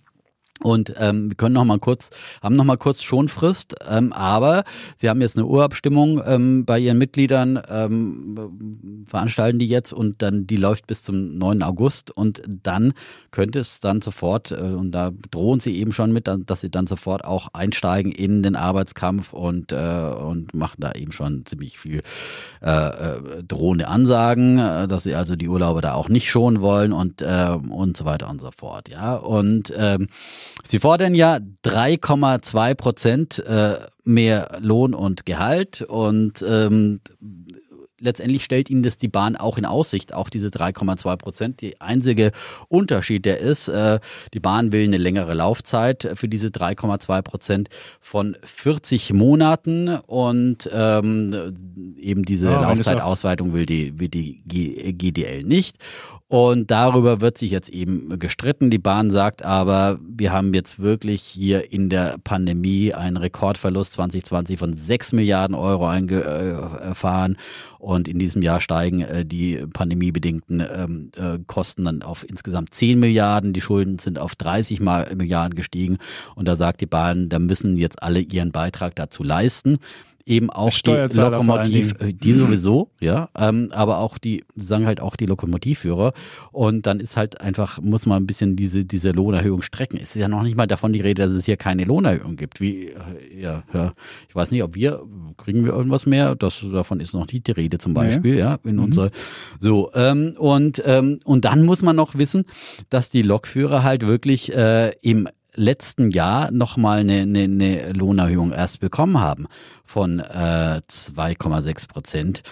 [0.61, 2.11] Und ähm, wir können noch mal kurz,
[2.43, 4.65] haben noch mal kurz Schonfrist, ähm, aber
[4.97, 10.47] sie haben jetzt eine Urabstimmung ähm, bei ihren Mitgliedern, ähm, veranstalten die jetzt und dann
[10.47, 11.63] die läuft bis zum 9.
[11.63, 12.93] August und dann
[13.31, 16.89] könnte es dann sofort, äh, und da drohen sie eben schon mit, dass sie dann
[16.89, 22.03] sofort auch einsteigen in den Arbeitskampf und, äh, und machen da eben schon ziemlich viel
[22.63, 26.93] äh, äh, drohende Ansagen, äh, dass sie also die Urlauber da auch nicht schonen wollen
[26.93, 28.89] und, äh, und so weiter und so fort.
[28.89, 30.09] Ja, und ähm,
[30.65, 37.01] sie fordern ja 3,2 Prozent äh, mehr Lohn und Gehalt und ähm,
[38.01, 41.61] letztendlich stellt ihnen das die Bahn auch in Aussicht, auch diese 3,2 Prozent.
[41.61, 42.33] Die einzige
[42.69, 44.01] Unterschied, der ist, äh,
[44.35, 47.69] die Bahn will eine längere Laufzeit für diese 3,2 Prozent
[48.01, 51.55] von 40 Monaten und ähm,
[51.99, 55.77] eben diese Ja, auf- Laufzeitausweitung will die, will die GDL nicht.
[56.31, 58.69] Und darüber wird sich jetzt eben gestritten.
[58.69, 64.59] Die Bahn sagt aber, wir haben jetzt wirklich hier in der Pandemie einen Rekordverlust 2020
[64.59, 67.39] von 6 Milliarden Euro eingefahren.
[67.79, 72.99] Und in diesem Jahr steigen äh, die pandemiebedingten ähm, äh, Kosten dann auf insgesamt 10
[72.99, 73.53] Milliarden.
[73.53, 75.99] Die Schulden sind auf 30 Mal Milliarden gestiegen.
[76.35, 79.79] Und da sagt die Bahn, da müssen jetzt alle ihren Beitrag dazu leisten
[80.29, 85.17] eben auch die Lokomotiv, äh, die sowieso, ja, ähm, aber auch die, sagen halt auch
[85.17, 86.13] die Lokomotivführer.
[86.53, 89.97] Und dann ist halt einfach, muss man ein bisschen diese, diese Lohnerhöhung strecken.
[89.97, 92.61] Es ist ja noch nicht mal davon die Rede, dass es hier keine Lohnerhöhung gibt.
[92.61, 92.95] Wie, äh,
[93.41, 93.95] ja, ja,
[94.29, 95.03] ich weiß nicht, ob wir,
[95.39, 96.35] kriegen wir irgendwas mehr?
[96.35, 99.11] Das, davon ist noch nicht die Rede zum Beispiel, ja, in unserer,
[99.59, 102.45] so, ähm, und, ähm, und dann muss man noch wissen,
[102.91, 105.29] dass die Lokführer halt wirklich äh, im
[105.59, 109.47] letzten Jahr nochmal eine, eine, eine Lohnerhöhung erst bekommen haben
[109.85, 112.43] von äh, 2,6 Prozent.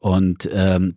[0.00, 0.96] Und ähm,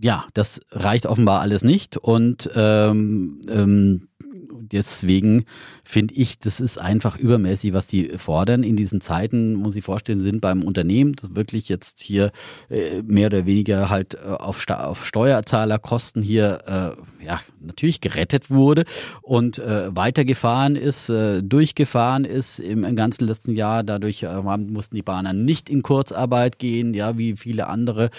[0.00, 1.96] ja, das reicht offenbar alles nicht.
[1.96, 4.08] Und ähm, ähm,
[4.50, 5.44] deswegen
[5.84, 8.62] finde ich, das ist einfach übermäßig, was die fordern.
[8.62, 12.30] In diesen Zeiten, muss ich vorstellen, sind beim Unternehmen das wirklich jetzt hier
[12.68, 18.50] äh, mehr oder weniger halt äh, auf, Sta auf Steuerzahlerkosten hier äh, ja natürlich gerettet
[18.50, 18.84] wurde
[19.22, 23.82] und äh, weitergefahren ist, äh, durchgefahren ist im, im ganzen letzten Jahr.
[23.82, 28.10] Dadurch äh, mussten die Bahner nicht in Kurzarbeit gehen, ja, wie viele andere,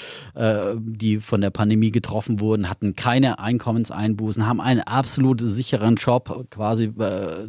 [0.76, 6.92] die von der Pandemie getroffen wurden, hatten keine Einkommenseinbußen, haben einen absolut sicheren Job, quasi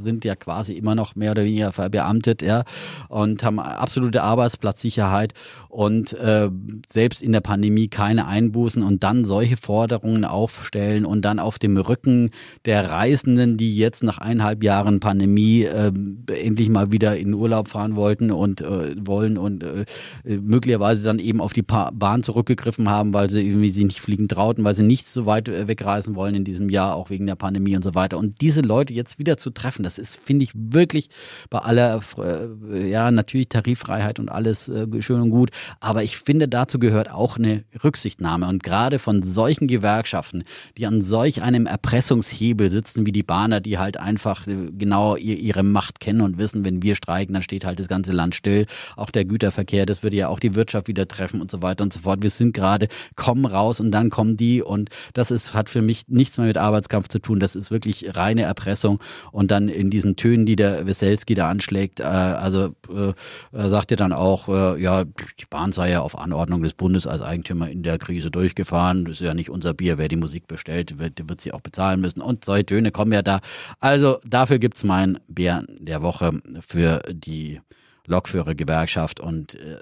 [0.05, 2.63] sind ja quasi immer noch mehr oder weniger verbeamtet, ja,
[3.09, 5.35] und haben absolute Arbeitsplatzsicherheit
[5.69, 6.51] und äh,
[6.91, 11.77] selbst in der Pandemie keine Einbußen und dann solche Forderungen aufstellen und dann auf dem
[11.77, 12.31] Rücken
[12.65, 15.91] der Reisenden, die jetzt nach eineinhalb Jahren Pandemie äh,
[16.29, 19.85] endlich mal wieder in Urlaub fahren wollten und äh, wollen und äh,
[20.25, 24.29] möglicherweise dann eben auf die pa Bahn zurückgegriffen haben, weil sie irgendwie sie nicht fliegen
[24.29, 27.37] trauten, weil sie nicht so weit äh, wegreisen wollen in diesem Jahr, auch wegen der
[27.37, 28.19] Pandemie und so weiter.
[28.19, 31.09] Und diese Leute jetzt wieder zu treffen, das ist, finde ich, wirklich
[31.51, 35.51] bei aller, äh, ja, natürlich Tariffreiheit und alles äh, schön und gut.
[35.81, 38.47] Aber ich finde, dazu gehört auch eine Rücksichtnahme.
[38.47, 40.45] Und gerade von solchen Gewerkschaften,
[40.77, 45.39] die an solch einem Erpressungshebel sitzen wie die Bahner, die halt einfach äh, genau ihr,
[45.39, 48.67] ihre Macht kennen und wissen, wenn wir streiken, dann steht halt das ganze Land still.
[48.97, 51.93] Auch der Güterverkehr, das würde ja auch die Wirtschaft wieder treffen und so weiter und
[51.93, 52.23] so fort.
[52.23, 56.09] Wir sind gerade, kommen raus und dann kommen die und das ist, hat für mich
[56.09, 57.41] nichts mehr mit Arbeitskampf zu tun.
[57.41, 59.01] Das ist wirklich reine Erpressung
[59.33, 63.97] und dann in diesen Tönen, die der Weselski da anschlägt, äh, also äh, sagt er
[63.97, 67.83] dann auch, äh, ja, die Bahn sei ja auf Anordnung des Bundes als Eigentümer in
[67.83, 69.05] der Krise durchgefahren.
[69.05, 69.99] Das ist ja nicht unser Bier.
[69.99, 72.21] Wer die Musik bestellt, wird, wird sie auch bezahlen müssen.
[72.21, 73.41] Und solche Töne kommen ja da.
[73.81, 77.61] Also dafür gibt's mein Bär der Woche für die
[78.07, 79.21] Lokführergewerkschaft.
[79.21, 79.77] Und äh,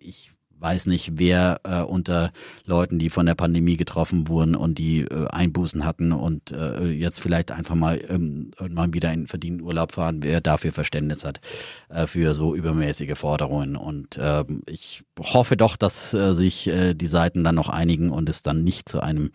[0.00, 2.32] ich weiß nicht, wer äh, unter
[2.64, 7.20] Leuten, die von der Pandemie getroffen wurden und die äh, Einbußen hatten und äh, jetzt
[7.20, 11.40] vielleicht einfach mal ähm, irgendwann wieder in verdienten Urlaub fahren, wer dafür Verständnis hat
[11.88, 13.76] äh, für so übermäßige Forderungen.
[13.76, 18.28] Und äh, ich hoffe doch, dass äh, sich äh, die Seiten dann noch einigen und
[18.28, 19.30] es dann nicht zu einem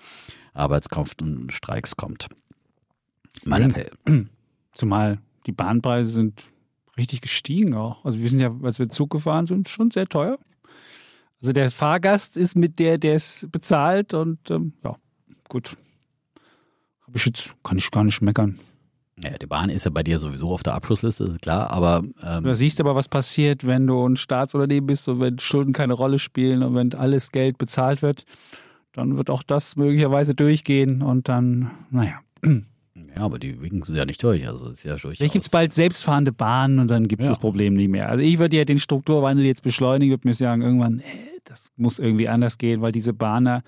[0.53, 2.27] Arbeitskampf und Streiks kommt.
[3.43, 3.91] Mein Appell.
[4.73, 6.43] Zumal die Bahnpreise sind
[6.97, 8.03] richtig gestiegen auch.
[8.05, 10.37] Also wir sind ja, als wir Zug gefahren sind, schon sehr teuer.
[11.41, 14.95] Also der Fahrgast ist mit der, der es bezahlt und ähm, ja,
[15.49, 15.75] gut.
[17.05, 18.59] Hab ich jetzt, kann ich gar nicht meckern.
[19.23, 22.03] Ja, die Bahn ist ja bei dir sowieso auf der Abschlussliste, ist klar, aber.
[22.23, 25.93] Ähm du siehst aber, was passiert, wenn du ein Staatsunternehmen bist und wenn Schulden keine
[25.93, 28.25] Rolle spielen und wenn alles Geld bezahlt wird,
[28.93, 32.19] dann wird auch das möglicherweise durchgehen und dann, naja.
[32.93, 34.45] Ja, aber die winken sind ja nicht durch.
[34.47, 37.31] Also ist ja Vielleicht gibt es bald selbstfahrende Bahnen und dann gibt es ja.
[37.31, 38.09] das Problem nicht mehr.
[38.09, 41.03] Also ich würde ja den Strukturwandel jetzt beschleunigen, würde mir sagen, irgendwann, äh,
[41.45, 43.63] das muss irgendwie anders gehen, weil diese Bahner,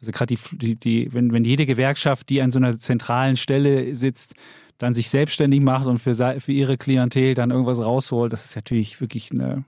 [0.00, 3.96] also gerade die, die, die, wenn, wenn jede Gewerkschaft, die an so einer zentralen Stelle
[3.96, 4.34] sitzt,
[4.78, 9.00] dann sich selbstständig macht und für, für ihre Klientel dann irgendwas rausholt, das ist natürlich
[9.00, 9.64] wirklich eine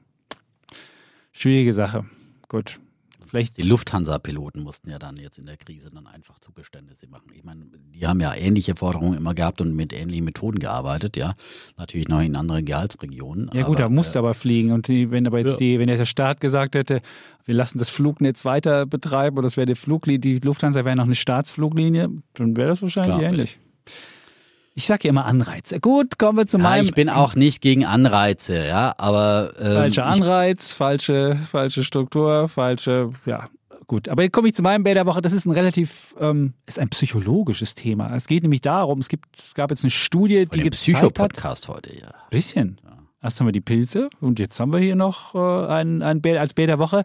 [1.32, 2.07] schwierige Sache.
[2.49, 2.78] Gut.
[3.24, 7.30] Vielleicht die Lufthansa-Piloten mussten ja dann jetzt in der Krise dann einfach Zugeständnisse machen.
[7.34, 11.34] Ich meine, die haben ja ähnliche Forderungen immer gehabt und mit ähnlichen Methoden gearbeitet, ja.
[11.76, 13.51] Natürlich noch in anderen Gehaltsregionen.
[13.52, 14.72] Ja gut, da musste äh, aber fliegen.
[14.72, 15.59] Und die, wenn aber jetzt ja.
[15.59, 17.01] die, wenn der Staat gesagt hätte,
[17.44, 21.05] wir lassen das Flugnetz weiter betreiben oder das wäre die Fluglinie, die Lufthansa wäre noch
[21.05, 23.60] eine Staatsfluglinie, dann wäre das wahrscheinlich Klar, ähnlich.
[24.74, 25.80] Ich sage ja immer Anreize.
[25.80, 26.84] Gut, kommen wir zu ja, meinem.
[26.84, 29.52] Ich bin auch nicht gegen Anreize, ja, aber.
[29.59, 33.48] Ähm, falscher Anreiz, falsche, falsche Struktur, falsche, ja,
[33.90, 34.09] gut.
[34.09, 35.20] Aber jetzt komme ich zu meinem Bär der Woche.
[35.20, 38.14] Das ist ein relativ, ähm, ist ein psychologisches Thema.
[38.14, 41.94] Es geht nämlich darum, es gibt, es gab jetzt eine Studie, die gezeigt Psycho-Podcast heute,
[41.94, 42.12] ja.
[42.30, 42.80] Bisschen.
[42.84, 42.90] Ja.
[43.22, 46.40] Erst haben wir die Pilze und jetzt haben wir hier noch äh, einen, einen Bär
[46.40, 47.05] als Bär der Woche.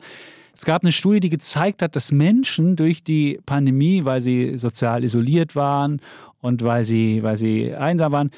[0.53, 5.03] Es gab eine Studie, die gezeigt hat, dass Menschen durch die Pandemie, weil sie sozial
[5.03, 5.99] isoliert waren
[6.45, 8.30] und weil sie, weil sie einsam waren,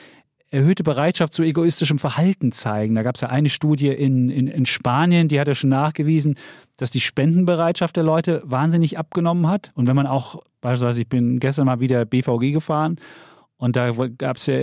[0.49, 2.95] erhöhte Bereitschaft zu egoistischem Verhalten zeigen.
[2.95, 6.35] Da gab es ja eine Studie in, in, in Spanien, die hat ja schon nachgewiesen,
[6.77, 9.71] dass die Spendenbereitschaft der Leute wahnsinnig abgenommen hat.
[9.75, 12.95] Und wenn man auch, beispielsweise, ich bin gestern mal wieder BVG gefahren
[13.57, 14.03] und da ja,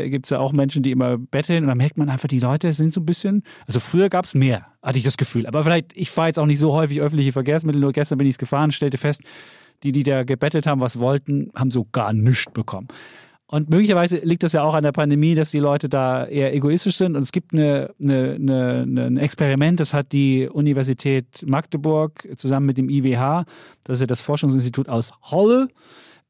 [0.09, 2.95] gibt's ja auch Menschen, die immer betteln und da merkt man einfach, die Leute sind
[2.95, 5.47] so ein bisschen, also früher gab es mehr, hatte ich das Gefühl.
[5.47, 8.35] Aber vielleicht, ich fahre jetzt auch nicht so häufig öffentliche Verkehrsmittel, nur gestern bin ich
[8.35, 9.21] es gefahren, stellte fest,
[9.83, 12.89] die, die da gebettelt haben, was wollten, haben so gar nichts bekommen.
[13.55, 16.97] Und möglicherweise liegt das ja auch an der Pandemie, dass die Leute da eher egoistisch
[16.97, 17.15] sind.
[17.15, 22.79] Und es gibt eine, eine, eine, ein Experiment, das hat die Universität Magdeburg zusammen mit
[22.79, 23.45] dem IWH,
[23.85, 25.69] das ist ja das Forschungsinstitut aus Holle,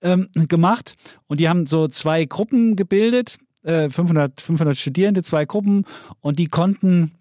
[0.03, 0.97] ähm, gemacht.
[1.27, 5.87] Und die haben so zwei Gruppen gebildet, äh, 500, 500 Studierende, zwei Gruppen.
[6.21, 7.13] Und die konnten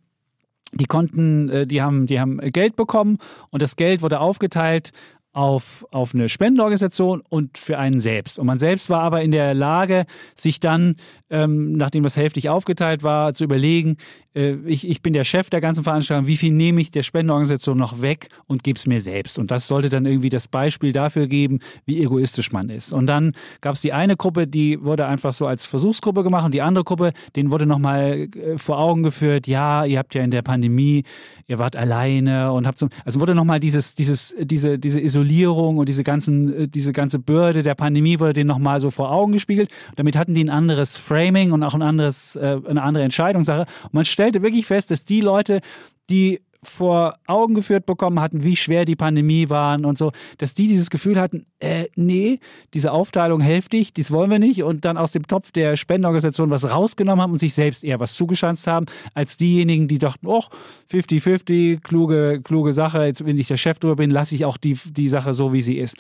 [0.74, 3.20] die konnten, äh, die haben, die haben Geld bekommen
[3.52, 4.92] und das Geld wurde aufgeteilt
[5.34, 8.38] auf, auf eine Spendenorganisation und für einen selbst.
[8.38, 10.06] Und man selbst war aber in der Lage,
[10.36, 10.96] sich dann,
[11.32, 13.98] ähm, nachdem das hälftig aufgeteilt war, zu überlegen,
[14.36, 17.78] äh, ich, ich bin der Chef der ganzen Veranstaltung, wie viel nehme ich der Spendenorganisation
[17.78, 19.40] noch weg und gebe es mir selbst.
[19.40, 22.94] Und das sollte dann irgendwie das Beispiel dafür geben, wie egoistisch man ist.
[22.94, 26.54] Und dann gab es die eine Gruppe, die wurde einfach so als Versuchsgruppe gemacht und
[26.54, 30.32] die andere Gruppe, denen wurde nochmal äh, vor Augen geführt, ja, ihr habt ja in
[30.32, 31.04] der Pandemie,
[31.48, 35.90] ihr wart alleine und habt so, also wurde nochmal dieses, dieses, diese, diese Isolierung und
[35.90, 39.70] diese ganzen, äh, diese ganze Bürde der Pandemie wurde denen nochmal so vor Augen gespiegelt.
[39.96, 43.66] Damit hatten die ein anderes Framing und auch ein anderes, äh, eine andere Entscheidungssache.
[43.84, 45.62] Und man stellte wirklich fest, dass die Leute,
[46.10, 50.68] die vor Augen geführt bekommen hatten, wie schwer die Pandemie waren und so, dass die
[50.68, 52.40] dieses Gefühl hatten, äh, nee,
[52.74, 56.70] diese Aufteilung hälftig, dies wollen wir nicht und dann aus dem Topf der Spendenorganisation was
[56.70, 60.44] rausgenommen haben und sich selbst eher was zugeschanzt haben, als diejenigen, die dachten, oh,
[60.92, 64.78] 50-50, kluge, kluge Sache, jetzt wenn ich der Chef drüber bin, lasse ich auch die,
[64.86, 65.96] die Sache so, wie sie ist.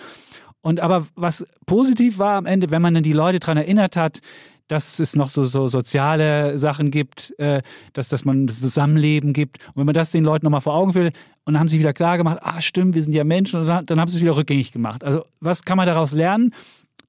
[0.61, 4.21] Und aber was positiv war am Ende, wenn man dann die Leute daran erinnert hat,
[4.67, 7.61] dass es noch so, so soziale Sachen gibt, äh,
[7.93, 9.59] dass, dass man das Zusammenleben gibt.
[9.67, 11.15] Und wenn man das den Leuten nochmal vor Augen führt,
[11.45, 13.85] und dann haben sie wieder klar gemacht, ah stimmt, wir sind ja Menschen, und dann,
[13.85, 15.03] dann haben sie es wieder rückgängig gemacht.
[15.03, 16.53] Also was kann man daraus lernen?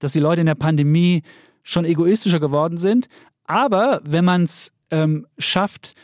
[0.01, 1.23] Dass die Leute in der Pandemie
[1.63, 3.09] schon egoistischer geworden sind.
[3.45, 5.95] Aber wenn man es ähm, schafft,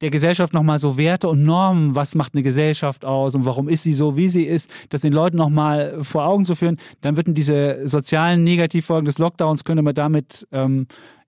[0.00, 3.82] der Gesellschaft nochmal so Werte und Normen, was macht eine Gesellschaft aus und warum ist
[3.82, 7.34] sie so, wie sie ist, das den Leuten nochmal vor Augen zu führen, dann würden
[7.34, 10.86] diese sozialen Negativfolgen des Lockdowns, könnte man damit ähm,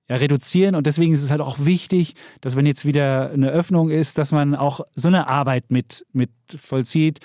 [0.08, 0.74] ja, reduzieren.
[0.74, 4.32] Und deswegen ist es halt auch wichtig, dass wenn jetzt wieder eine Öffnung ist, dass
[4.32, 7.20] man auch so eine Arbeit mit, mit vollzieht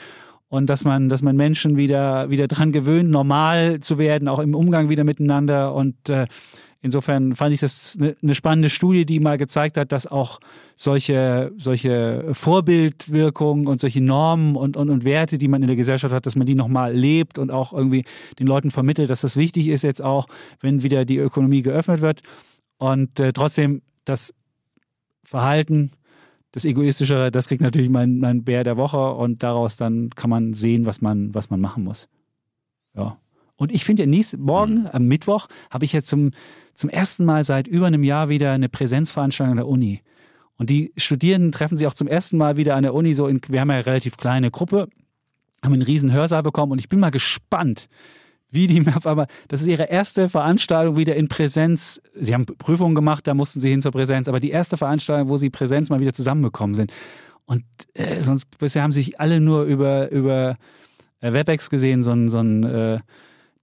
[0.47, 4.55] und dass man, dass man Menschen wieder, wieder dran gewöhnt, normal zu werden, auch im
[4.55, 5.73] Umgang wieder miteinander.
[5.73, 6.27] Und äh,
[6.81, 10.39] insofern fand ich das eine, spannende Studie, die mal gezeigt hat, dass auch
[10.75, 16.13] solche, solche Vorbildwirkungen und solche Normen und, und, und Werte, die man in der Gesellschaft
[16.13, 18.05] hat, dass man die nochmal lebt und auch irgendwie
[18.39, 20.27] den Leuten vermittelt, dass das wichtig ist jetzt auch,
[20.59, 22.21] wenn wieder die Ökonomie geöffnet wird.
[22.77, 24.33] Und äh, trotzdem das
[25.23, 25.91] Verhalten,
[26.51, 30.53] das Egoistischere, das kriegt natürlich mein, mein Bär der Woche und daraus dann kann man
[30.53, 32.07] sehen, was man, was man machen muss.
[32.95, 33.17] Ja.
[33.57, 34.89] Und ich finde ja, nächsten morgen, mhm.
[34.91, 36.31] am Mittwoch, habe ich jetzt zum,
[36.73, 40.01] zum ersten Mal seit über einem Jahr wieder eine Präsenzveranstaltung an der Uni.
[40.57, 43.13] Und die Studierenden treffen sich auch zum ersten Mal wieder an der Uni.
[43.13, 44.87] So in, wir haben ja eine relativ kleine Gruppe,
[45.63, 47.87] haben einen riesen Hörsaal bekommen und ich bin mal gespannt,
[48.49, 52.01] wie die auf einmal, das ist ihre erste Veranstaltung wieder in Präsenz.
[52.13, 55.37] Sie haben Prüfungen gemacht, da mussten sie hin zur Präsenz, aber die erste Veranstaltung, wo
[55.37, 56.93] sie Präsenz mal wieder zusammengekommen sind.
[57.45, 57.63] Und
[57.93, 60.57] äh, sonst bisher haben sich alle nur über, über
[61.21, 62.99] äh, WebEx gesehen, so ein, so ein äh,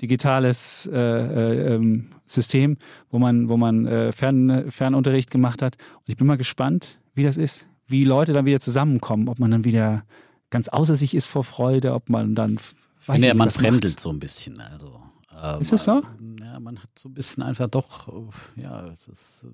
[0.02, 2.76] digitales äh, äh, ähm, System,
[3.10, 5.76] wo man, wo man äh, Fern, Fernunterricht gemacht hat.
[5.98, 9.50] Und ich bin mal gespannt, wie das ist, wie Leute dann wieder zusammenkommen, ob man
[9.50, 10.04] dann wieder
[10.50, 12.58] ganz außer sich ist vor Freude, ob man dann
[13.06, 14.00] Weiß nee, man fremdelt macht.
[14.00, 14.60] so ein bisschen.
[14.60, 15.02] Also,
[15.34, 16.02] äh, ist es so?
[16.40, 19.46] Ja, man hat so ein bisschen einfach doch, ja, es ist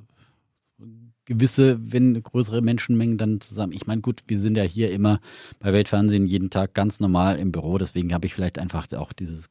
[0.81, 0.85] äh,
[1.25, 3.73] gewisse, wenn größere Menschenmengen dann zusammen.
[3.73, 5.20] Ich meine, gut, wir sind ja hier immer
[5.61, 9.49] bei Weltfernsehen jeden Tag ganz normal im Büro, deswegen habe ich vielleicht einfach auch dieses,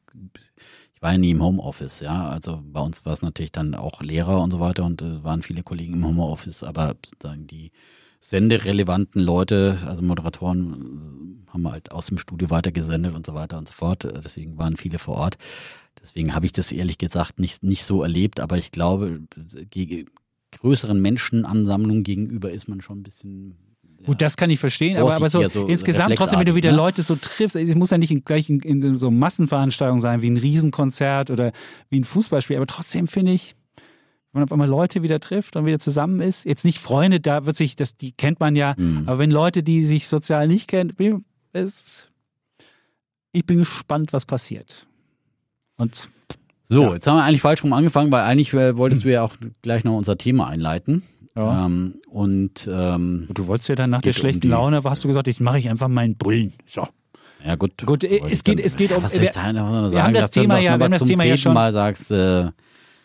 [0.98, 2.28] ich war ja nie im Homeoffice, ja.
[2.28, 5.42] Also bei uns war es natürlich dann auch Lehrer und so weiter und äh, waren
[5.42, 7.70] viele Kollegen im Homeoffice, aber sozusagen die
[8.18, 13.74] senderelevanten Leute, also Moderatoren, haben halt aus dem Studio weitergesendet und so weiter und so
[13.74, 14.08] fort.
[14.24, 15.38] Deswegen waren viele vor Ort.
[16.02, 19.20] Deswegen habe ich das ehrlich gesagt nicht, nicht so erlebt, aber ich glaube,
[19.70, 20.08] gegen
[20.50, 23.56] größeren Menschenansammlungen gegenüber ist man schon ein bisschen
[24.04, 26.76] Gut, das kann ich verstehen, aber, aber so, so insgesamt trotzdem, wenn du wieder ne?
[26.76, 30.36] Leute so triffst, es muss ja nicht gleich in, in so Massenveranstaltungen sein, wie ein
[30.36, 31.52] Riesenkonzert oder
[31.90, 33.56] wie ein Fußballspiel, aber trotzdem finde ich,
[34.32, 36.44] wenn man auf einmal Leute wieder trifft und wieder zusammen ist.
[36.44, 39.02] Jetzt nicht Freunde, da wird sich, das, die kennt man ja, mhm.
[39.06, 40.94] aber wenn Leute, die sich sozial nicht kennen,
[41.52, 42.10] ist,
[43.32, 44.86] ich bin gespannt, was passiert.
[45.76, 46.08] Und
[46.64, 46.94] so, ja.
[46.94, 49.84] jetzt haben wir eigentlich falsch rum angefangen, weil eigentlich äh, wolltest du ja auch gleich
[49.84, 51.02] noch unser Thema einleiten.
[51.38, 51.66] Ja.
[51.66, 55.26] Ähm, und ähm, du wolltest ja dann nach der schlechten um Laune, hast du gesagt,
[55.26, 56.52] jetzt mache ich einfach meinen Bullen.
[56.66, 56.86] So.
[57.44, 57.72] Ja gut.
[57.86, 59.02] Gut, es geht, es geht um.
[59.02, 61.54] Was soll ich da wir haben das Thema ja, wir haben das Thema ja schon.
[61.54, 62.50] Mal sagst, äh,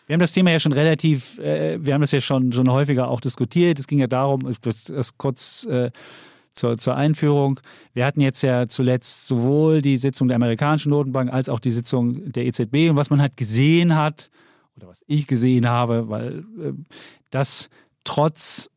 [0.06, 3.08] wir haben das Thema ja schon relativ, äh, wir haben das ja schon, schon häufiger
[3.08, 3.80] auch diskutiert.
[3.80, 5.92] Es ging ja darum, das, das kurz äh,
[6.52, 7.60] zur, zur Einführung.
[7.94, 12.32] Wir hatten jetzt ja zuletzt sowohl die Sitzung der amerikanischen Notenbank als auch die Sitzung
[12.32, 12.90] der EZB.
[12.90, 14.30] Und was man halt gesehen hat,
[14.76, 16.74] oder was ich gesehen habe, weil äh,
[17.32, 17.70] das
[18.04, 18.70] trotz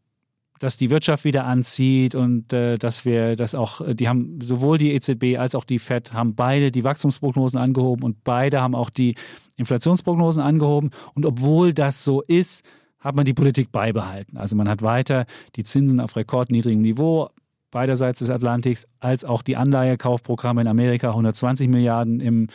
[0.59, 4.79] dass die Wirtschaft wieder anzieht und äh, dass wir das auch, äh, die haben sowohl
[4.79, 8.91] die EZB als auch die FED haben beide die Wachstumsprognosen angehoben und beide haben auch
[8.91, 9.17] die
[9.57, 10.91] Inflationsprognosen angehoben.
[11.15, 12.65] Und obwohl das so ist,
[13.01, 14.37] hat man die Politik beibehalten.
[14.37, 15.27] Also man hat weiter
[15.57, 17.29] die Zinsen auf rekordniedrigem Niveau
[17.71, 22.49] beiderseits des Atlantiks, als auch die Anleihekaufprogramme in Amerika, 120 Milliarden im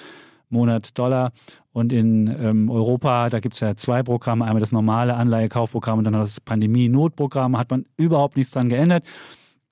[0.52, 1.32] Monat Dollar.
[1.74, 6.04] Und in ähm, Europa, da gibt es ja zwei Programme, einmal das normale Anleihekaufprogramm und
[6.04, 9.06] dann das Pandemie-Notprogramm, hat man überhaupt nichts dran geändert.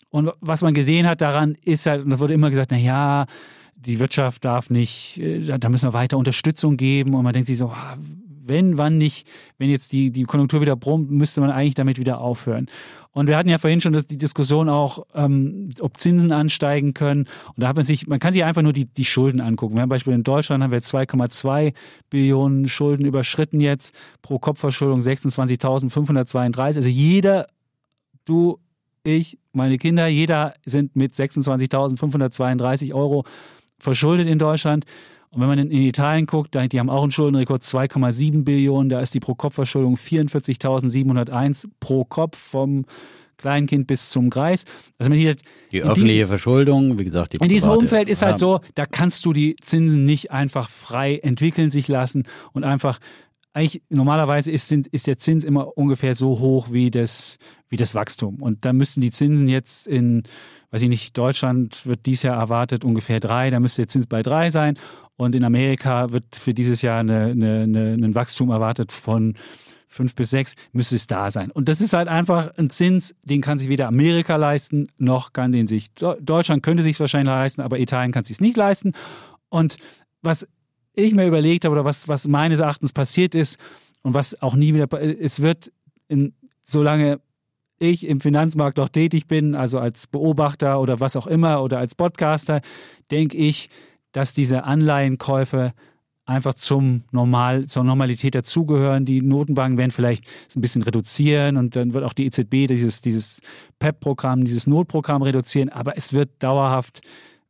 [0.09, 3.25] Und was man gesehen hat daran, ist halt, und das wurde immer gesagt, na ja,
[3.75, 7.13] die Wirtschaft darf nicht, äh, da müssen wir weiter Unterstützung geben.
[7.13, 7.97] Und man denkt sich so, ah,
[8.49, 9.27] wenn, wann nicht,
[9.57, 12.67] wenn jetzt die, die Konjunktur wieder brummt, müsste man eigentlich damit wieder aufhören.
[13.11, 17.25] Und wir hatten ja vorhin schon die Diskussion auch, ähm, ob Zinsen ansteigen können.
[17.47, 19.75] Und da hat man sich, man kann sich einfach nur die, die Schulden angucken.
[19.75, 21.73] Wir haben Beispiel in Deutschland haben wir 2,2
[22.09, 26.59] Billionen Schulden überschritten jetzt, pro Kopfverschuldung 26.532.
[26.61, 27.47] Also jeder,
[28.25, 28.59] du,
[29.03, 33.25] ich, meine Kinder, jeder sind mit 26.532 Euro
[33.79, 34.85] verschuldet in Deutschland.
[35.31, 39.13] Und wenn man in, Italien guckt, die haben auch einen Schuldenrekord 2,7 Billionen, da ist
[39.13, 42.85] die Pro-Kopf-Verschuldung 44.701 pro Kopf vom
[43.37, 44.65] Kleinkind bis zum Greis.
[44.97, 45.41] Also man sieht,
[45.71, 49.25] die öffentliche diesem, Verschuldung, wie gesagt, die In diesem Umfeld ist halt so, da kannst
[49.25, 52.99] du die Zinsen nicht einfach frei entwickeln sich lassen und einfach
[53.53, 57.37] eigentlich normalerweise ist, sind, ist der Zins immer ungefähr so hoch wie das,
[57.67, 58.41] wie das Wachstum.
[58.41, 60.23] Und da müssten die Zinsen jetzt in,
[60.71, 64.21] weiß ich nicht, Deutschland wird dieses Jahr erwartet ungefähr drei, da müsste der Zins bei
[64.21, 64.77] drei sein.
[65.19, 69.33] Und in Amerika wird für dieses Jahr eine, eine, eine, ein Wachstum erwartet von
[69.89, 71.51] fünf bis sechs, müsste es da sein.
[71.51, 75.51] Und das ist halt einfach ein Zins, den kann sich weder Amerika leisten, noch kann
[75.51, 78.93] den sich Deutschland könnte sich wahrscheinlich leisten, aber Italien kann sich nicht leisten.
[79.49, 79.75] Und
[80.21, 80.47] was
[80.93, 83.59] ich mir überlegt habe oder was, was meines Erachtens passiert ist
[84.03, 85.73] und was auch nie wieder, es wird
[86.07, 86.33] in,
[86.63, 87.19] solange
[87.77, 91.93] ich im Finanzmarkt noch tätig bin, also als Beobachter oder was auch immer oder als
[91.93, 92.61] Podcaster,
[93.11, 93.69] denke ich,
[94.11, 95.73] dass diese Anleihenkäufe
[96.25, 99.03] einfach zum Normal, zur Normalität dazugehören.
[99.03, 100.25] Die Notenbanken werden vielleicht
[100.55, 103.41] ein bisschen reduzieren und dann wird auch die EZB dieses, dieses
[103.79, 107.01] PEP-Programm, dieses Notprogramm reduzieren, aber es wird dauerhaft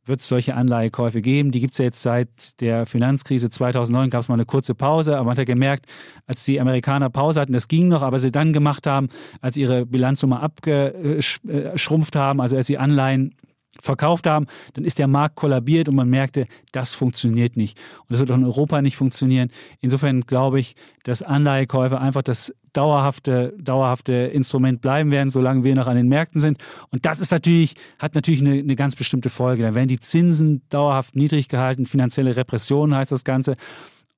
[0.06, 1.52] wird es solche Anleihekäufe geben.
[1.52, 5.16] Die gibt es ja jetzt seit der Finanzkrise 2009, gab es mal eine kurze Pause,
[5.16, 5.86] aber man hat ja gemerkt,
[6.26, 9.08] als die Amerikaner Pause hatten, das ging noch, aber sie dann gemacht haben,
[9.40, 13.34] als ihre Bilanzsumme abgeschrumpft haben, also als sie Anleihen
[13.82, 17.78] verkauft haben, dann ist der Markt kollabiert und man merkte, das funktioniert nicht.
[18.00, 19.50] Und das wird auch in Europa nicht funktionieren.
[19.80, 20.74] Insofern glaube ich,
[21.04, 26.40] dass Anleihekäufe einfach das dauerhafte, dauerhafte Instrument bleiben werden, solange wir noch an den Märkten
[26.40, 26.58] sind.
[26.90, 29.62] Und das ist natürlich, hat natürlich eine, eine ganz bestimmte Folge.
[29.62, 33.56] Da werden die Zinsen dauerhaft niedrig gehalten, finanzielle Repression heißt das Ganze.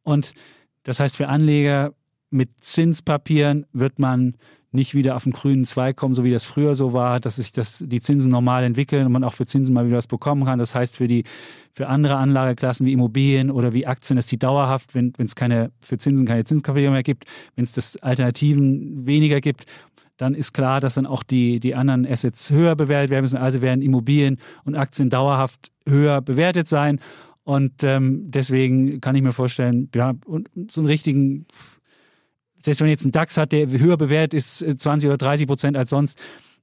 [0.02, 0.34] Und
[0.82, 1.94] das heißt, für Anleger
[2.30, 4.36] mit Zinspapieren wird man
[4.72, 7.52] nicht wieder auf den grünen Zweig kommen, so wie das früher so war, dass sich
[7.52, 10.58] das, die Zinsen normal entwickeln und man auch für Zinsen mal wieder was bekommen kann.
[10.58, 11.24] Das heißt für die,
[11.72, 15.98] für andere Anlageklassen wie Immobilien oder wie Aktien, dass die dauerhaft, wenn es keine, für
[15.98, 19.66] Zinsen keine Zinspapiere mehr gibt, wenn es das Alternativen weniger gibt,
[20.16, 23.38] dann ist klar, dass dann auch die, die anderen Assets höher bewertet werden müssen.
[23.38, 27.00] Also werden Immobilien und Aktien dauerhaft höher bewertet sein.
[27.44, 31.46] Und ähm, deswegen kann ich mir vorstellen, ja, und so einen richtigen
[32.64, 35.76] selbst wenn jetzt einen DAX hat, der höher bewertet ist, 20 äh, oder 30 Prozent
[35.76, 36.18] als sonst,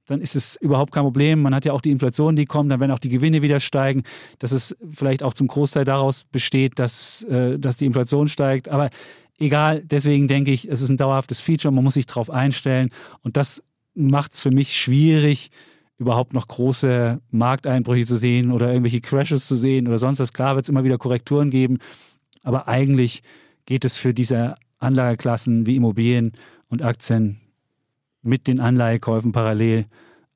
[0.06, 1.42] dann ist es überhaupt kein Problem.
[1.42, 4.02] Man hat ja auch die Inflation, die kommt, dann werden auch die Gewinne wieder steigen,
[4.38, 8.68] dass es vielleicht auch zum Großteil daraus besteht, dass, äh, dass die Inflation steigt.
[8.68, 8.90] Aber
[9.38, 12.90] egal, deswegen denke ich, es ist ein dauerhaftes Feature, man muss sich darauf einstellen
[13.22, 13.62] und das
[13.94, 15.50] macht es für mich schwierig,
[15.98, 20.32] überhaupt noch große Markteinbrüche zu sehen oder irgendwelche Crashes zu sehen oder sonst was.
[20.32, 21.78] Klar wird es immer wieder Korrekturen geben,
[22.42, 23.22] aber eigentlich
[23.66, 26.32] geht es für diese Anlageklassen wie Immobilien
[26.68, 27.40] und Aktien
[28.22, 29.86] mit den Anleihekäufen parallel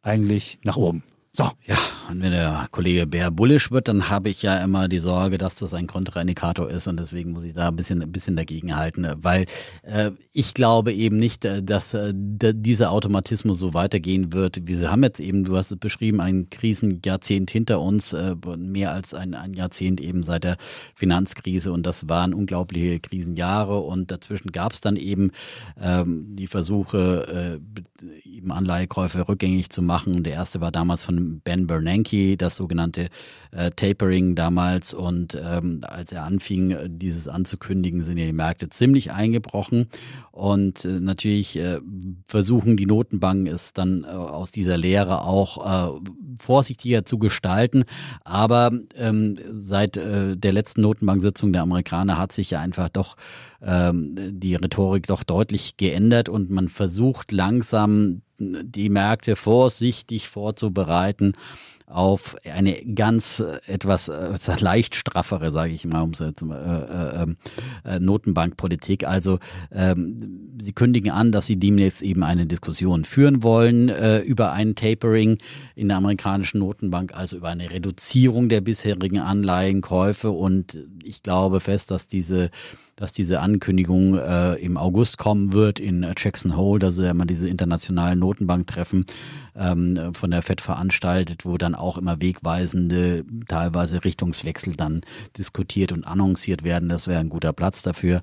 [0.02, 1.02] eigentlich nach oben.
[1.32, 1.50] So.
[1.66, 1.76] Ja,
[2.10, 5.56] und wenn der Kollege Bär bullisch wird, dann habe ich ja immer die Sorge, dass
[5.56, 6.86] das ein Kontraindikator ist.
[6.86, 9.46] Und deswegen muss ich da ein bisschen, ein bisschen dagegen halten, weil
[9.82, 14.66] äh, ich glaube eben nicht, äh, dass äh, dieser Automatismus so weitergehen wird.
[14.66, 19.14] Wir haben jetzt eben, du hast es beschrieben, ein Krisenjahrzehnt hinter uns, äh, mehr als
[19.14, 20.56] ein, ein Jahrzehnt eben seit der
[20.94, 21.72] Finanzkrise.
[21.72, 23.78] Und das waren unglaubliche Krisenjahre.
[23.80, 25.30] Und dazwischen gab es dann eben
[25.80, 30.22] ähm, die Versuche, äh, eben Anleihekäufe rückgängig zu machen.
[30.22, 31.93] Der erste war damals von Ben Bernanke,
[32.36, 33.08] das sogenannte
[33.52, 34.94] äh, Tapering damals.
[34.94, 39.88] Und ähm, als er anfing, dieses anzukündigen, sind ja die Märkte ziemlich eingebrochen.
[40.34, 41.78] Und äh, natürlich äh,
[42.26, 46.00] versuchen die Notenbanken es dann äh, aus dieser Lehre auch äh,
[46.40, 47.84] vorsichtiger zu gestalten.
[48.24, 53.16] Aber ähm, seit äh, der letzten Notenbanksitzung der Amerikaner hat sich ja einfach doch
[53.62, 61.34] ähm, die Rhetorik doch deutlich geändert und man versucht langsam die Märkte vorsichtig vorzubereiten
[61.86, 67.36] auf eine ganz äh, etwas äh, leicht straffere, sage ich mal, um äh, äh, ähm,
[67.84, 69.06] äh, Notenbankpolitik.
[69.06, 69.38] Also
[69.70, 70.18] ähm,
[70.60, 75.38] sie kündigen an, dass sie demnächst eben eine Diskussion führen wollen äh, über ein Tapering
[75.74, 80.30] in der amerikanischen Notenbank, also über eine Reduzierung der bisherigen Anleihenkäufe.
[80.30, 82.50] Und ich glaube fest, dass diese
[82.96, 87.48] dass diese Ankündigung äh, im August kommen wird in Jackson Hole, dass ja immer diese
[87.48, 89.06] internationalen Notenbanktreffen
[89.56, 95.00] ähm, von der FED veranstaltet, wo dann auch immer wegweisende, teilweise Richtungswechsel dann
[95.36, 96.88] diskutiert und annonciert werden.
[96.88, 98.22] Das wäre ein guter Platz dafür.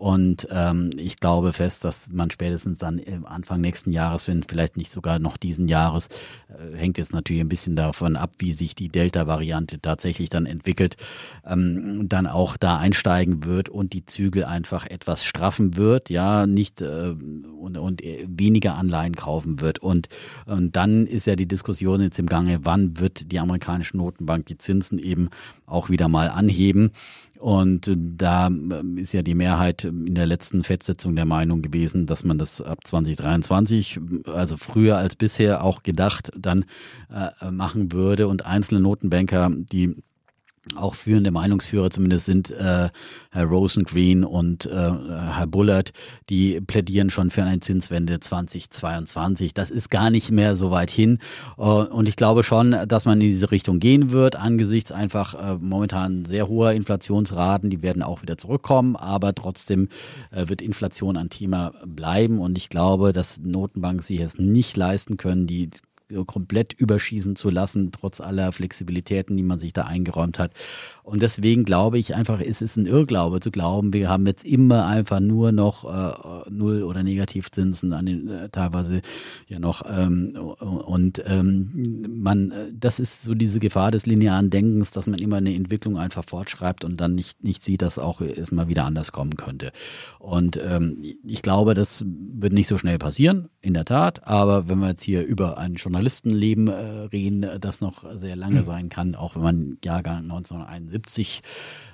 [0.00, 4.90] Und ähm, ich glaube fest, dass man spätestens dann Anfang nächsten Jahres, wenn vielleicht nicht
[4.90, 6.08] sogar noch diesen Jahres,
[6.48, 10.96] äh, hängt jetzt natürlich ein bisschen davon ab, wie sich die Delta-Variante tatsächlich dann entwickelt,
[11.44, 16.80] ähm, dann auch da einsteigen wird und die Zügel einfach etwas straffen wird, ja, nicht
[16.80, 17.14] äh,
[17.60, 19.80] und, und weniger Anleihen kaufen wird.
[19.80, 20.08] Und,
[20.46, 24.56] und dann ist ja die Diskussion jetzt im Gange, wann wird die amerikanische Notenbank die
[24.56, 25.28] Zinsen eben
[25.66, 26.92] auch wieder mal anheben.
[27.40, 32.22] Und da ähm, ist ja die Mehrheit in der letzten FED-Sitzung der Meinung gewesen, dass
[32.22, 36.66] man das ab 2023, also früher als bisher auch gedacht, dann
[37.10, 38.28] äh, machen würde.
[38.28, 39.96] Und einzelne Notenbanker, die
[40.76, 42.90] auch führende Meinungsführer zumindest sind äh,
[43.30, 45.92] Herr Rosengreen und äh, Herr Bullard,
[46.28, 49.54] die plädieren schon für eine Zinswende 2022.
[49.54, 51.18] Das ist gar nicht mehr so weit hin.
[51.56, 55.56] Äh, und ich glaube schon, dass man in diese Richtung gehen wird, angesichts einfach äh,
[55.58, 57.70] momentan sehr hoher Inflationsraten.
[57.70, 59.88] Die werden auch wieder zurückkommen, aber trotzdem
[60.30, 62.38] äh, wird Inflation ein Thema bleiben.
[62.38, 65.70] Und ich glaube, dass Notenbanken sich es nicht leisten können, die
[66.26, 70.52] komplett überschießen zu lassen, trotz aller Flexibilitäten, die man sich da eingeräumt hat.
[71.02, 74.86] Und deswegen glaube ich einfach, es ist ein Irrglaube zu glauben, wir haben jetzt immer
[74.86, 79.00] einfach nur noch äh, Null- oder Negativzinsen an den äh, teilweise
[79.46, 85.06] ja noch ähm, und ähm, man, das ist so diese Gefahr des linearen Denkens, dass
[85.06, 88.68] man immer eine Entwicklung einfach fortschreibt und dann nicht, nicht sieht, dass auch es mal
[88.68, 89.72] wieder anders kommen könnte.
[90.18, 94.78] Und ähm, ich glaube, das wird nicht so schnell passieren, in der Tat, aber wenn
[94.78, 96.72] wir jetzt hier über ein Journalistenleben äh,
[97.12, 98.62] reden, das noch sehr lange hm.
[98.62, 101.42] sein kann, auch wenn man Jahrgang 1971 70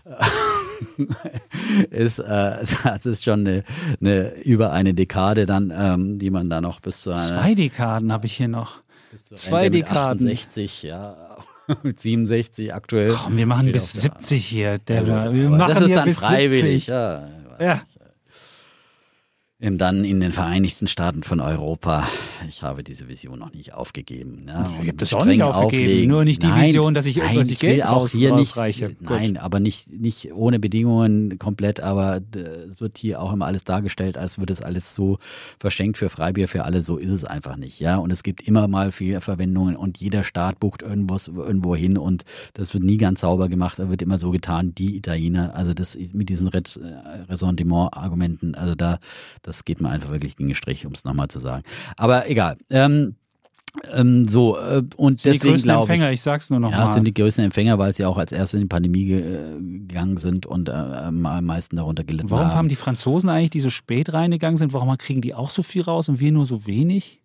[1.91, 3.65] ist, äh, das ist schon eine,
[4.01, 8.13] eine, über eine Dekade dann, ähm, die man da noch bis zu einer, Zwei Dekaden
[8.13, 8.83] habe ich hier noch.
[9.17, 10.29] Zwei Dekaden.
[10.29, 11.17] 68, ja.
[11.83, 13.13] Mit 67 aktuell.
[13.13, 14.79] Komm, wir machen bis 70 hier.
[14.79, 16.85] Der, ja, wir machen das ist dann bis freiwillig.
[16.85, 16.87] 70.
[16.87, 17.83] Ja,
[19.59, 22.07] ja dann in den Vereinigten Staaten von Europa.
[22.47, 24.45] Ich habe diese Vision noch nicht aufgegeben.
[24.47, 26.11] Ja, ich habe das auch nicht aufgegeben, auflegen.
[26.11, 28.55] nur nicht die nein, Vision, dass ich, nein, dass ich Geld auch hier nicht,
[29.01, 32.21] Nein, aber nicht, nicht ohne Bedingungen komplett, aber
[32.71, 35.19] es wird hier auch immer alles dargestellt, als würde es alles so
[35.59, 36.83] verschenkt für Freibier für alle.
[36.83, 37.81] So ist es einfach nicht.
[37.81, 41.97] Ja, und es gibt immer mal viele Verwendungen und jeder Staat bucht irgendwas irgendwo hin
[41.97, 43.79] und das wird nie ganz sauber gemacht.
[43.79, 46.63] Da wird immer so getan, die Italiener, also das mit diesen äh,
[47.29, 48.99] Ressentiment-Argumenten, also da
[49.47, 51.63] das geht mir einfach wirklich gegen den Strich, um es nochmal zu sagen.
[51.97, 52.59] Aber egal.
[52.69, 53.15] Ähm,
[53.93, 56.87] ähm, so, äh, und sind deswegen die größten Empfänger, ich sag's nur noch ja, mal.
[56.87, 59.61] Ja, sind die größten Empfänger, weil sie auch als erste in die Pandemie ge äh,
[59.61, 62.49] gegangen sind und äh, am meisten darunter gelitten Warum haben.
[62.49, 65.63] Warum haben die Franzosen eigentlich, die so spät reingegangen sind, warum kriegen die auch so
[65.63, 67.23] viel raus und wir nur so wenig?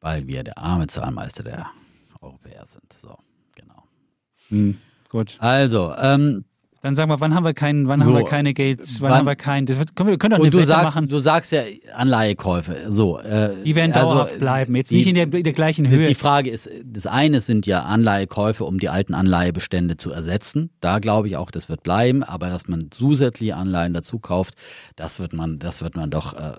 [0.00, 1.66] Weil wir der arme Zahlmeister der
[2.20, 2.92] Europäer sind.
[2.92, 3.18] So,
[3.54, 3.82] genau.
[4.48, 5.36] Hm, gut.
[5.40, 6.44] Also, ähm,
[6.84, 9.18] dann sagen wir, wann haben wir keinen, wann so, haben wir keine Gates, wann, wann,
[9.20, 11.08] haben wir keinen, das wird, können wir, können doch eine du Wette sagst, machen.
[11.08, 11.62] Du sagst ja
[11.94, 13.18] Anleihekäufe, so.
[13.20, 16.06] Äh, die werden also, dauerhaft bleiben, jetzt die, nicht in der, der, gleichen Höhe.
[16.06, 20.68] Die Frage ist, das eine sind ja Anleihekäufe, um die alten Anleihebestände zu ersetzen.
[20.80, 24.52] Da glaube ich auch, das wird bleiben, aber dass man zusätzliche Anleihen dazu kauft,
[24.94, 26.34] das wird man, das wird man doch.
[26.34, 26.52] Äh,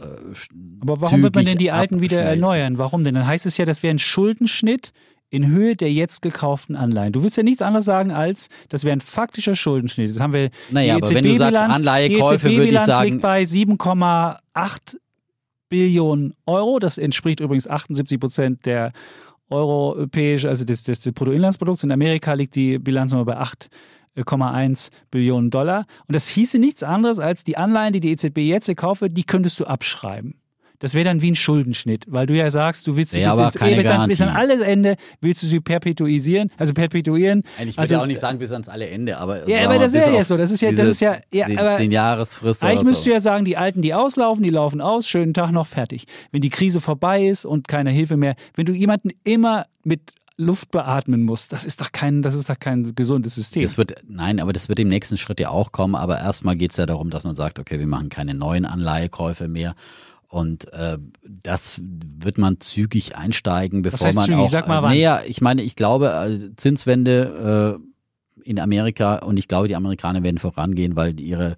[0.81, 2.79] aber warum wird man denn die alten wieder erneuern?
[2.79, 3.13] Warum denn?
[3.13, 4.91] Dann heißt es ja, das wäre ein Schuldenschnitt
[5.29, 7.11] in Höhe der jetzt gekauften Anleihen.
[7.11, 10.11] Du willst ja nichts anderes sagen als, das wäre ein faktischer Schuldenschnitt.
[10.11, 10.49] Das haben wir.
[10.69, 13.09] Naja, aber wenn du sagst Anleihekäufe, würde ich sagen.
[13.09, 14.97] liegt bei 7,8
[15.69, 16.79] Billionen Euro.
[16.79, 18.91] Das entspricht übrigens 78 Prozent der
[19.49, 21.83] europäischen, also des, des Bruttoinlandsprodukts.
[21.83, 23.35] In Amerika liegt die Bilanz nochmal
[24.15, 25.85] bei 8,1 Billionen Dollar.
[26.07, 29.59] Und das hieße nichts anderes als die Anleihen, die die EZB jetzt kaufe, die könntest
[29.59, 30.39] du abschreiben.
[30.79, 33.55] Das wäre dann wie ein Schuldenschnitt, weil du ja sagst, du willst sie ja, bis,
[33.55, 37.43] ins, bis, ans, bis an alles Ende, willst du sie perpetuisieren, also perpetuieren.
[37.57, 40.05] Eigentlich also, würde auch nicht sagen bis ans alle Ende, aber ja, aber das ist
[40.05, 42.63] ja jetzt so, das ist ja, das ist ja, ja aber zehn Jahresfrist.
[42.63, 43.09] Eigentlich oder müsstest so.
[43.09, 46.05] du ja sagen, die Alten, die auslaufen, die laufen aus, schönen Tag noch fertig.
[46.31, 50.71] Wenn die Krise vorbei ist und keine Hilfe mehr, wenn du jemanden immer mit Luft
[50.71, 53.63] beatmen musst, das ist doch kein, das ist doch kein gesundes System.
[53.63, 55.95] Das wird, nein, aber das wird im nächsten Schritt ja auch kommen.
[55.95, 59.47] Aber erstmal geht es ja darum, dass man sagt, okay, wir machen keine neuen Anleihekäufe
[59.47, 59.75] mehr
[60.29, 64.39] und äh, das wird man zügig einsteigen, bevor Was heißt man zügig?
[64.41, 64.49] auch.
[64.49, 64.91] Sag mal wann.
[64.91, 70.23] Naja, ich meine, ich glaube, äh, Zinswende äh, in Amerika und ich glaube, die Amerikaner
[70.23, 71.57] werden vorangehen, weil ihre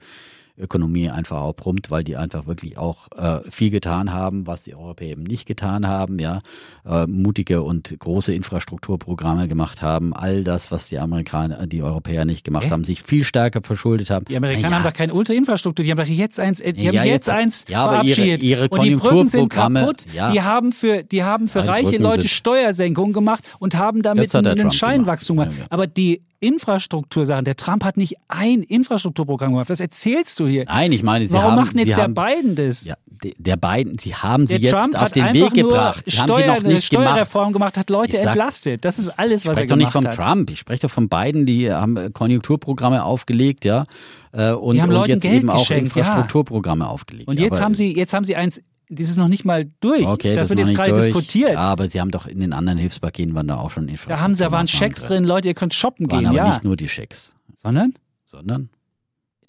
[0.58, 4.76] Ökonomie einfach auch prompt, weil die einfach wirklich auch äh, viel getan haben, was die
[4.76, 6.40] Europäer eben nicht getan haben, ja,
[6.86, 12.44] äh, mutige und große Infrastrukturprogramme gemacht haben, all das, was die Amerikaner, die Europäer nicht
[12.44, 12.70] gemacht Hä?
[12.72, 14.26] haben, sich viel stärker verschuldet haben.
[14.26, 17.04] Die Amerikaner Ja, haben doch keine Ultrainfrastruktur, die haben doch jetzt eins, die haben Ja,
[17.04, 18.44] jetzt, jetzt- eins ja, aber ihre- verabschiedet.
[18.44, 20.06] ihre und die Brücken sind Konjunkturprogramme- kaputt.
[20.14, 20.32] ja.
[20.32, 24.34] Die haben für, die haben für reiche Brücken Leute Steuersenkungen gemacht und haben damit Das
[24.34, 25.52] hat der ein Trump Scheinwachstum gemacht.
[25.70, 29.70] Aber die Infrastruktursachen, der Trump hat nicht ein Infrastrukturprogramm gemacht.
[29.70, 30.66] Was erzählst du hier?
[30.66, 32.86] Nein, ich meine, sie Warum haben, macht denn sie jetzt der haben, Biden das?
[32.86, 36.04] Ja, de- der beiden, sie haben sie Der jetzt Trump auf hat den Weg gebracht.
[36.06, 37.08] Sie haben Steuer, sie noch nicht gemacht.
[37.10, 38.86] Steuerreform gemacht, hat Leute Ich sag- entlastet.
[38.86, 40.36] Das ist alles, Ich was er spreche doch nicht gemacht vom hat.
[40.36, 43.86] Trump, ich spreche doch von beiden, die haben Konjunkturprogramme aufgelegt, ja.
[44.34, 46.02] äh, Und, Die haben und jetzt Geld eben auch geschenkt, ja.
[46.02, 47.28] Infrastrukturprogramme aufgelegt.
[47.28, 50.08] Und jetzt Aber- haben sie, jetzt haben sie eins, das ist noch nicht mal durch.
[50.08, 51.06] Okay, das, das, wird jetzt gerade durch.
[51.06, 51.54] diskutiert.
[51.54, 54.34] Ja, aber sie haben doch in den anderen Hilfspaketen waren da auch schon da haben
[54.34, 56.50] sie, da waren Schecks drin, Leute, ihr könnt shoppen Waren gehen, aber ja.
[56.50, 57.94] nicht nur die Schecks, Sondern?
[58.26, 58.70] sondern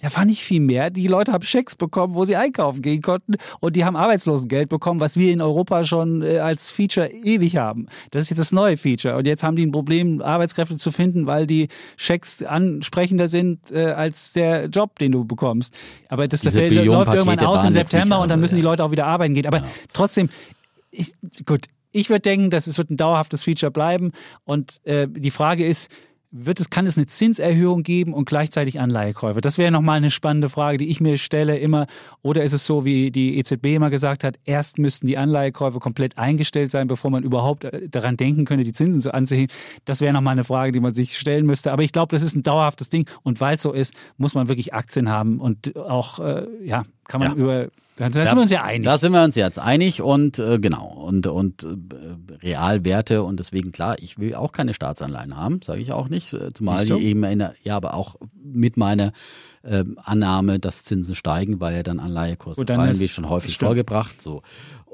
[0.00, 0.90] Da war nicht viel mehr.
[0.90, 3.34] Die Leute haben Schecks bekommen, wo sie einkaufen gehen konnten.
[3.58, 7.86] Und die haben Arbeitslosengeld bekommen, was wir in Europa schon äh, als Feature ewig haben.
[8.12, 9.16] Das ist jetzt das neue Feature.
[9.16, 11.66] Und jetzt haben die ein Problem, Arbeitskräfte zu finden, weil die
[11.96, 15.76] Schecks ansprechender sind äh, als der Job, den du bekommst.
[16.08, 19.34] Aber das läuft irgendwann aus im September und dann müssen die Leute auch wieder arbeiten
[19.34, 19.46] gehen.
[19.46, 19.70] Aber Genau.
[19.92, 20.28] trotzdem,
[20.92, 21.12] ich,
[21.44, 24.12] gut, ich würde denken, dass es wird ein dauerhaftes Feature bleiben.
[24.44, 25.90] Und äh, die Frage ist,
[26.30, 29.40] wird es, kann es eine Zinserhöhung geben und gleichzeitig Anleihekäufe?
[29.40, 31.86] Das wäre nochmal eine spannende Frage, die ich mir stelle immer.
[32.22, 36.18] Oder ist es so, wie die EZB immer gesagt hat, erst müssten die Anleihekäufe komplett
[36.18, 39.55] eingestellt sein, bevor man überhaupt äh, daran denken könnte, die Zinsen so anzuheben?
[39.86, 41.72] Das wäre nochmal eine Frage, die man sich stellen müsste.
[41.72, 43.09] Aber ich glaube, das ist ein dauerhaftes Ding.
[43.22, 47.20] Und weil es so ist, muss man wirklich Aktien haben und auch, äh, ja, kann
[47.20, 47.36] man ja.
[47.36, 47.68] über
[47.98, 48.84] da, da sind wir uns ja einig.
[48.84, 51.68] Da sind wir uns jetzt einig und äh, genau und und äh,
[52.42, 56.52] Realwerte und deswegen klar, ich will auch keine Staatsanleihen haben, sage ich auch nicht, äh,
[56.52, 56.96] zumal so?
[56.96, 59.12] die eben in der, ja, aber auch mit meiner
[59.62, 64.22] äh, Annahme, dass Zinsen steigen, weil ja dann Anleihekurse fallen, wie schon häufig vorgebracht.
[64.22, 64.42] So.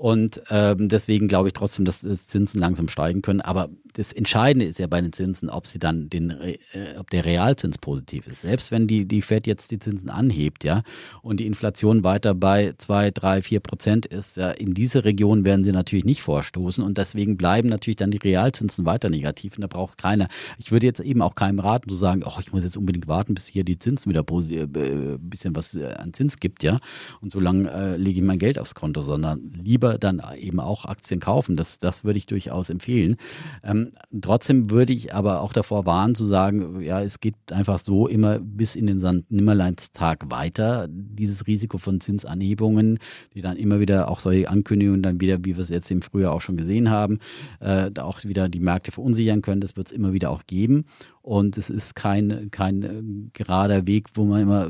[0.05, 3.41] Und ähm, deswegen glaube ich trotzdem, dass Zinsen langsam steigen können.
[3.41, 6.59] Aber das Entscheidende ist ja bei den Zinsen, ob sie dann den, äh,
[6.99, 8.43] ob der Realzins positiv ist.
[8.43, 10.83] Selbst wenn die, die Fed jetzt die Zinsen anhebt, ja,
[11.23, 15.65] und die Inflation weiter bei zwei, drei, vier Prozent ist, ja, in diese Region werden
[15.65, 16.85] sie natürlich nicht vorstoßen.
[16.85, 19.57] Und deswegen bleiben natürlich dann die Realzinsen weiter negativ.
[19.57, 20.29] Und da braucht keiner.
[20.59, 23.33] Ich würde jetzt eben auch keinem raten zu sagen, oh, ich muss jetzt unbedingt warten,
[23.33, 26.77] bis hier die Zinsen wieder ein äh, bisschen was äh, an Zins gibt, ja.
[27.23, 30.85] Und so lange äh, lege ich mein Geld aufs Konto, sondern lieber dann eben auch
[30.85, 31.57] Aktien kaufen.
[31.57, 33.17] Das, das würde ich durchaus empfehlen.
[33.63, 38.09] Ähm, trotzdem würde ich aber auch davor warnen zu sagen, ja, es geht einfach so
[38.09, 39.31] immer bis in den St.
[39.31, 40.89] Nimmerleinstag weiter.
[40.91, 42.99] Dieses Risiko von Zinsanhebungen,
[43.35, 46.33] die dann immer wieder auch solche Ankündigungen dann wieder, wie wir es jetzt im Frühjahr
[46.33, 47.19] auch schon gesehen haben,
[47.61, 49.61] äh, auch wieder die Märkte verunsichern können.
[49.61, 50.85] Das wird es immer wieder auch geben.
[51.25, 53.03] Und es ist kein, kein äh,
[53.33, 54.67] gerader Weg, wo man immer,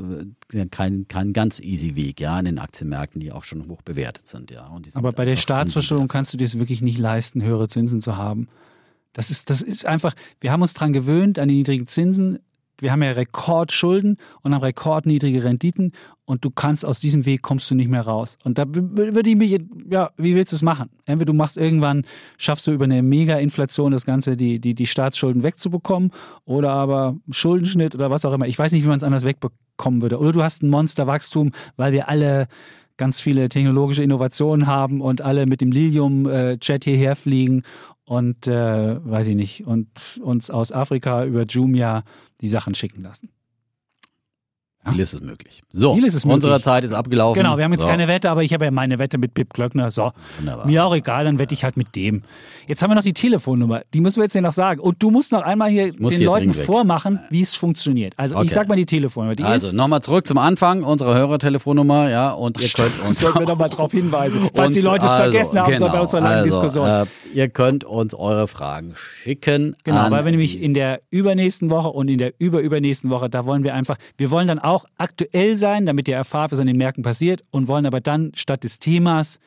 [0.53, 4.27] äh, kein, kein ganz easy Weg, ja, an den Aktienmärkten, die auch schon hoch bewertet
[4.27, 4.69] sind, ja.
[4.69, 8.17] Sind Aber bei der Staatsverschuldung kannst du dir es wirklich nicht leisten, höhere Zinsen zu
[8.17, 8.47] haben.
[9.13, 12.39] Das ist, das ist einfach, wir haben uns dran gewöhnt, an die niedrigen Zinsen
[12.79, 15.93] wir haben ja Rekordschulden und haben rekordniedrige Renditen
[16.25, 18.37] und du kannst aus diesem Weg kommst du nicht mehr raus.
[18.43, 20.89] Und da würde ich mich, ja, wie willst du es machen?
[21.05, 22.05] Entweder du machst irgendwann,
[22.37, 26.11] schaffst du über eine Mega-Inflation das Ganze, die, die, die Staatsschulden wegzubekommen
[26.45, 28.47] oder aber Schuldenschnitt oder was auch immer.
[28.47, 30.19] Ich weiß nicht, wie man es anders wegbekommen würde.
[30.19, 32.47] Oder du hast ein Monsterwachstum, weil wir alle
[32.97, 37.63] ganz viele technologische Innovationen haben und alle mit dem Lilium-Jet hierher fliegen
[38.05, 42.03] und äh, weiß ich nicht, und uns aus Afrika über Jumia
[42.41, 43.29] die Sachen schicken lassen.
[44.85, 44.91] Ja?
[44.91, 45.61] Vieles ist möglich.
[45.69, 47.41] So, Vieles ist unsere Zeit ist abgelaufen.
[47.41, 47.87] Genau, wir haben jetzt so.
[47.87, 49.89] keine Wette, aber ich habe ja meine Wette mit Pip Glöckner.
[49.89, 50.67] So, Wunderbar.
[50.67, 52.21] mir auch egal, dann wette ich halt mit dem.
[52.67, 54.79] Jetzt haben wir noch die Telefonnummer, die müssen wir jetzt ja noch sagen.
[54.79, 58.13] Und du musst noch einmal hier den hier Leuten vormachen, wie es funktioniert.
[58.17, 58.45] Also okay.
[58.45, 59.35] ich sag mal die Telefonnummer.
[59.35, 63.19] Die also nochmal zurück zum Anfang, unsere Hörertelefonnummer, ja, und ihr könnt uns...
[63.19, 65.91] Sollten wir nochmal darauf hinweisen, falls und die Leute es also, vergessen haben, genau, so
[65.91, 66.87] bei unserer langen also, Diskussion.
[66.87, 69.75] Äh, ihr könnt uns eure Fragen schicken.
[69.83, 73.63] Genau, weil wir nämlich in der übernächsten Woche und in der überübernächsten Woche, da wollen
[73.63, 77.03] wir einfach, wir wollen dann auch aktuell sein, damit ihr erfahrt, was an den Märkten
[77.03, 79.39] passiert und wollen aber dann statt des Themas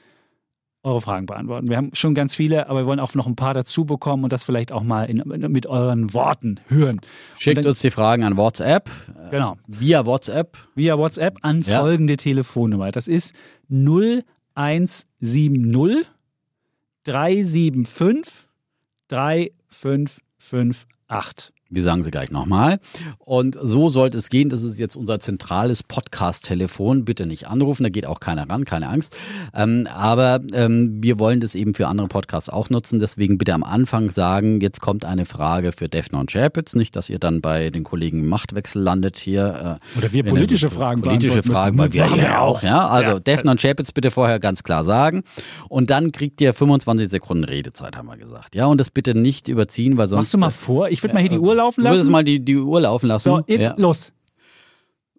[0.82, 1.68] eure Fragen beantworten.
[1.68, 4.32] Wir haben schon ganz viele, aber wir wollen auch noch ein paar dazu bekommen und
[4.32, 5.22] das vielleicht auch mal in,
[5.52, 7.00] mit euren Worten hören.
[7.36, 8.90] Schickt dann, uns die Fragen an WhatsApp.
[9.30, 9.56] Genau.
[9.66, 10.56] Via WhatsApp.
[10.74, 11.80] Via WhatsApp an ja.
[11.80, 12.92] folgende Telefonnummer.
[12.92, 13.34] Das ist
[13.70, 16.06] 0170
[17.04, 18.48] 375
[19.08, 21.52] 3558.
[21.70, 22.80] Wir sagen sie gleich nochmal.
[23.18, 24.48] Und so sollte es gehen.
[24.48, 27.04] Das ist jetzt unser zentrales Podcast-Telefon.
[27.04, 29.14] Bitte nicht anrufen, da geht auch keiner ran, keine Angst.
[29.54, 33.00] Ähm, aber ähm, wir wollen das eben für andere Podcasts auch nutzen.
[33.00, 36.74] Deswegen bitte am Anfang sagen, jetzt kommt eine Frage für Defner und Chapitz.
[36.74, 39.78] Nicht, dass ihr dann bei den Kollegen Machtwechsel landet hier.
[39.94, 42.62] Äh, Oder wir politische Fragen Politische Fragen, weil wir ja auch.
[42.62, 43.20] Ja, also ja.
[43.20, 45.22] Defner und Chapitz bitte vorher ganz klar sagen.
[45.68, 48.54] Und dann kriegt ihr 25 Sekunden Redezeit, haben wir gesagt.
[48.54, 50.22] Ja, und das bitte nicht überziehen, weil sonst.
[50.22, 50.88] Machst du mal vor?
[50.88, 51.92] Ich würde mal hier die Uhr laufen lassen.
[51.92, 53.28] Du würdest mal die, die Uhr laufen lassen.
[53.30, 53.74] So, jetzt ja.
[53.76, 54.12] los.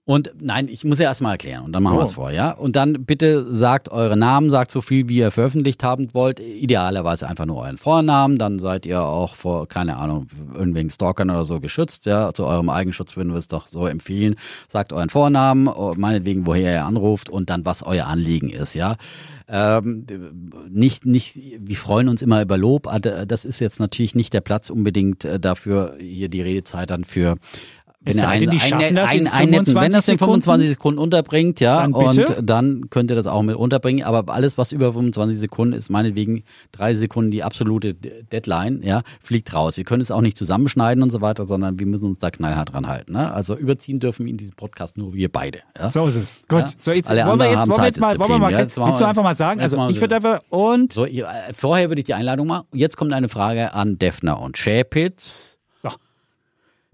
[0.09, 1.99] Und nein, ich muss ja erstmal erklären und dann machen oh.
[1.99, 2.49] wir es vor, ja?
[2.49, 6.39] Und dann bitte sagt eure Namen, sagt so viel, wie ihr veröffentlicht haben wollt.
[6.39, 11.45] Idealerweise einfach nur euren Vornamen, dann seid ihr auch vor, keine Ahnung, irgendwelchen Stalkern oder
[11.45, 12.33] so geschützt, ja?
[12.33, 14.33] Zu eurem Eigenschutz würden wir es doch so empfehlen.
[14.67, 18.95] Sagt euren Vornamen, oh, meinetwegen, woher ihr anruft und dann, was euer Anliegen ist, ja?
[19.51, 20.05] Ähm,
[20.69, 22.87] nicht, nicht, wir freuen uns immer über Lob.
[23.27, 27.35] Das ist jetzt natürlich nicht der Platz unbedingt äh, dafür, hier die Redezeit dann für
[28.01, 31.59] wenn es sei denn, die schaffen das in 25 wenn das in 25 Sekunden unterbringt,
[31.59, 34.05] ja, dann und dann könnt ihr das auch mit unterbringen.
[34.05, 39.53] Aber alles, was über 25 Sekunden ist, meinetwegen drei Sekunden die absolute Deadline, ja, fliegt
[39.53, 39.75] raus.
[39.75, 42.71] Wir können es auch nicht zusammenschneiden und so weiter, sondern wir müssen uns da knallhart
[42.71, 43.11] dran halten.
[43.11, 43.33] Ne?
[43.33, 45.59] Also überziehen dürfen wir in diesem Podcast nur wir beide.
[45.77, 45.91] Ja?
[45.91, 46.39] So ist es.
[46.47, 46.61] Gut.
[46.61, 46.67] Ja?
[46.79, 48.77] So, jetzt, Alle wollen wir jetzt, wollen wir jetzt mal, wollen wir mal, ja, willst
[48.77, 49.59] du einfach mal sagen?
[49.59, 50.93] Also ich würde einfach und.
[50.93, 51.05] So,
[51.51, 52.65] vorher würde ich die Einladung machen.
[52.71, 55.58] Jetzt kommt eine Frage an Defner und Schäpitz.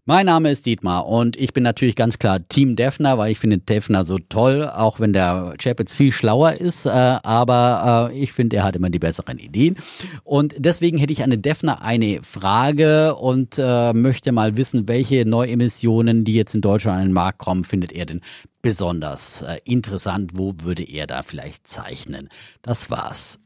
[0.07, 3.57] Mein Name ist Dietmar und ich bin natürlich ganz klar Team Defner, weil ich finde
[3.57, 8.57] Defner so toll, auch wenn der Chapitz viel schlauer ist, äh, aber äh, ich finde,
[8.57, 9.77] er hat immer die besseren Ideen.
[10.23, 15.27] Und deswegen hätte ich an den Defner eine Frage und äh, möchte mal wissen, welche
[15.27, 18.21] Neuemissionen, die jetzt in Deutschland an den Markt kommen, findet er denn
[18.61, 20.33] besonders äh, interessant?
[20.35, 22.29] Wo würde er da vielleicht zeichnen?
[22.61, 23.39] Das war's.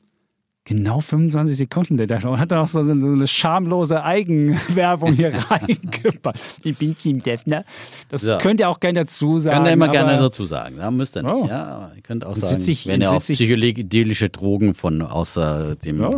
[0.69, 2.39] Genau 25 Sekunden, der da schon.
[2.39, 6.39] Hat auch so eine, so eine schamlose Eigenwerbung hier reingepackt.
[6.63, 7.65] Ich bin Team Defner.
[8.09, 8.37] Das So.
[8.37, 9.55] könnt ihr auch gerne dazu sagen.
[9.57, 10.75] Könnt ihr immer gerne dazu sagen.
[10.77, 11.31] Da müsst ihr nicht.
[11.33, 11.47] Oh.
[11.47, 16.09] Ja, ihr könnt auch sagen, ich- wenn ihr auf psychedelische Drogen von außer dem Ja.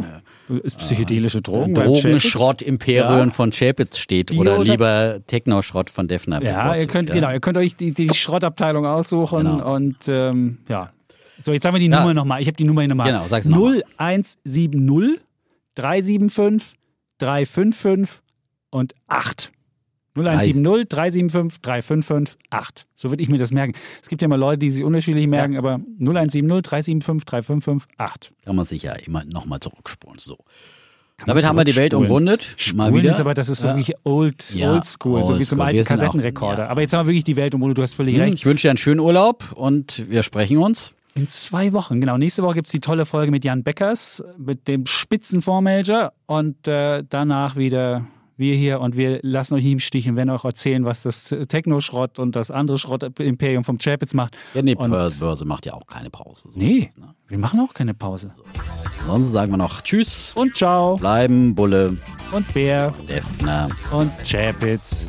[0.49, 1.73] äh, Ist psychedelische Drogen.
[1.73, 3.29] beim Drogenschrott-Imperium Ja.
[3.29, 6.43] von Chapitz steht Bio- oder lieber Techno-Schrott von Defner.
[6.43, 7.15] Ja, ihr könnt, ja.
[7.15, 9.75] genau, ihr könnt euch die, die Schrottabteilung aussuchen Genau.
[9.75, 10.89] und ähm, ja.
[11.43, 11.99] So, jetzt sagen wir die Ja.
[11.99, 12.41] Nummer nochmal.
[12.41, 13.11] Ich habe die Nummer hier nochmal.
[13.11, 13.83] Genau, sag's noch mal.
[13.97, 15.19] 0170
[15.75, 16.75] 375
[17.17, 18.21] 355
[18.69, 19.51] und 8.
[20.15, 22.85] 0170 375 355 8.
[22.95, 23.73] So würde ich mir das merken.
[24.01, 28.31] Es gibt ja immer Leute, die sich unterschiedlich merken, aber 0170 375 355 8.
[28.45, 30.19] Kann man sich ja immer nochmal zurückspulen.
[30.19, 30.37] So.
[31.25, 32.47] Damit haben wir die Welt umrundet.
[32.73, 33.11] Mal Spulen wieder.
[33.11, 33.69] ist aber, das ist Ja.
[33.75, 36.63] wirklich old, Ja, oldschool, so wie zum alten sind auch- Kassettenrekorder.
[36.63, 36.69] ja.
[36.69, 38.33] Aber jetzt haben wir wirklich die Welt umrundet, du hast völlig Hm, recht.
[38.33, 40.95] Ich wünsche dir einen schönen Urlaub und wir sprechen uns.
[41.13, 42.17] In zwei Wochen, genau.
[42.17, 47.03] Nächste Woche gibt es die tolle Folge mit Jan Beckers, mit dem Spitzenfondsmanager und äh,
[47.07, 48.05] danach wieder
[48.37, 51.35] wir hier und wir lassen euch nie im Stich und werden euch erzählen, was das
[51.47, 54.35] Techno-Schrott und das andere Schrott-Imperium vom Chapitz macht.
[54.55, 56.43] Ja, nee, Und- Börse, macht ja auch keine Pause.
[56.49, 57.13] So Nee, es, ne?
[57.27, 58.31] wir machen auch keine Pause.
[59.01, 61.97] Ansonsten sagen wir noch Tschüss, Und ciao bleiben, Bulle,
[62.31, 63.69] und Bär Defner.
[63.91, 65.07] und Chapitz.